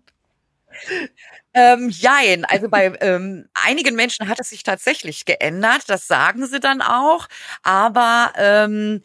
Ähm, 1.55 1.89
jein, 1.89 2.45
also 2.45 2.67
bei 2.67 2.97
ähm, 3.01 3.47
einigen 3.53 3.95
Menschen 3.95 4.27
hat 4.27 4.39
es 4.39 4.49
sich 4.49 4.63
tatsächlich 4.63 5.25
geändert, 5.25 5.83
das 5.87 6.07
sagen 6.07 6.47
sie 6.47 6.59
dann 6.59 6.81
auch. 6.81 7.27
Aber 7.61 8.33
ähm, 8.37 9.01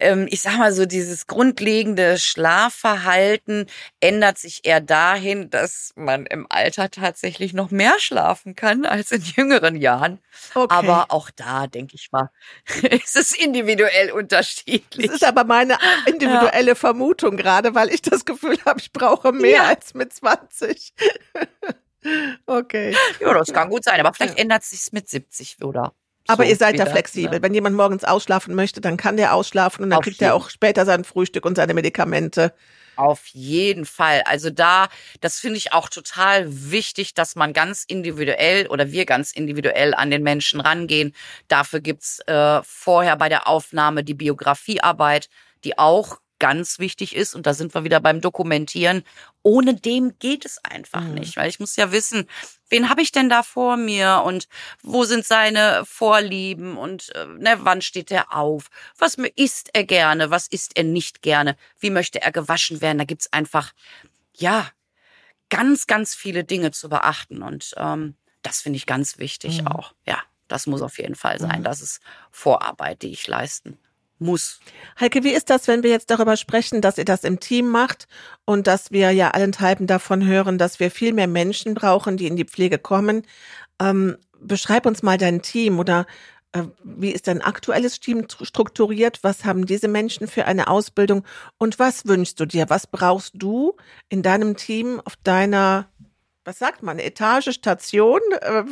ähm, 0.00 0.26
ich 0.28 0.42
sag 0.42 0.58
mal 0.58 0.72
so, 0.72 0.84
dieses 0.84 1.28
grundlegende 1.28 2.18
Schlafverhalten 2.18 3.66
ändert 4.00 4.38
sich 4.38 4.64
eher 4.64 4.80
dahin, 4.80 5.48
dass 5.50 5.92
man 5.94 6.26
im 6.26 6.46
Alter 6.50 6.90
tatsächlich 6.90 7.52
noch 7.52 7.70
mehr 7.70 7.94
schlafen 7.98 8.56
kann 8.56 8.84
als 8.84 9.12
in 9.12 9.22
jüngeren 9.22 9.76
Jahren. 9.76 10.18
Okay. 10.54 10.74
Aber 10.74 11.06
auch 11.10 11.30
da, 11.30 11.68
denke 11.68 11.94
ich 11.94 12.10
mal, 12.10 12.30
ist 12.90 13.16
es 13.16 13.32
individuell 13.32 14.10
unterschiedlich. 14.10 15.06
Das 15.06 15.16
ist 15.16 15.24
aber 15.24 15.44
meine 15.44 15.78
individuelle 16.06 16.70
ja. 16.72 16.74
Vermutung 16.74 17.36
gerade, 17.36 17.76
weil 17.76 17.90
ich 17.90 18.02
das 18.02 18.24
Gefühl 18.24 18.58
habe, 18.66 18.80
ich 18.80 18.92
brauche 18.92 19.30
mehr 19.30 19.50
ja. 19.52 19.64
als 19.66 19.94
mit 19.94 20.12
20. 20.12 20.92
Okay. 22.46 22.96
Ja, 23.20 23.34
das 23.34 23.52
kann 23.52 23.68
gut 23.68 23.84
sein, 23.84 24.00
aber 24.00 24.12
vielleicht 24.12 24.38
ändert 24.38 24.64
sich's 24.64 24.92
mit 24.92 25.08
70 25.08 25.62
oder. 25.62 25.92
Aber 26.28 26.44
so 26.44 26.50
ihr 26.50 26.56
seid 26.56 26.74
wieder, 26.74 26.84
da 26.84 26.90
flexibel. 26.90 27.38
Ne? 27.38 27.42
Wenn 27.42 27.54
jemand 27.54 27.76
morgens 27.76 28.04
ausschlafen 28.04 28.54
möchte, 28.54 28.80
dann 28.80 28.96
kann 28.96 29.16
der 29.16 29.34
ausschlafen 29.34 29.84
und 29.84 29.90
dann 29.90 29.98
Auf 29.98 30.04
kriegt 30.04 30.22
er 30.22 30.34
auch 30.34 30.50
später 30.50 30.84
sein 30.84 31.04
Frühstück 31.04 31.44
und 31.44 31.56
seine 31.56 31.74
Medikamente. 31.74 32.54
Auf 32.96 33.26
jeden 33.28 33.86
Fall. 33.86 34.22
Also 34.26 34.50
da, 34.50 34.88
das 35.20 35.40
finde 35.40 35.56
ich 35.56 35.72
auch 35.72 35.88
total 35.88 36.44
wichtig, 36.70 37.14
dass 37.14 37.36
man 37.36 37.52
ganz 37.52 37.84
individuell 37.84 38.66
oder 38.66 38.92
wir 38.92 39.06
ganz 39.06 39.32
individuell 39.32 39.94
an 39.94 40.10
den 40.10 40.22
Menschen 40.22 40.60
rangehen. 40.60 41.14
Dafür 41.48 41.80
gibt's 41.80 42.20
äh, 42.26 42.60
vorher 42.62 43.16
bei 43.16 43.28
der 43.28 43.48
Aufnahme 43.48 44.04
die 44.04 44.14
Biografiearbeit, 44.14 45.28
die 45.64 45.78
auch 45.78 46.18
ganz 46.42 46.80
wichtig 46.80 47.14
ist, 47.14 47.36
und 47.36 47.46
da 47.46 47.54
sind 47.54 47.72
wir 47.72 47.84
wieder 47.84 48.00
beim 48.00 48.20
Dokumentieren, 48.20 49.04
ohne 49.42 49.76
dem 49.76 50.18
geht 50.18 50.44
es 50.44 50.58
einfach 50.64 51.02
mhm. 51.02 51.14
nicht, 51.14 51.36
weil 51.36 51.48
ich 51.48 51.60
muss 51.60 51.76
ja 51.76 51.92
wissen, 51.92 52.28
wen 52.68 52.88
habe 52.88 53.00
ich 53.00 53.12
denn 53.12 53.28
da 53.28 53.44
vor 53.44 53.76
mir 53.76 54.24
und 54.26 54.48
wo 54.82 55.04
sind 55.04 55.24
seine 55.24 55.84
Vorlieben 55.84 56.76
und 56.76 57.14
äh, 57.14 57.26
ne, 57.26 57.58
wann 57.60 57.80
steht 57.80 58.10
er 58.10 58.34
auf, 58.36 58.70
was 58.98 59.14
isst 59.36 59.70
er 59.72 59.84
gerne, 59.84 60.30
was 60.30 60.48
isst 60.48 60.76
er 60.76 60.82
nicht 60.82 61.22
gerne, 61.22 61.56
wie 61.78 61.90
möchte 61.90 62.20
er 62.20 62.32
gewaschen 62.32 62.80
werden, 62.80 62.98
da 62.98 63.04
gibt's 63.04 63.32
einfach, 63.32 63.72
ja, 64.34 64.68
ganz, 65.48 65.86
ganz 65.86 66.16
viele 66.16 66.42
Dinge 66.42 66.72
zu 66.72 66.88
beachten 66.88 67.42
und 67.42 67.72
ähm, 67.76 68.16
das 68.42 68.62
finde 68.62 68.78
ich 68.78 68.86
ganz 68.86 69.18
wichtig 69.18 69.60
mhm. 69.60 69.68
auch, 69.68 69.94
ja. 70.08 70.20
Das 70.48 70.66
muss 70.66 70.82
auf 70.82 70.98
jeden 70.98 71.14
Fall 71.14 71.38
sein. 71.38 71.60
Mhm. 71.60 71.64
Das 71.64 71.80
ist 71.80 72.02
Vorarbeit, 72.30 73.00
die 73.00 73.12
ich 73.12 73.26
leisten 73.26 73.78
muss. 74.22 74.60
Heike, 74.98 75.24
wie 75.24 75.32
ist 75.32 75.50
das, 75.50 75.68
wenn 75.68 75.82
wir 75.82 75.90
jetzt 75.90 76.10
darüber 76.10 76.36
sprechen, 76.36 76.80
dass 76.80 76.98
ihr 76.98 77.04
das 77.04 77.24
im 77.24 77.40
Team 77.40 77.68
macht 77.68 78.06
und 78.44 78.66
dass 78.66 78.90
wir 78.90 79.10
ja 79.10 79.30
allenthalben 79.30 79.86
davon 79.86 80.24
hören, 80.24 80.58
dass 80.58 80.80
wir 80.80 80.90
viel 80.90 81.12
mehr 81.12 81.28
Menschen 81.28 81.74
brauchen, 81.74 82.16
die 82.16 82.26
in 82.26 82.36
die 82.36 82.44
Pflege 82.44 82.78
kommen? 82.78 83.22
Ähm, 83.80 84.16
beschreib 84.40 84.86
uns 84.86 85.02
mal 85.02 85.18
dein 85.18 85.42
Team 85.42 85.78
oder 85.78 86.06
äh, 86.52 86.64
wie 86.84 87.10
ist 87.10 87.26
dein 87.26 87.42
aktuelles 87.42 88.00
Team 88.00 88.26
strukturiert? 88.28 89.20
Was 89.22 89.44
haben 89.44 89.66
diese 89.66 89.88
Menschen 89.88 90.28
für 90.28 90.44
eine 90.44 90.68
Ausbildung? 90.68 91.24
Und 91.58 91.78
was 91.78 92.06
wünschst 92.06 92.38
du 92.38 92.46
dir? 92.46 92.68
Was 92.68 92.86
brauchst 92.86 93.34
du 93.34 93.74
in 94.08 94.22
deinem 94.22 94.56
Team 94.56 95.00
auf 95.04 95.16
deiner 95.24 95.88
was 96.44 96.58
sagt 96.58 96.82
man, 96.82 96.98
Etage, 96.98 97.52
Station, 97.52 98.20
äh, 98.40 98.64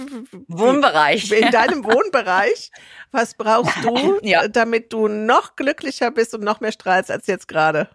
Wohnbereich. 0.48 1.30
In 1.32 1.50
deinem 1.50 1.84
Wohnbereich. 1.84 2.70
Was 3.12 3.34
brauchst 3.34 3.76
du, 3.82 4.18
ja. 4.22 4.48
damit 4.48 4.92
du 4.92 5.08
noch 5.08 5.56
glücklicher 5.56 6.10
bist 6.10 6.34
und 6.34 6.42
noch 6.42 6.60
mehr 6.60 6.72
strahlst 6.72 7.10
als 7.10 7.26
jetzt 7.26 7.48
gerade? 7.48 7.88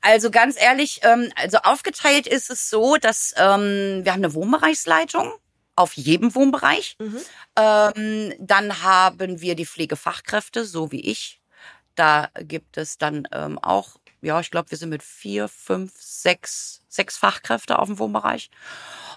Also 0.00 0.30
ganz 0.30 0.60
ehrlich, 0.60 1.00
ähm, 1.02 1.30
also 1.36 1.58
aufgeteilt 1.58 2.26
ist 2.26 2.50
es 2.50 2.70
so, 2.70 2.96
dass 2.96 3.34
ähm, 3.36 4.00
wir 4.04 4.12
haben 4.12 4.24
eine 4.24 4.34
Wohnbereichsleitung 4.34 5.32
auf 5.76 5.94
jedem 5.94 6.34
Wohnbereich. 6.34 6.96
Mhm. 6.98 7.20
Ähm, 7.56 8.34
dann 8.38 8.82
haben 8.82 9.40
wir 9.40 9.54
die 9.54 9.66
Pflegefachkräfte, 9.66 10.64
so 10.64 10.92
wie 10.92 11.00
ich. 11.00 11.40
Da 11.94 12.28
gibt 12.40 12.76
es 12.76 12.98
dann 12.98 13.26
ähm, 13.32 13.58
auch 13.58 13.96
ja, 14.20 14.40
ich 14.40 14.50
glaube, 14.50 14.70
wir 14.70 14.78
sind 14.78 14.90
mit 14.90 15.02
vier, 15.02 15.48
fünf, 15.48 15.92
sechs, 15.96 16.82
sechs 16.88 17.16
Fachkräfte 17.16 17.78
auf 17.78 17.88
dem 17.88 17.98
Wohnbereich. 17.98 18.50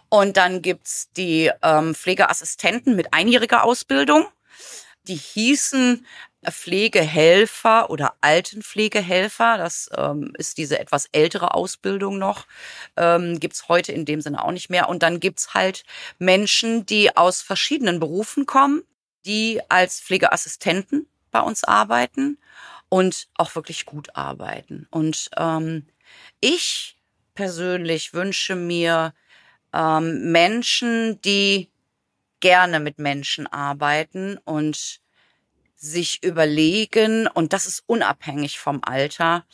Und 0.10 0.38
dann 0.38 0.62
gibt's 0.62 1.10
die 1.14 1.52
ähm, 1.62 1.96
Pflegeassistenten 1.96 2.96
mit 2.96 3.14
einjähriger 3.14 3.64
Ausbildung. 3.64 4.28
Die 5.08 5.16
hießen 5.16 6.06
Pflegehelfer 6.50 7.90
oder 7.90 8.16
Altenpflegehelfer. 8.22 9.58
Das 9.58 9.90
ähm, 9.96 10.34
ist 10.38 10.58
diese 10.58 10.80
etwas 10.80 11.08
ältere 11.12 11.54
Ausbildung 11.54 12.18
noch. 12.18 12.46
Ähm, 12.98 13.40
gibt's 13.40 13.68
heute 13.68 13.92
in 13.92 14.06
dem 14.06 14.22
Sinne 14.22 14.44
auch 14.44 14.52
nicht 14.52 14.70
mehr. 14.70 14.90
Und 14.90 15.04
dann 15.04 15.20
gibt's 15.20 15.54
halt 15.54 15.84
Menschen, 16.20 16.86
die 16.86 17.16
aus 17.16 17.42
verschiedenen 17.42 18.00
Berufen 18.00 18.46
kommen, 18.46 18.84
die 19.26 19.62
als 19.70 20.02
Pflegeassistenten 20.02 21.08
bei 21.32 21.42
uns 21.42 21.64
arbeiten 21.64 22.38
und 22.92 23.30
auch 23.36 23.56
wirklich 23.56 23.86
gut 23.86 24.18
arbeiten. 24.18 24.86
Und 24.92 25.30
ähm, 25.38 25.88
ich 26.42 26.98
persönlich 27.34 28.14
wünsche 28.14 28.58
mir 28.58 29.14
ähm, 29.74 30.34
Menschen, 30.34 31.22
die 31.22 31.72
gerne 32.42 32.82
mit 32.82 33.00
Menschen 33.00 33.48
arbeiten 33.48 34.38
und 34.44 35.00
sich 35.78 36.22
überlegen, 36.22 37.28
und 37.28 37.54
das 37.54 37.66
ist 37.66 37.84
unabhängig 37.88 38.60
vom 38.60 38.82
Alter, 38.84 39.46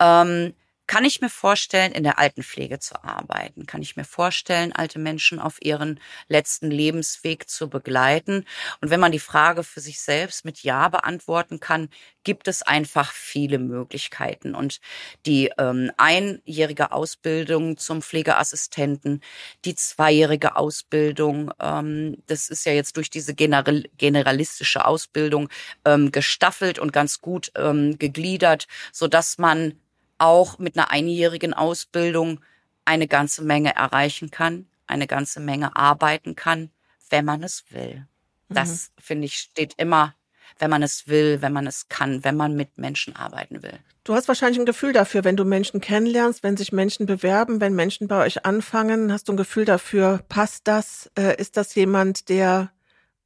ähm, 0.00 0.54
kann 0.88 1.04
ich 1.04 1.20
mir 1.20 1.28
vorstellen, 1.28 1.92
in 1.92 2.02
der 2.02 2.18
Altenpflege 2.18 2.80
zu 2.80 3.04
arbeiten? 3.04 3.66
Kann 3.66 3.82
ich 3.82 3.94
mir 3.96 4.04
vorstellen, 4.04 4.72
alte 4.72 4.98
Menschen 4.98 5.38
auf 5.38 5.58
ihren 5.60 6.00
letzten 6.28 6.70
Lebensweg 6.70 7.48
zu 7.48 7.68
begleiten? 7.68 8.46
Und 8.80 8.90
wenn 8.90 8.98
man 8.98 9.12
die 9.12 9.18
Frage 9.18 9.64
für 9.64 9.80
sich 9.80 10.00
selbst 10.00 10.46
mit 10.46 10.62
Ja 10.62 10.88
beantworten 10.88 11.60
kann, 11.60 11.90
gibt 12.24 12.48
es 12.48 12.62
einfach 12.62 13.12
viele 13.12 13.58
Möglichkeiten. 13.58 14.54
Und 14.54 14.80
die 15.26 15.50
ähm, 15.58 15.92
einjährige 15.98 16.90
Ausbildung 16.90 17.76
zum 17.76 18.00
Pflegeassistenten, 18.00 19.20
die 19.66 19.74
zweijährige 19.74 20.56
Ausbildung, 20.56 21.52
ähm, 21.60 22.16
das 22.26 22.48
ist 22.48 22.64
ja 22.64 22.72
jetzt 22.72 22.96
durch 22.96 23.10
diese 23.10 23.34
general 23.34 23.84
generalistische 23.98 24.86
Ausbildung 24.86 25.50
ähm, 25.84 26.12
gestaffelt 26.12 26.78
und 26.78 26.94
ganz 26.94 27.20
gut 27.20 27.52
ähm, 27.56 27.98
gegliedert, 27.98 28.66
so 28.90 29.06
dass 29.06 29.36
man 29.36 29.78
auch 30.18 30.58
mit 30.58 30.76
einer 30.76 30.90
einjährigen 30.90 31.54
Ausbildung 31.54 32.40
eine 32.84 33.08
ganze 33.08 33.42
Menge 33.42 33.74
erreichen 33.74 34.30
kann, 34.30 34.66
eine 34.86 35.06
ganze 35.06 35.40
Menge 35.40 35.76
arbeiten 35.76 36.36
kann, 36.36 36.70
wenn 37.10 37.24
man 37.24 37.42
es 37.42 37.64
will. 37.70 38.06
Das, 38.48 38.90
mhm. 38.96 39.02
finde 39.02 39.26
ich, 39.26 39.34
steht 39.36 39.74
immer, 39.76 40.14
wenn 40.58 40.70
man 40.70 40.82
es 40.82 41.06
will, 41.06 41.42
wenn 41.42 41.52
man 41.52 41.66
es 41.66 41.88
kann, 41.88 42.24
wenn 42.24 42.36
man 42.36 42.56
mit 42.56 42.78
Menschen 42.78 43.14
arbeiten 43.14 43.62
will. 43.62 43.78
Du 44.04 44.14
hast 44.14 44.26
wahrscheinlich 44.28 44.58
ein 44.58 44.66
Gefühl 44.66 44.92
dafür, 44.92 45.24
wenn 45.24 45.36
du 45.36 45.44
Menschen 45.44 45.80
kennenlernst, 45.80 46.42
wenn 46.42 46.56
sich 46.56 46.72
Menschen 46.72 47.04
bewerben, 47.04 47.60
wenn 47.60 47.74
Menschen 47.74 48.08
bei 48.08 48.24
euch 48.24 48.46
anfangen, 48.46 49.12
hast 49.12 49.28
du 49.28 49.34
ein 49.34 49.36
Gefühl 49.36 49.66
dafür, 49.66 50.24
passt 50.28 50.66
das? 50.66 51.10
Äh, 51.16 51.38
ist 51.38 51.56
das 51.58 51.74
jemand, 51.74 52.30
der 52.30 52.70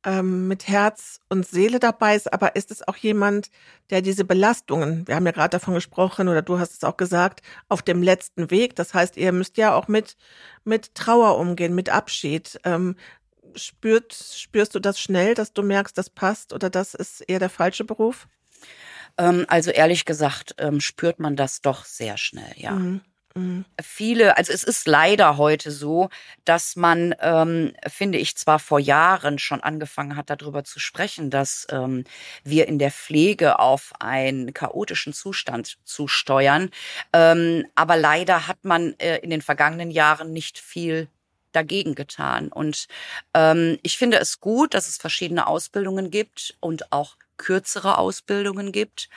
ähm, 0.04 0.48
mit 0.48 0.68
Herz 0.68 1.20
und 1.28 1.46
Seele 1.46 1.78
dabei 1.78 2.16
ist, 2.16 2.32
aber 2.32 2.56
ist 2.56 2.70
es 2.70 2.86
auch 2.86 2.96
jemand, 2.96 3.50
der 3.90 4.02
diese 4.02 4.24
Belastungen, 4.24 5.06
wir 5.06 5.14
haben 5.14 5.26
ja 5.26 5.32
gerade 5.32 5.50
davon 5.50 5.74
gesprochen 5.74 6.28
oder 6.28 6.42
du 6.42 6.58
hast 6.58 6.72
es 6.72 6.84
auch 6.84 6.96
gesagt, 6.96 7.42
auf 7.68 7.82
dem 7.82 8.02
letzten 8.02 8.50
Weg, 8.50 8.76
das 8.76 8.94
heißt, 8.94 9.16
ihr 9.16 9.32
müsst 9.32 9.56
ja 9.56 9.74
auch 9.74 9.88
mit, 9.88 10.16
mit 10.64 10.94
Trauer 10.94 11.38
umgehen, 11.38 11.74
mit 11.74 11.90
Abschied. 11.90 12.58
Ähm, 12.64 12.96
spürt, 13.54 14.14
spürst 14.14 14.74
du 14.74 14.80
das 14.80 15.00
schnell, 15.00 15.34
dass 15.34 15.52
du 15.52 15.62
merkst, 15.62 15.96
das 15.96 16.10
passt 16.10 16.52
oder 16.52 16.70
das 16.70 16.94
ist 16.94 17.20
eher 17.22 17.38
der 17.38 17.50
falsche 17.50 17.84
Beruf? 17.84 18.28
Ähm, 19.18 19.44
also 19.48 19.70
ehrlich 19.70 20.04
gesagt 20.04 20.54
ähm, 20.58 20.80
spürt 20.80 21.18
man 21.18 21.36
das 21.36 21.60
doch 21.60 21.84
sehr 21.84 22.16
schnell, 22.16 22.52
ja. 22.56 22.72
Mhm. 22.72 23.02
Mhm. 23.34 23.64
Viele, 23.80 24.36
also 24.36 24.52
es 24.52 24.62
ist 24.62 24.86
leider 24.86 25.36
heute 25.38 25.70
so, 25.70 26.10
dass 26.44 26.76
man, 26.76 27.14
ähm, 27.20 27.72
finde 27.88 28.18
ich, 28.18 28.36
zwar 28.36 28.58
vor 28.58 28.78
Jahren 28.78 29.38
schon 29.38 29.62
angefangen 29.62 30.16
hat, 30.16 30.28
darüber 30.30 30.64
zu 30.64 30.78
sprechen, 30.80 31.30
dass 31.30 31.66
ähm, 31.70 32.04
wir 32.44 32.68
in 32.68 32.78
der 32.78 32.90
Pflege 32.90 33.58
auf 33.58 33.92
einen 34.00 34.52
chaotischen 34.52 35.12
Zustand 35.14 35.78
zusteuern, 35.84 36.70
ähm, 37.12 37.64
aber 37.74 37.96
leider 37.96 38.46
hat 38.48 38.64
man 38.64 38.94
äh, 38.98 39.18
in 39.18 39.30
den 39.30 39.42
vergangenen 39.42 39.90
Jahren 39.90 40.32
nicht 40.32 40.58
viel 40.58 41.08
dagegen 41.52 41.94
getan. 41.94 42.48
Und 42.48 42.86
ähm, 43.34 43.78
ich 43.82 43.98
finde 43.98 44.18
es 44.18 44.40
gut, 44.40 44.74
dass 44.74 44.88
es 44.88 44.96
verschiedene 44.96 45.46
Ausbildungen 45.46 46.10
gibt 46.10 46.54
und 46.60 46.92
auch 46.92 47.16
kürzere 47.36 47.98
Ausbildungen 47.98 48.72
gibt. 48.72 49.08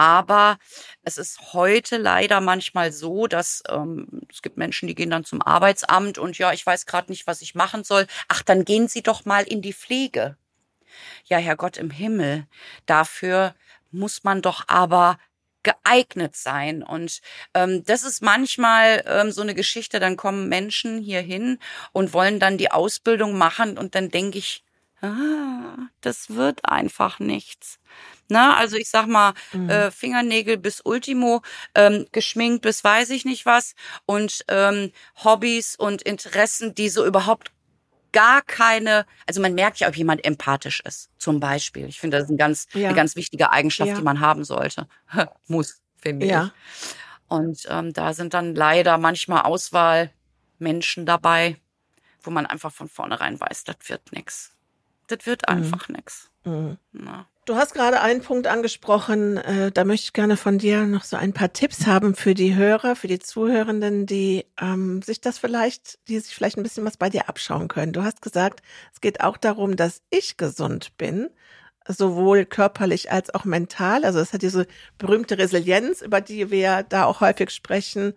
Aber 0.00 0.58
es 1.02 1.18
ist 1.18 1.52
heute 1.52 1.98
leider 1.98 2.40
manchmal 2.40 2.90
so, 2.90 3.26
dass 3.26 3.62
ähm, 3.68 4.22
es 4.30 4.40
gibt 4.40 4.56
Menschen, 4.56 4.88
die 4.88 4.94
gehen 4.94 5.10
dann 5.10 5.26
zum 5.26 5.42
Arbeitsamt 5.42 6.16
und 6.16 6.38
ja, 6.38 6.54
ich 6.54 6.64
weiß 6.64 6.86
gerade 6.86 7.12
nicht, 7.12 7.26
was 7.26 7.42
ich 7.42 7.54
machen 7.54 7.84
soll. 7.84 8.06
Ach, 8.26 8.40
dann 8.40 8.64
gehen 8.64 8.88
Sie 8.88 9.02
doch 9.02 9.26
mal 9.26 9.42
in 9.42 9.60
die 9.60 9.74
Pflege. 9.74 10.38
Ja, 11.26 11.36
Herrgott 11.36 11.76
im 11.76 11.90
Himmel, 11.90 12.46
dafür 12.86 13.54
muss 13.90 14.24
man 14.24 14.40
doch 14.40 14.64
aber 14.68 15.18
geeignet 15.64 16.34
sein. 16.34 16.82
Und 16.82 17.20
ähm, 17.52 17.84
das 17.84 18.02
ist 18.02 18.22
manchmal 18.22 19.04
ähm, 19.06 19.32
so 19.32 19.42
eine 19.42 19.54
Geschichte, 19.54 20.00
dann 20.00 20.16
kommen 20.16 20.48
Menschen 20.48 21.02
hier 21.02 21.20
hin 21.20 21.58
und 21.92 22.14
wollen 22.14 22.40
dann 22.40 22.56
die 22.56 22.70
Ausbildung 22.70 23.36
machen 23.36 23.76
und 23.76 23.94
dann 23.94 24.08
denke 24.08 24.38
ich, 24.38 24.64
ah, 25.02 25.76
das 26.00 26.30
wird 26.30 26.64
einfach 26.64 27.18
nichts. 27.18 27.78
Na, 28.30 28.56
also 28.56 28.76
ich 28.76 28.88
sag 28.88 29.06
mal, 29.06 29.34
mhm. 29.52 29.68
äh, 29.68 29.90
Fingernägel 29.90 30.56
bis 30.56 30.80
Ultimo, 30.80 31.42
ähm, 31.74 32.06
geschminkt 32.12 32.62
bis 32.62 32.82
weiß 32.82 33.10
ich 33.10 33.24
nicht 33.24 33.46
was 33.46 33.74
und 34.06 34.44
ähm, 34.48 34.92
Hobbys 35.22 35.76
und 35.76 36.02
Interessen, 36.02 36.74
die 36.74 36.88
so 36.88 37.04
überhaupt 37.04 37.52
gar 38.12 38.42
keine, 38.42 39.06
also 39.26 39.40
man 39.40 39.54
merkt 39.54 39.78
ja, 39.78 39.88
ob 39.88 39.96
jemand 39.96 40.24
empathisch 40.24 40.80
ist, 40.80 41.10
zum 41.18 41.40
Beispiel. 41.40 41.86
Ich 41.86 42.00
finde, 42.00 42.16
das 42.16 42.24
ist 42.24 42.30
ein 42.30 42.36
ganz, 42.36 42.66
ja. 42.72 42.88
eine 42.88 42.96
ganz 42.96 43.16
wichtige 43.16 43.50
Eigenschaft, 43.52 43.90
ja. 43.90 43.96
die 43.96 44.02
man 44.02 44.20
haben 44.20 44.44
sollte. 44.44 44.88
Muss, 45.46 45.80
finde 45.96 46.26
ja. 46.26 46.44
ich. 46.44 46.96
Und 47.28 47.66
ähm, 47.68 47.92
da 47.92 48.12
sind 48.12 48.34
dann 48.34 48.54
leider 48.54 48.98
manchmal 48.98 49.42
Auswahlmenschen 49.42 51.06
dabei, 51.06 51.56
wo 52.22 52.30
man 52.30 52.46
einfach 52.46 52.72
von 52.72 52.88
vornherein 52.88 53.38
weiß, 53.40 53.64
das 53.64 53.76
wird 53.86 54.12
nix. 54.12 54.52
Das 55.06 55.26
wird 55.26 55.48
mhm. 55.48 55.56
einfach 55.56 55.88
mhm. 55.88 55.94
nix. 55.94 56.30
Mhm. 56.44 56.78
Du 57.50 57.56
hast 57.56 57.74
gerade 57.74 58.00
einen 58.00 58.20
Punkt 58.22 58.46
angesprochen, 58.46 59.36
äh, 59.36 59.72
da 59.72 59.82
möchte 59.82 60.04
ich 60.04 60.12
gerne 60.12 60.36
von 60.36 60.58
dir 60.58 60.86
noch 60.86 61.02
so 61.02 61.16
ein 61.16 61.32
paar 61.32 61.52
Tipps 61.52 61.84
haben 61.84 62.14
für 62.14 62.34
die 62.34 62.54
Hörer, 62.54 62.94
für 62.94 63.08
die 63.08 63.18
Zuhörenden, 63.18 64.06
die 64.06 64.46
ähm, 64.60 65.02
sich 65.02 65.20
das 65.20 65.38
vielleicht, 65.38 65.98
die 66.06 66.20
sich 66.20 66.32
vielleicht 66.32 66.58
ein 66.58 66.62
bisschen 66.62 66.84
was 66.84 66.96
bei 66.96 67.10
dir 67.10 67.28
abschauen 67.28 67.66
können. 67.66 67.92
Du 67.92 68.04
hast 68.04 68.22
gesagt, 68.22 68.62
es 68.92 69.00
geht 69.00 69.20
auch 69.20 69.36
darum, 69.36 69.74
dass 69.74 70.00
ich 70.10 70.36
gesund 70.36 70.96
bin, 70.96 71.28
sowohl 71.88 72.44
körperlich 72.44 73.10
als 73.10 73.34
auch 73.34 73.44
mental. 73.44 74.04
Also 74.04 74.20
es 74.20 74.32
hat 74.32 74.42
diese 74.42 74.68
berühmte 74.96 75.36
Resilienz, 75.36 76.02
über 76.02 76.20
die 76.20 76.52
wir 76.52 76.84
da 76.84 77.04
auch 77.04 77.20
häufig 77.20 77.50
sprechen. 77.50 78.12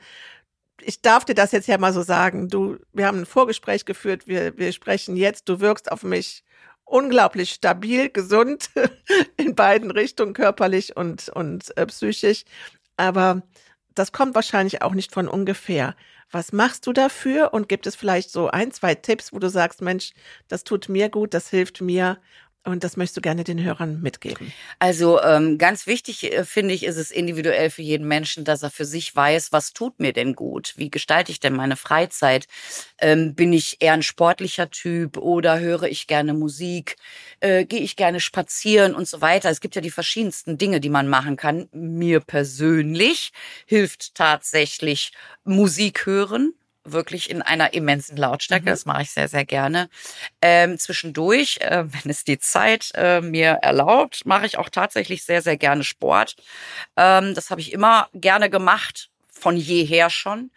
Ich 0.80 1.02
darf 1.02 1.26
dir 1.26 1.34
das 1.34 1.54
jetzt 1.54 1.68
ja 1.68 1.80
mal 1.80 1.92
so 1.92 2.04
sagen. 2.04 2.50
Du, 2.50 2.78
wir 2.94 3.08
haben 3.08 3.22
ein 3.22 3.26
Vorgespräch 3.26 3.86
geführt, 3.86 4.28
wir, 4.28 4.60
wir 4.60 4.72
sprechen 4.74 5.16
jetzt, 5.16 5.50
du 5.50 5.60
wirkst 5.60 5.92
auf 5.92 6.04
mich 6.04 6.44
unglaublich 6.86 7.52
stabil, 7.52 8.10
gesund 8.10 8.70
in 9.38 9.56
beiden 9.56 9.92
Richtungen, 9.92 10.34
körperlich 10.34 10.96
und, 10.96 11.30
und 11.30 11.76
äh, 11.78 11.86
psychisch. 11.86 12.44
Aber 12.98 13.44
das 13.96 14.12
kommt 14.12 14.36
wahrscheinlich 14.36 14.82
auch 14.82 14.94
nicht 14.94 15.12
von 15.14 15.28
ungefähr. 15.28 15.96
Was 16.32 16.52
machst 16.52 16.88
du 16.88 16.94
dafür? 16.94 17.54
Und 17.54 17.70
gibt 17.70 17.86
es 17.86 17.96
vielleicht 17.96 18.32
so 18.32 18.48
ein, 18.50 18.72
zwei 18.72 18.96
Tipps, 18.96 19.34
wo 19.34 19.40
du 19.40 19.50
sagst, 19.50 19.82
Mensch, 19.82 20.14
das 20.48 20.64
tut 20.64 20.90
mir 20.90 21.10
gut, 21.10 21.34
das 21.34 21.50
hilft 21.50 21.82
mir 21.82 22.20
und 22.66 22.84
das 22.84 22.95
möchtest 22.95 23.18
du 23.18 23.22
gerne 23.22 23.43
den 23.43 23.61
Hörern 23.61 24.01
mitgeben. 24.01 24.53
Also 24.80 25.22
ähm, 25.22 25.57
ganz 25.57 25.86
wichtig 25.86 26.32
äh, 26.32 26.45
finde 26.45 26.74
ich, 26.74 26.84
ist 26.84 26.95
es 26.95 27.11
individuell 27.11 27.70
für 27.70 27.82
jeden 27.82 28.07
Menschen, 28.07 28.45
dass 28.45 28.64
er 28.64 28.70
für 28.70 28.86
sich 28.86 29.14
weiß, 29.14 29.51
was 29.51 29.74
tut 29.74 29.99
mir 29.99 30.14
denn 30.14 30.34
gut? 30.34 30.74
Wie 30.78 30.89
gestalte 30.89 31.32
ich 31.32 31.39
denn 31.41 31.53
meine 31.53 31.76
Freizeit? 31.76 32.47
Ähm, 32.99 33.36
bin 33.36 33.51
ich 33.51 33.78
eher 33.82 33.93
ein 33.93 34.03
sportlicher 34.03 34.70
Typ 34.70 35.18
oder 35.18 35.59
höre 35.59 35.84
ich 35.84 36.07
gerne 36.07 36.34
Musik? 36.34 36.95
Äh, 37.41 37.66
Gehe 37.66 37.82
ich 37.82 37.97
gerne 37.97 38.22
spazieren 38.22 38.95
und 38.95 39.07
so 39.07 39.20
weiter? 39.20 39.49
Es 39.49 39.59
gibt 39.59 39.76
ja 39.76 39.82
die 39.82 39.91
verschiedensten 39.91 40.57
Dinge, 40.57 40.80
die 40.80 40.89
man 40.89 41.09
machen 41.09 41.36
kann. 41.36 41.68
Mir 41.74 42.22
persönlich 42.22 43.34
hilft 43.66 44.16
tatsächlich 44.16 45.11
Musik 45.43 46.05
hören 46.05 46.53
wirklich 46.86 47.30
in 47.30 47.42
einer 47.42 47.74
immensen 47.74 48.18
Lautstärke. 48.18 48.66
Mhm. 48.66 48.70
Das 48.70 48.86
mache 48.86 49.04
ich 49.04 49.12
sehr, 49.12 49.28
sehr 49.28 49.46
gerne. 49.46 49.90
Ähm, 50.42 50.78
zwischendurch, 50.78 51.60
äh, 51.62 51.86
wenn 52.04 52.12
es 52.12 52.24
die 52.24 52.40
Zeit 52.40 52.92
äh, 52.96 53.22
mir 53.22 53.60
erlaubt, 53.62 54.26
mache 54.26 54.46
ich 54.46 54.58
auch 54.58 54.70
tatsächlich 54.70 55.24
sehr, 55.24 55.42
sehr 55.42 55.58
gerne 55.58 55.84
Sport. 55.84 56.36
Ähm, 56.98 57.34
das 57.36 57.50
habe 57.50 57.62
ich 57.62 57.72
immer 57.74 58.10
gerne 58.14 58.50
gemacht, 58.50 59.10
von 59.44 59.58
jeher 59.58 60.10
schon. 60.10 60.52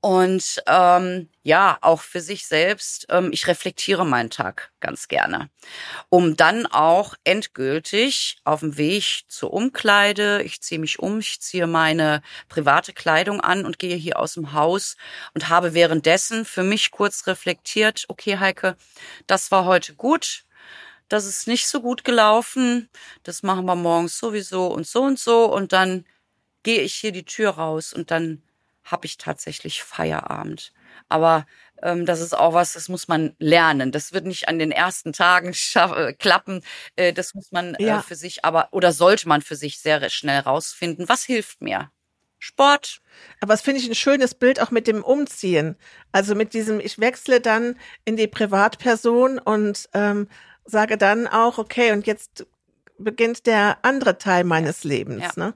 Und 0.00 0.62
ähm, 0.66 1.30
ja, 1.42 1.78
auch 1.80 2.02
für 2.02 2.20
sich 2.20 2.46
selbst, 2.46 3.06
ähm, 3.08 3.30
ich 3.32 3.46
reflektiere 3.46 4.04
meinen 4.04 4.28
Tag 4.28 4.70
ganz 4.80 5.08
gerne, 5.08 5.48
um 6.10 6.36
dann 6.36 6.66
auch 6.66 7.14
endgültig 7.24 8.36
auf 8.44 8.60
dem 8.60 8.76
Weg 8.76 9.22
zur 9.28 9.52
Umkleide, 9.52 10.42
ich 10.42 10.60
ziehe 10.60 10.78
mich 10.78 10.98
um, 10.98 11.20
ich 11.20 11.40
ziehe 11.40 11.66
meine 11.66 12.20
private 12.48 12.92
Kleidung 12.92 13.40
an 13.40 13.64
und 13.64 13.78
gehe 13.78 13.96
hier 13.96 14.18
aus 14.18 14.34
dem 14.34 14.52
Haus 14.52 14.96
und 15.34 15.48
habe 15.48 15.72
währenddessen 15.72 16.44
für 16.44 16.62
mich 16.62 16.90
kurz 16.90 17.26
reflektiert, 17.26 18.04
okay 18.08 18.38
Heike, 18.38 18.76
das 19.26 19.50
war 19.50 19.64
heute 19.64 19.94
gut, 19.94 20.44
das 21.08 21.24
ist 21.24 21.48
nicht 21.48 21.66
so 21.66 21.80
gut 21.80 22.04
gelaufen, 22.04 22.90
das 23.22 23.42
machen 23.42 23.64
wir 23.64 23.74
morgens 23.74 24.18
sowieso 24.18 24.66
und 24.66 24.86
so 24.86 25.02
und 25.02 25.18
so 25.18 25.46
und 25.46 25.72
dann 25.72 26.04
gehe 26.62 26.80
ich 26.80 26.94
hier 26.94 27.12
die 27.12 27.24
Tür 27.24 27.50
raus 27.50 27.92
und 27.92 28.10
dann 28.10 28.42
habe 28.84 29.06
ich 29.06 29.18
tatsächlich 29.18 29.82
Feierabend. 29.82 30.72
Aber 31.08 31.46
ähm, 31.82 32.06
das 32.06 32.20
ist 32.20 32.36
auch 32.36 32.54
was, 32.54 32.72
das 32.72 32.88
muss 32.88 33.08
man 33.08 33.34
lernen. 33.38 33.92
Das 33.92 34.12
wird 34.12 34.26
nicht 34.26 34.48
an 34.48 34.58
den 34.58 34.72
ersten 34.72 35.12
Tagen 35.12 35.54
äh, 35.74 36.12
klappen. 36.14 36.62
Äh, 36.96 37.12
das 37.12 37.34
muss 37.34 37.52
man 37.52 37.74
äh, 37.74 37.84
ja. 37.84 37.98
äh, 38.00 38.02
für 38.02 38.16
sich 38.16 38.44
aber 38.44 38.68
oder 38.72 38.92
sollte 38.92 39.28
man 39.28 39.42
für 39.42 39.56
sich 39.56 39.80
sehr 39.80 40.08
schnell 40.10 40.40
rausfinden. 40.40 41.08
Was 41.08 41.24
hilft 41.24 41.60
mir? 41.60 41.90
Sport. 42.40 43.00
Aber 43.40 43.52
das 43.52 43.62
finde 43.62 43.80
ich 43.80 43.88
ein 43.88 43.96
schönes 43.96 44.34
Bild 44.34 44.60
auch 44.60 44.70
mit 44.70 44.86
dem 44.86 45.02
Umziehen. 45.02 45.76
Also 46.12 46.34
mit 46.34 46.54
diesem, 46.54 46.78
ich 46.78 46.98
wechsle 47.00 47.40
dann 47.40 47.76
in 48.04 48.16
die 48.16 48.28
Privatperson 48.28 49.40
und 49.40 49.88
ähm, 49.92 50.28
sage 50.64 50.96
dann 50.98 51.26
auch, 51.26 51.58
okay, 51.58 51.92
und 51.92 52.06
jetzt 52.06 52.46
beginnt 52.98 53.46
der 53.46 53.78
andere 53.82 54.18
Teil 54.18 54.44
meines 54.44 54.84
ja. 54.84 54.90
Lebens. 54.90 55.22
Ja. 55.22 55.32
Ne? 55.36 55.54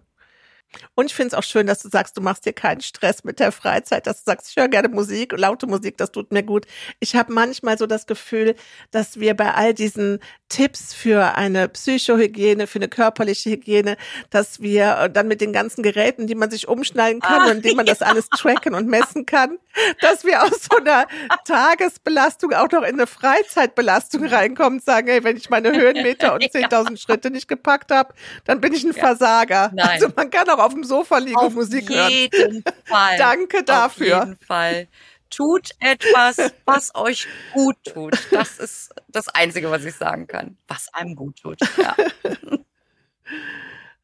Und 0.94 1.06
ich 1.06 1.14
finde 1.14 1.28
es 1.28 1.34
auch 1.34 1.42
schön, 1.42 1.66
dass 1.66 1.80
du 1.80 1.88
sagst, 1.88 2.16
du 2.16 2.20
machst 2.20 2.46
dir 2.46 2.52
keinen 2.52 2.80
Stress 2.80 3.24
mit 3.24 3.40
der 3.40 3.52
Freizeit, 3.52 4.06
dass 4.06 4.24
du 4.24 4.30
sagst, 4.30 4.50
ich 4.50 4.56
höre 4.56 4.68
gerne 4.68 4.88
Musik, 4.88 5.32
laute 5.36 5.66
Musik, 5.66 5.96
das 5.96 6.12
tut 6.12 6.32
mir 6.32 6.42
gut. 6.42 6.66
Ich 7.00 7.16
habe 7.16 7.32
manchmal 7.32 7.78
so 7.78 7.86
das 7.86 8.06
Gefühl, 8.06 8.54
dass 8.90 9.20
wir 9.20 9.34
bei 9.34 9.54
all 9.54 9.74
diesen 9.74 10.20
Tipps 10.48 10.92
für 10.92 11.34
eine 11.34 11.68
Psychohygiene, 11.68 12.66
für 12.66 12.78
eine 12.78 12.88
körperliche 12.88 13.50
Hygiene, 13.50 13.96
dass 14.30 14.60
wir 14.60 14.98
äh, 14.98 15.10
dann 15.10 15.26
mit 15.28 15.40
den 15.40 15.52
ganzen 15.52 15.82
Geräten, 15.82 16.26
die 16.26 16.34
man 16.34 16.50
sich 16.50 16.68
umschneiden 16.68 17.20
kann 17.20 17.42
Ah, 17.42 17.46
und 17.46 17.56
indem 17.56 17.76
man 17.76 17.86
das 17.86 18.02
alles 18.02 18.28
tracken 18.28 18.74
und 18.74 18.86
messen 18.86 19.24
kann, 19.24 19.58
dass 20.00 20.24
wir 20.24 20.42
aus 20.42 20.68
so 20.70 20.76
einer 20.76 21.06
Tagesbelastung 21.46 22.52
auch 22.52 22.70
noch 22.70 22.82
in 22.82 22.94
eine 22.94 23.06
Freizeitbelastung 23.06 24.26
reinkommen 24.26 24.78
und 24.78 24.84
sagen, 24.84 25.08
hey, 25.08 25.24
wenn 25.24 25.36
ich 25.36 25.48
meine 25.50 25.72
Höhenmeter 25.72 26.34
und 26.34 26.42
10.000 26.52 27.00
Schritte 27.00 27.30
nicht 27.30 27.48
gepackt 27.48 27.90
habe, 27.90 28.14
dann 28.44 28.60
bin 28.60 28.72
ich 28.74 28.84
ein 28.84 28.92
Versager. 28.92 29.70
Nein. 29.74 29.88
Also 29.88 30.08
man 30.14 30.30
kann 30.30 30.48
auch 30.50 30.58
auf 30.64 30.72
dem 30.74 30.84
Sofa 30.84 31.18
liegen 31.18 31.38
und 31.38 31.46
Auf 31.46 31.54
Musik 31.54 31.88
hören. 31.88 32.10
jeden 32.10 32.64
Fall. 32.84 33.16
Danke 33.18 33.62
dafür. 33.64 34.18
Auf 34.22 34.24
jeden 34.28 34.36
Fall. 34.38 34.88
Tut 35.30 35.70
etwas, 35.80 36.36
was 36.66 36.94
euch 36.94 37.26
gut 37.54 37.76
tut. 37.84 38.18
Das 38.30 38.58
ist 38.58 38.90
das 39.08 39.28
Einzige, 39.28 39.70
was 39.70 39.84
ich 39.84 39.94
sagen 39.94 40.26
kann. 40.26 40.58
Was 40.68 40.92
einem 40.92 41.16
gut 41.16 41.38
tut. 41.40 41.58
Ja. 41.78 41.96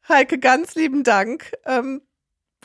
Heike, 0.09 0.39
ganz 0.39 0.73
lieben 0.75 1.03
Dank. 1.03 1.51
Ähm, 1.65 2.01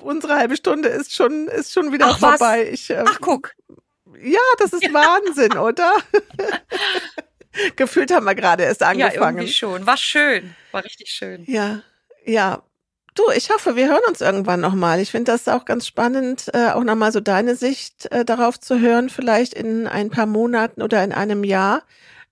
unsere 0.01 0.37
halbe 0.37 0.57
Stunde 0.57 0.89
ist 0.89 1.15
schon, 1.15 1.49
ist 1.49 1.73
schon 1.75 1.93
wieder 1.93 2.07
Ach, 2.09 2.19
vorbei. 2.19 2.69
Ich, 2.71 2.89
ähm, 2.91 3.05
Ach, 3.07 3.19
guck. 3.21 3.53
ja, 4.19 4.39
das 4.59 4.73
ist 4.73 4.83
Wahnsinn, 4.95 5.59
oder? 5.59 5.93
Gefühlt 7.77 8.13
haben 8.13 8.25
wir 8.25 8.35
gerade 8.35 8.65
erst 8.65 8.81
Ja, 8.81 8.89
angefangen. 8.89 9.39
irgendwie 9.39 9.53
schon. 9.53 9.87
War 9.87 9.97
schön. 9.99 10.57
War 10.73 10.83
richtig 10.85 11.11
schön. 11.11 11.45
Ja, 11.47 11.83
ja. 12.25 12.63
Du, 13.15 13.23
ich 13.31 13.51
hoffe, 13.51 13.77
wir 13.77 13.89
hören 13.89 14.03
uns 14.09 14.21
irgendwann 14.21 14.61
nochmal. 14.61 14.99
Ich 14.99 15.13
finde 15.13 15.31
das 15.31 15.47
auch 15.47 15.65
ganz 15.65 15.87
spannend, 15.87 16.51
äh, 16.53 16.71
auch 16.71 16.83
nochmal 16.83 17.13
so 17.13 17.21
deine 17.21 17.55
Sicht 17.55 18.11
äh, 18.11 18.25
darauf 18.25 18.59
zu 18.59 18.81
hören, 18.81 19.09
vielleicht 19.09 19.55
in 19.55 19.87
ein 19.87 20.11
paar 20.11 20.27
Monaten 20.27 20.83
oder 20.83 21.05
in 21.05 21.13
einem 21.13 21.45
Jahr, 21.45 21.85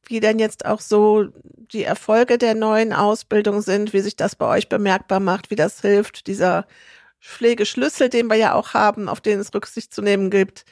wie 0.07 0.19
denn 0.19 0.41
jetzt 0.41 0.67
auch 0.67 0.81
so 0.81 1.29
die 1.73 1.85
Erfolge 1.85 2.37
der 2.37 2.55
neuen 2.57 2.93
Ausbildung 2.93 3.63
sind, 3.63 3.93
wie 3.93 4.01
sich 4.01 4.17
das 4.17 4.35
bei 4.35 4.47
euch 4.47 4.69
bemerkbar 4.69 5.21
macht, 5.21 5.51
wie 5.51 5.57
das 5.57 5.81
hilft, 5.81 6.27
dieser 6.27 6.67
Pflegeschlüssel, 7.21 8.09
den 8.09 8.27
wir 8.27 8.37
ja 8.37 8.55
auch 8.55 8.75
haben, 8.75 9.09
auf 9.09 9.21
den 9.21 9.39
es 9.39 9.55
Rücksicht 9.55 9.95
zu 9.95 10.03
nehmen 10.03 10.31
gibt. 10.31 10.65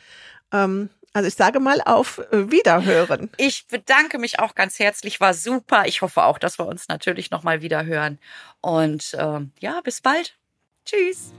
Ähm, 0.53 0.91
also 1.13 1.27
ich 1.27 1.35
sage 1.35 1.61
mal 1.61 1.81
auf 1.85 2.19
äh, 2.31 2.51
Wiederhören. 2.51 3.31
Ich 3.37 3.67
bedanke 3.67 4.19
mich 4.19 4.39
auch 4.39 4.55
ganz 4.55 4.79
herzlich. 4.79 5.21
War 5.21 5.35
super. 5.35 5.85
Ich 5.87 6.03
hoffe 6.03 6.23
auch, 6.23 6.39
dass 6.39 6.59
wir 6.59 6.67
uns 6.67 6.89
natürlich 6.89 7.31
nochmal 7.31 7.63
wieder 7.63 7.85
hören. 7.85 8.19
Und 8.61 9.17
ähm, 9.19 9.53
ja, 9.59 9.81
bis 9.83 10.01
bald. 10.01 10.37
Tschüss. 10.85 11.33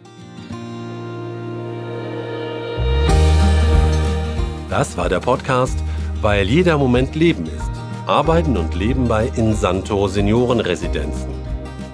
Das 4.70 4.96
war 4.96 5.10
der 5.10 5.20
Podcast, 5.20 5.78
weil 6.22 6.48
jeder 6.48 6.78
Moment 6.78 7.16
Leben 7.16 7.46
ist. 7.46 7.72
Arbeiten 8.08 8.58
und 8.58 8.74
Leben 8.74 9.08
bei 9.08 9.28
Insanto 9.36 10.08
Seniorenresidenzen. 10.08 11.30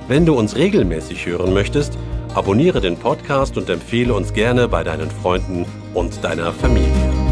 Wenn 0.08 0.26
du 0.26 0.36
uns 0.38 0.56
regelmäßig 0.56 1.26
hören 1.26 1.54
möchtest, 1.54 1.98
abonniere 2.34 2.80
den 2.80 2.98
Podcast 2.98 3.58
und 3.58 3.70
empfehle 3.70 4.14
uns 4.14 4.34
gerne 4.34 4.68
bei 4.68 4.84
deinen 4.84 5.12
Freunden 5.12 5.66
und 5.94 6.24
deiner 6.24 6.54
Familie. 6.54 7.27